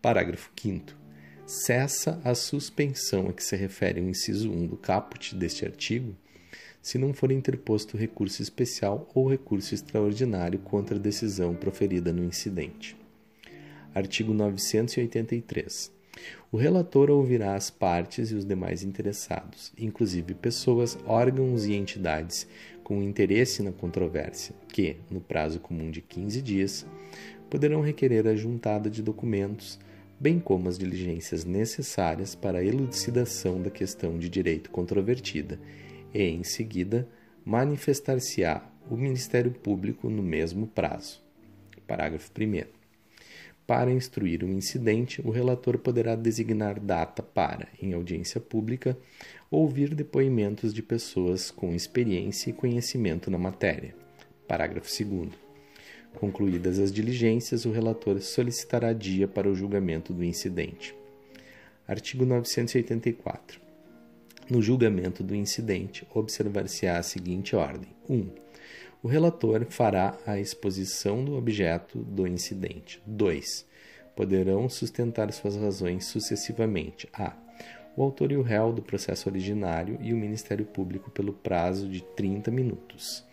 Parágrafo 0.01 0.51
5. 0.59 0.93
Cessa 1.45 2.19
a 2.23 2.33
suspensão 2.33 3.27
a 3.29 3.33
que 3.33 3.43
se 3.43 3.55
refere 3.55 4.01
o 4.01 4.09
inciso 4.09 4.51
1 4.51 4.67
do 4.67 4.77
caput 4.77 5.35
deste 5.35 5.65
artigo 5.65 6.15
se 6.81 6.99
não 6.99 7.13
for 7.13 7.31
interposto 7.31 7.97
recurso 7.97 8.43
especial 8.43 9.09
ou 9.15 9.27
recurso 9.27 9.73
extraordinário 9.73 10.59
contra 10.59 10.97
a 10.97 10.99
decisão 10.99 11.55
proferida 11.55 12.13
no 12.13 12.23
incidente. 12.23 12.95
Artigo 13.93 14.33
983. 14.33 15.91
O 16.51 16.57
relator 16.57 17.09
ouvirá 17.09 17.55
as 17.55 17.69
partes 17.69 18.29
e 18.29 18.35
os 18.35 18.45
demais 18.45 18.83
interessados, 18.83 19.73
inclusive 19.77 20.33
pessoas, 20.35 20.97
órgãos 21.05 21.65
e 21.65 21.73
entidades 21.73 22.47
com 22.85 23.01
interesse 23.01 23.63
na 23.63 23.71
controvérsia, 23.71 24.55
que, 24.67 24.97
no 25.09 25.19
prazo 25.19 25.59
comum 25.59 25.89
de 25.89 26.01
15 26.01 26.39
dias, 26.39 26.85
poderão 27.49 27.81
requerer 27.81 28.27
a 28.27 28.35
juntada 28.35 28.91
de 28.91 29.01
documentos, 29.01 29.79
bem 30.19 30.39
como 30.39 30.69
as 30.69 30.77
diligências 30.77 31.43
necessárias 31.43 32.35
para 32.35 32.59
a 32.59 32.63
elucidação 32.63 33.59
da 33.59 33.71
questão 33.71 34.19
de 34.19 34.29
direito 34.29 34.69
controvertida, 34.69 35.59
e, 36.13 36.21
em 36.21 36.43
seguida, 36.43 37.09
manifestar-se-á 37.43 38.61
o 38.87 38.95
Ministério 38.95 39.49
Público 39.49 40.07
no 40.07 40.21
mesmo 40.21 40.67
prazo. 40.67 41.23
Parágrafo 41.87 42.29
1. 42.39 42.74
Para 43.67 43.91
instruir 43.91 44.43
o 44.43 44.49
incidente, 44.49 45.21
o 45.25 45.31
relator 45.31 45.79
poderá 45.79 46.15
designar 46.15 46.79
data 46.79 47.23
para, 47.23 47.67
em 47.81 47.93
audiência 47.93 48.39
pública, 48.39 48.95
ouvir 49.49 49.95
depoimentos 49.95 50.71
de 50.71 50.83
pessoas 50.83 51.49
com 51.49 51.73
experiência 51.73 52.51
e 52.51 52.53
conhecimento 52.53 53.31
na 53.31 53.39
matéria. 53.39 53.95
Parágrafo 54.47 54.87
2. 55.03 55.29
Concluídas 56.13 56.77
as 56.77 56.91
diligências, 56.91 57.65
o 57.65 57.71
relator 57.71 58.21
solicitará 58.21 58.93
dia 58.93 59.27
para 59.27 59.49
o 59.49 59.55
julgamento 59.55 60.13
do 60.13 60.23
incidente. 60.23 60.95
Artigo 61.87 62.23
984. 62.23 63.59
No 64.47 64.61
julgamento 64.61 65.23
do 65.23 65.35
incidente, 65.35 66.07
observar-se-á 66.13 66.99
a 66.99 67.03
seguinte 67.03 67.55
ordem: 67.55 67.89
1. 68.07 68.13
Um, 68.13 68.29
o 69.05 69.07
relator 69.07 69.63
fará 69.69 70.17
a 70.25 70.39
exposição 70.39 71.23
do 71.23 71.37
objeto 71.37 71.99
do 71.99 72.25
incidente. 72.25 72.99
2. 73.05 73.63
Poderão 74.15 74.67
sustentar 74.67 75.31
suas 75.31 75.55
razões 75.55 76.05
sucessivamente 76.05 77.07
a. 77.13 77.37
O 77.95 78.01
autor 78.01 78.31
e 78.31 78.35
o 78.35 78.41
réu 78.41 78.73
do 78.73 78.81
processo 78.81 79.29
originário 79.29 79.99
e 80.01 80.11
o 80.11 80.17
Ministério 80.17 80.65
Público 80.65 81.11
pelo 81.11 81.33
prazo 81.33 81.87
de 81.87 82.01
30 82.01 82.49
minutos. 82.49 83.23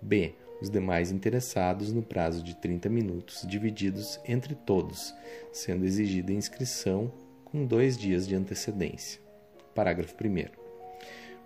B. 0.00 0.32
Os 0.58 0.70
demais 0.70 1.10
interessados 1.10 1.92
no 1.92 2.02
prazo 2.02 2.42
de 2.42 2.56
30 2.56 2.88
minutos, 2.88 3.44
divididos 3.46 4.18
entre 4.26 4.54
todos, 4.54 5.14
sendo 5.52 5.84
exigida 5.84 6.32
inscrição 6.32 7.12
com 7.44 7.66
dois 7.66 7.98
dias 7.98 8.26
de 8.26 8.34
antecedência. 8.34 9.20
Parágrafo 9.74 10.14
1. 10.14 10.59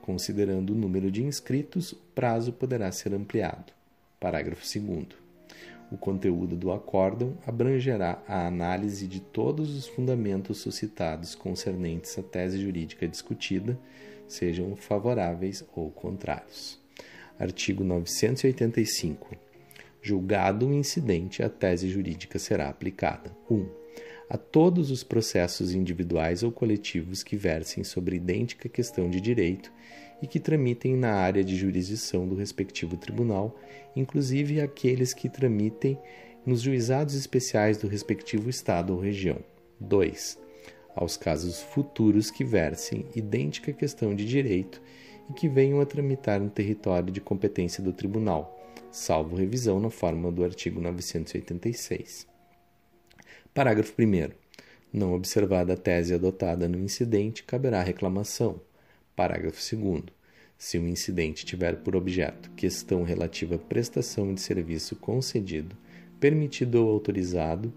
Considerando 0.04 0.74
o 0.74 0.76
número 0.76 1.10
de 1.10 1.24
inscritos, 1.24 1.92
o 1.92 1.96
prazo 2.14 2.52
poderá 2.52 2.92
ser 2.92 3.14
ampliado. 3.14 3.72
Parágrafo 4.20 4.62
2. 4.62 5.06
O 5.90 5.96
conteúdo 5.96 6.54
do 6.54 6.70
acórdão 6.70 7.38
abrangerá 7.46 8.22
a 8.28 8.46
análise 8.46 9.06
de 9.06 9.18
todos 9.18 9.74
os 9.74 9.86
fundamentos 9.86 10.58
suscitados 10.58 11.34
concernentes 11.34 12.18
à 12.18 12.22
tese 12.22 12.60
jurídica 12.60 13.08
discutida, 13.08 13.78
sejam 14.28 14.76
favoráveis 14.76 15.64
ou 15.74 15.90
contrários. 15.90 16.78
Artigo 17.38 17.82
985. 17.82 19.34
Julgado 20.02 20.68
o 20.68 20.74
incidente, 20.74 21.42
a 21.42 21.48
tese 21.48 21.88
jurídica 21.88 22.38
será 22.38 22.68
aplicada. 22.68 23.34
1. 23.50 23.54
Um, 23.54 23.83
a 24.28 24.36
todos 24.36 24.90
os 24.90 25.04
processos 25.04 25.74
individuais 25.74 26.42
ou 26.42 26.50
coletivos 26.50 27.22
que 27.22 27.36
versem 27.36 27.84
sobre 27.84 28.16
idêntica 28.16 28.68
questão 28.68 29.10
de 29.10 29.20
direito 29.20 29.72
e 30.22 30.26
que 30.26 30.40
tramitem 30.40 30.96
na 30.96 31.12
área 31.12 31.44
de 31.44 31.56
jurisdição 31.56 32.26
do 32.26 32.34
respectivo 32.34 32.96
tribunal, 32.96 33.58
inclusive 33.94 34.60
aqueles 34.60 35.12
que 35.12 35.28
tramitem 35.28 35.98
nos 36.46 36.60
juizados 36.60 37.14
especiais 37.14 37.78
do 37.78 37.88
respectivo 37.88 38.48
estado 38.48 38.94
ou 38.94 39.00
região. 39.00 39.38
2. 39.80 40.38
Aos 40.94 41.16
casos 41.16 41.60
futuros 41.60 42.30
que 42.30 42.44
versem 42.44 43.06
idêntica 43.14 43.72
questão 43.72 44.14
de 44.14 44.24
direito 44.24 44.80
e 45.28 45.32
que 45.32 45.48
venham 45.48 45.80
a 45.80 45.86
tramitar 45.86 46.40
no 46.40 46.50
território 46.50 47.12
de 47.12 47.20
competência 47.20 47.82
do 47.82 47.92
tribunal, 47.92 48.58
salvo 48.90 49.36
revisão 49.36 49.80
na 49.80 49.90
forma 49.90 50.30
do 50.30 50.44
artigo 50.44 50.80
986. 50.80 52.33
Parágrafo 53.54 53.94
1. 53.96 54.30
Não 54.92 55.14
observada 55.14 55.74
a 55.74 55.76
tese 55.76 56.12
adotada 56.12 56.66
no 56.66 56.76
incidente, 56.76 57.44
caberá 57.44 57.80
reclamação 57.84 58.60
Parágrafo 59.14 59.60
2. 59.76 60.02
Se 60.58 60.76
o 60.76 60.88
incidente 60.88 61.46
tiver 61.46 61.76
por 61.76 61.94
objeto 61.94 62.50
questão 62.56 63.04
relativa 63.04 63.54
à 63.54 63.58
prestação 63.58 64.34
de 64.34 64.40
serviço 64.40 64.96
concedido, 64.96 65.76
permitido 66.18 66.84
ou 66.84 66.90
autorizado, 66.90 67.72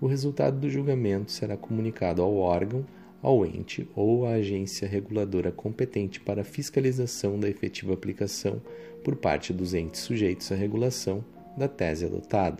o 0.00 0.08
resultado 0.08 0.58
do 0.58 0.68
julgamento 0.68 1.30
será 1.30 1.56
comunicado 1.56 2.20
ao 2.20 2.34
órgão, 2.34 2.84
ao 3.22 3.46
ente 3.46 3.88
ou 3.94 4.26
à 4.26 4.32
agência 4.32 4.88
reguladora 4.88 5.52
competente 5.52 6.18
para 6.18 6.42
fiscalização 6.42 7.38
da 7.38 7.48
efetiva 7.48 7.94
aplicação 7.94 8.60
por 9.04 9.14
parte 9.14 9.52
dos 9.52 9.72
entes 9.72 10.00
sujeitos 10.00 10.50
à 10.50 10.56
regulação 10.56 11.24
da 11.56 11.68
tese 11.68 12.06
adotada. 12.06 12.58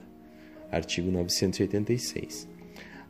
Artigo 0.71 1.11
986. 1.11 2.52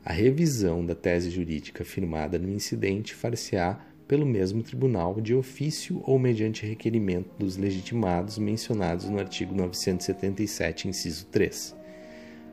A 0.05 0.13
revisão 0.13 0.85
da 0.85 0.97
tese 0.97 1.31
jurídica 1.31 1.85
firmada 1.85 2.37
no 2.37 2.51
incidente 2.51 3.15
far-se-á 3.15 3.79
pelo 4.09 4.27
mesmo 4.27 4.61
tribunal 4.61 5.21
de 5.21 5.33
ofício 5.33 6.03
ou 6.05 6.19
mediante 6.19 6.67
requerimento 6.67 7.31
dos 7.39 7.57
legitimados 7.57 8.37
mencionados 8.37 9.09
no 9.09 9.21
artigo 9.21 9.55
977, 9.55 10.89
inciso 10.89 11.27
3. 11.27 11.77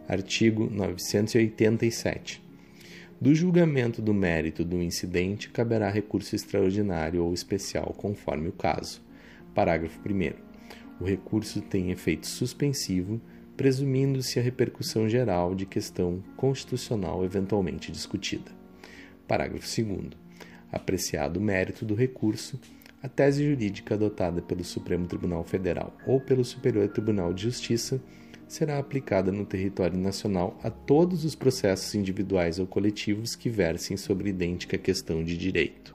Artigo 0.07 0.69
987. 0.69 2.41
Do 3.19 3.33
julgamento 3.33 3.99
do 3.99 4.13
mérito 4.13 4.63
do 4.63 4.79
incidente 4.81 5.49
caberá 5.49 5.89
recurso 5.89 6.35
extraordinário 6.35 7.25
ou 7.25 7.33
especial, 7.33 7.95
conforme 7.97 8.49
o 8.49 8.53
caso. 8.53 9.01
Parágrafo 9.55 9.99
1. 10.07 10.33
O 11.01 11.03
recurso 11.03 11.61
tem 11.61 11.89
efeito 11.89 12.27
suspensivo, 12.27 13.19
presumindo-se 13.59 14.39
a 14.39 14.41
repercussão 14.41 15.09
geral 15.09 15.53
de 15.53 15.65
questão 15.65 16.23
constitucional 16.37 17.25
eventualmente 17.25 17.91
discutida. 17.91 18.49
Parágrafo 19.27 19.67
2. 19.83 20.11
Apreciado 20.71 21.41
o 21.41 21.43
mérito 21.43 21.83
do 21.83 21.93
recurso, 21.93 22.57
a 23.03 23.09
tese 23.09 23.43
jurídica 23.43 23.95
adotada 23.95 24.41
pelo 24.41 24.63
Supremo 24.63 25.07
Tribunal 25.07 25.43
Federal 25.43 25.93
ou 26.07 26.21
pelo 26.21 26.45
Superior 26.45 26.87
Tribunal 26.87 27.33
de 27.33 27.43
Justiça 27.43 28.01
será 28.47 28.79
aplicada 28.79 29.29
no 29.29 29.45
território 29.45 29.99
nacional 29.99 30.57
a 30.63 30.69
todos 30.69 31.25
os 31.25 31.35
processos 31.35 31.93
individuais 31.93 32.59
ou 32.59 32.65
coletivos 32.65 33.35
que 33.35 33.49
versem 33.49 33.97
sobre 33.97 34.29
idêntica 34.29 34.77
questão 34.77 35.21
de 35.21 35.35
direito. 35.35 35.93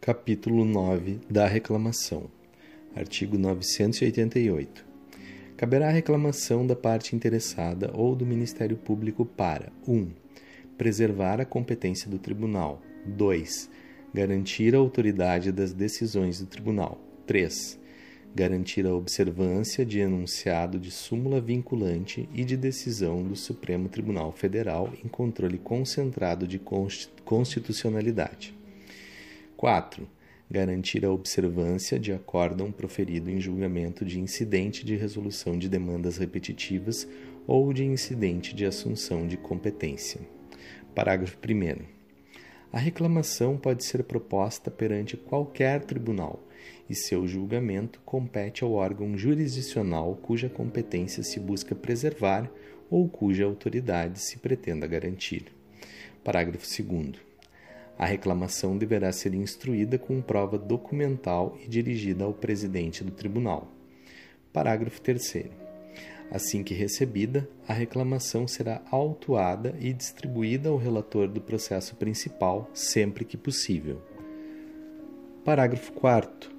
Capítulo 0.00 0.64
9 0.64 1.20
da 1.30 1.46
reclamação. 1.46 2.28
Artigo 2.96 3.38
988. 3.38 4.87
Caberá 5.58 5.88
a 5.88 5.90
reclamação 5.90 6.64
da 6.64 6.76
parte 6.76 7.16
interessada 7.16 7.90
ou 7.92 8.14
do 8.14 8.24
Ministério 8.24 8.76
Público 8.76 9.26
para 9.26 9.72
1. 9.88 9.92
Um, 9.92 10.12
preservar 10.76 11.40
a 11.40 11.44
competência 11.44 12.08
do 12.08 12.16
tribunal. 12.16 12.80
2. 13.04 13.68
Garantir 14.14 14.76
a 14.76 14.78
autoridade 14.78 15.50
das 15.50 15.72
decisões 15.72 16.38
do 16.38 16.46
tribunal. 16.46 17.00
3 17.26 17.76
garantir 18.34 18.86
a 18.86 18.94
observância 18.94 19.84
de 19.84 19.98
enunciado 19.98 20.78
de 20.78 20.92
súmula 20.92 21.40
vinculante 21.40 22.28
e 22.32 22.44
de 22.44 22.56
decisão 22.56 23.24
do 23.24 23.34
Supremo 23.34 23.88
Tribunal 23.88 24.30
Federal 24.30 24.92
em 25.02 25.08
controle 25.08 25.58
concentrado 25.58 26.46
de 26.46 26.60
constitucionalidade. 27.24 28.54
4. 29.56 30.06
Garantir 30.50 31.04
a 31.04 31.10
observância 31.10 31.98
de 31.98 32.10
acórdão 32.10 32.72
proferido 32.72 33.30
em 33.30 33.38
julgamento 33.38 34.02
de 34.02 34.18
incidente 34.18 34.82
de 34.82 34.96
resolução 34.96 35.58
de 35.58 35.68
demandas 35.68 36.16
repetitivas 36.16 37.06
ou 37.46 37.70
de 37.70 37.84
incidente 37.84 38.54
de 38.54 38.64
assunção 38.64 39.26
de 39.26 39.36
competência. 39.36 40.22
Parágrafo 40.94 41.36
1. 41.36 41.84
A 42.72 42.78
reclamação 42.78 43.58
pode 43.58 43.84
ser 43.84 44.04
proposta 44.04 44.70
perante 44.70 45.18
qualquer 45.18 45.84
tribunal 45.84 46.42
e 46.88 46.94
seu 46.94 47.26
julgamento 47.26 48.00
compete 48.04 48.64
ao 48.64 48.72
órgão 48.72 49.18
jurisdicional 49.18 50.16
cuja 50.16 50.48
competência 50.48 51.22
se 51.22 51.38
busca 51.38 51.74
preservar 51.74 52.50
ou 52.90 53.06
cuja 53.06 53.44
autoridade 53.44 54.18
se 54.18 54.38
pretenda 54.38 54.86
garantir. 54.86 55.52
Parágrafo 56.24 56.66
2. 56.82 57.27
A 57.98 58.06
reclamação 58.06 58.78
deverá 58.78 59.10
ser 59.10 59.34
instruída 59.34 59.98
com 59.98 60.22
prova 60.22 60.56
documental 60.56 61.58
e 61.60 61.68
dirigida 61.68 62.22
ao 62.24 62.32
presidente 62.32 63.02
do 63.02 63.10
tribunal. 63.10 63.66
Parágrafo 64.52 65.00
3. 65.00 65.46
Assim 66.30 66.62
que 66.62 66.74
recebida, 66.74 67.48
a 67.66 67.72
reclamação 67.72 68.46
será 68.46 68.80
autuada 68.90 69.74
e 69.80 69.92
distribuída 69.92 70.68
ao 70.68 70.76
relator 70.76 71.26
do 71.26 71.40
processo 71.40 71.96
principal 71.96 72.70
sempre 72.72 73.24
que 73.24 73.36
possível. 73.36 74.00
Parágrafo 75.44 75.92
4. 75.94 76.56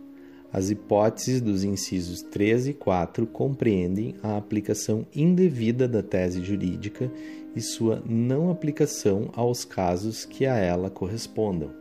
As 0.51 0.71
hipóteses 0.71 1.39
dos 1.39 1.63
incisos 1.63 2.23
3 2.23 2.69
e 2.69 2.73
4 2.73 3.27
compreendem 3.27 4.15
a 4.23 4.35
aplicação 4.35 5.05
indevida 5.15 5.87
da 5.87 6.01
tese 6.01 6.43
jurídica 6.43 7.09
e 7.56 7.62
sua 7.62 8.02
não 8.06 8.50
aplicação 8.50 9.30
aos 9.34 9.66
casos 9.66 10.26
que 10.26 10.45
a 10.45 10.56
ela 10.56 10.89
correspondam. 10.89 11.72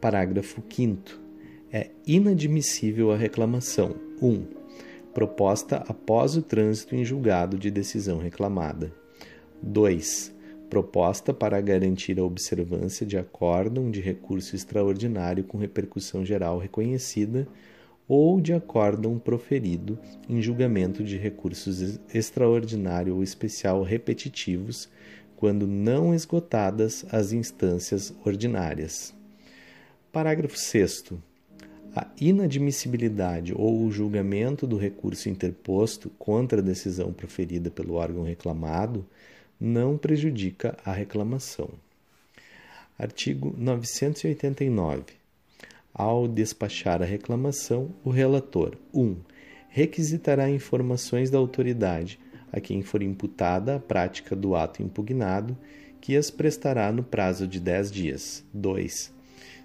Parágrafo 0.00 0.62
5. 0.68 1.20
É 1.72 1.90
inadmissível 2.06 3.12
a 3.12 3.16
reclamação 3.16 3.94
1. 4.20 4.44
proposta 5.14 5.76
após 5.88 6.36
o 6.36 6.42
trânsito 6.42 6.94
em 6.94 7.04
julgado 7.04 7.58
de 7.58 7.70
decisão 7.70 8.18
reclamada. 8.18 8.92
2. 9.62 10.34
Proposta 10.68 11.32
para 11.32 11.60
garantir 11.60 12.18
a 12.18 12.24
observância 12.24 13.06
de 13.06 13.16
acórdão 13.16 13.90
de 13.90 14.00
recurso 14.00 14.56
extraordinário 14.56 15.44
com 15.44 15.58
repercussão 15.58 16.24
geral 16.24 16.58
reconhecida 16.58 17.46
ou 18.08 18.40
de 18.40 18.52
acórdão 18.52 19.18
proferido 19.18 19.98
em 20.28 20.42
julgamento 20.42 21.02
de 21.02 21.16
recursos 21.16 21.98
extraordinário 22.12 23.14
ou 23.14 23.22
especial 23.22 23.82
repetitivos, 23.82 24.88
quando 25.36 25.66
não 25.66 26.14
esgotadas 26.14 27.04
as 27.10 27.32
instâncias 27.32 28.14
ordinárias. 28.24 29.14
Parágrafo 30.12 30.56
6. 30.56 31.14
A 31.94 32.06
inadmissibilidade 32.20 33.52
ou 33.54 33.84
o 33.84 33.90
julgamento 33.90 34.66
do 34.66 34.76
recurso 34.76 35.28
interposto 35.28 36.10
contra 36.18 36.60
a 36.60 36.64
decisão 36.64 37.12
proferida 37.12 37.70
pelo 37.70 37.94
órgão 37.94 38.24
reclamado 38.24 39.04
não 39.60 39.98
prejudica 39.98 40.76
a 40.84 40.92
reclamação. 40.92 41.70
Artigo 42.98 43.54
989 43.58 45.21
ao 45.94 46.26
despachar 46.26 47.02
a 47.02 47.04
reclamação, 47.04 47.90
o 48.04 48.10
relator 48.10 48.76
1. 48.92 49.00
Um, 49.00 49.16
requisitará 49.68 50.50
informações 50.50 51.30
da 51.30 51.38
autoridade 51.38 52.18
a 52.52 52.60
quem 52.60 52.82
for 52.82 53.02
imputada 53.02 53.76
a 53.76 53.80
prática 53.80 54.36
do 54.36 54.54
ato 54.54 54.82
impugnado, 54.82 55.56
que 56.00 56.16
as 56.16 56.30
prestará 56.30 56.92
no 56.92 57.02
prazo 57.02 57.46
de 57.46 57.58
10 57.58 57.90
dias. 57.90 58.44
2. 58.52 59.12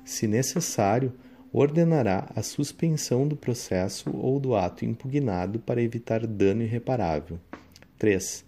Se 0.05 0.25
necessário, 0.25 1.11
ordenará 1.51 2.32
a 2.34 2.41
suspensão 2.41 3.28
do 3.28 3.36
processo 3.36 4.09
ou 4.15 4.39
do 4.39 4.55
ato 4.55 4.86
impugnado 4.86 5.59
para 5.59 5.82
evitar 5.82 6.25
dano 6.25 6.63
irreparável. 6.63 7.39
3. 7.97 8.45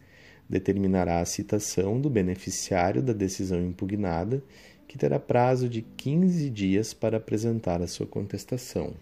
Determinará 0.48 1.20
a 1.20 1.26
citação 1.26 2.00
do 2.00 2.10
beneficiário 2.10 3.02
da 3.02 3.14
decisão 3.14 3.62
impugnada 3.62 4.42
que 4.90 4.98
terá 4.98 5.20
prazo 5.20 5.70
de 5.70 5.84
15 5.84 6.50
dias 6.50 6.96
para 6.96 7.18
apresentar 7.18 7.80
a 7.80 7.86
sua 7.86 8.08
contestação. 8.08 8.96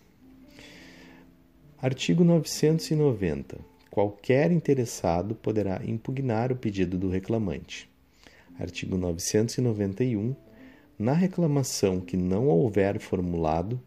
Artigo 1.81 2.25
990. 2.25 3.57
Qualquer 3.89 4.51
interessado 4.51 5.33
poderá 5.33 5.81
impugnar 5.85 6.51
o 6.51 6.57
pedido 6.57 6.97
do 6.97 7.09
reclamante. 7.09 7.89
Artigo 8.59 8.97
991. 8.97 10.35
Na 10.99 11.13
reclamação 11.13 12.01
que 12.01 12.17
não 12.17 12.49
houver 12.49 12.99
formulado, 12.99 13.81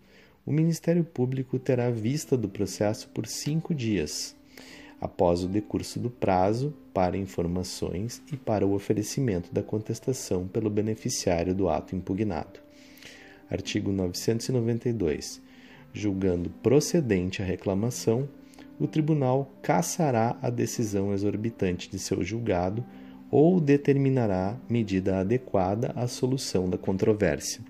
o 0.46 0.50
Ministério 0.50 1.04
Público 1.04 1.58
terá 1.58 1.90
vista 1.90 2.34
do 2.34 2.48
processo 2.48 3.10
por 3.10 3.26
cinco 3.26 3.74
dias 3.74 4.34
após 4.98 5.44
o 5.44 5.48
decurso 5.48 6.00
do 6.00 6.08
prazo 6.08 6.72
para 6.92 7.16
informações 7.16 8.22
e 8.32 8.36
para 8.36 8.66
o 8.66 8.74
oferecimento 8.74 9.52
da 9.52 9.62
contestação 9.62 10.46
pelo 10.46 10.70
beneficiário 10.70 11.54
do 11.54 11.68
ato 11.68 11.94
impugnado. 11.94 12.60
Artigo 13.50 13.90
992. 13.92 15.40
Julgando 15.92 16.50
procedente 16.62 17.42
a 17.42 17.44
reclamação, 17.44 18.28
o 18.78 18.86
tribunal 18.86 19.50
cassará 19.60 20.36
a 20.40 20.48
decisão 20.48 21.12
exorbitante 21.12 21.90
de 21.90 21.98
seu 21.98 22.22
julgado 22.22 22.84
ou 23.30 23.60
determinará 23.60 24.58
medida 24.68 25.18
adequada 25.18 25.92
à 25.94 26.06
solução 26.06 26.68
da 26.68 26.78
controvérsia. 26.78 27.60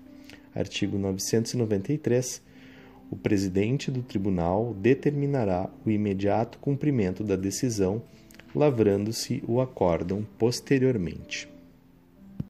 Artigo 0.55 0.97
993 0.97 2.41
o 3.11 3.15
presidente 3.17 3.91
do 3.91 4.01
tribunal 4.01 4.73
determinará 4.73 5.69
o 5.85 5.91
imediato 5.91 6.57
cumprimento 6.59 7.25
da 7.25 7.35
decisão, 7.35 8.01
lavrando-se 8.55 9.43
o 9.47 9.59
acórdão 9.59 10.25
posteriormente. 10.37 11.50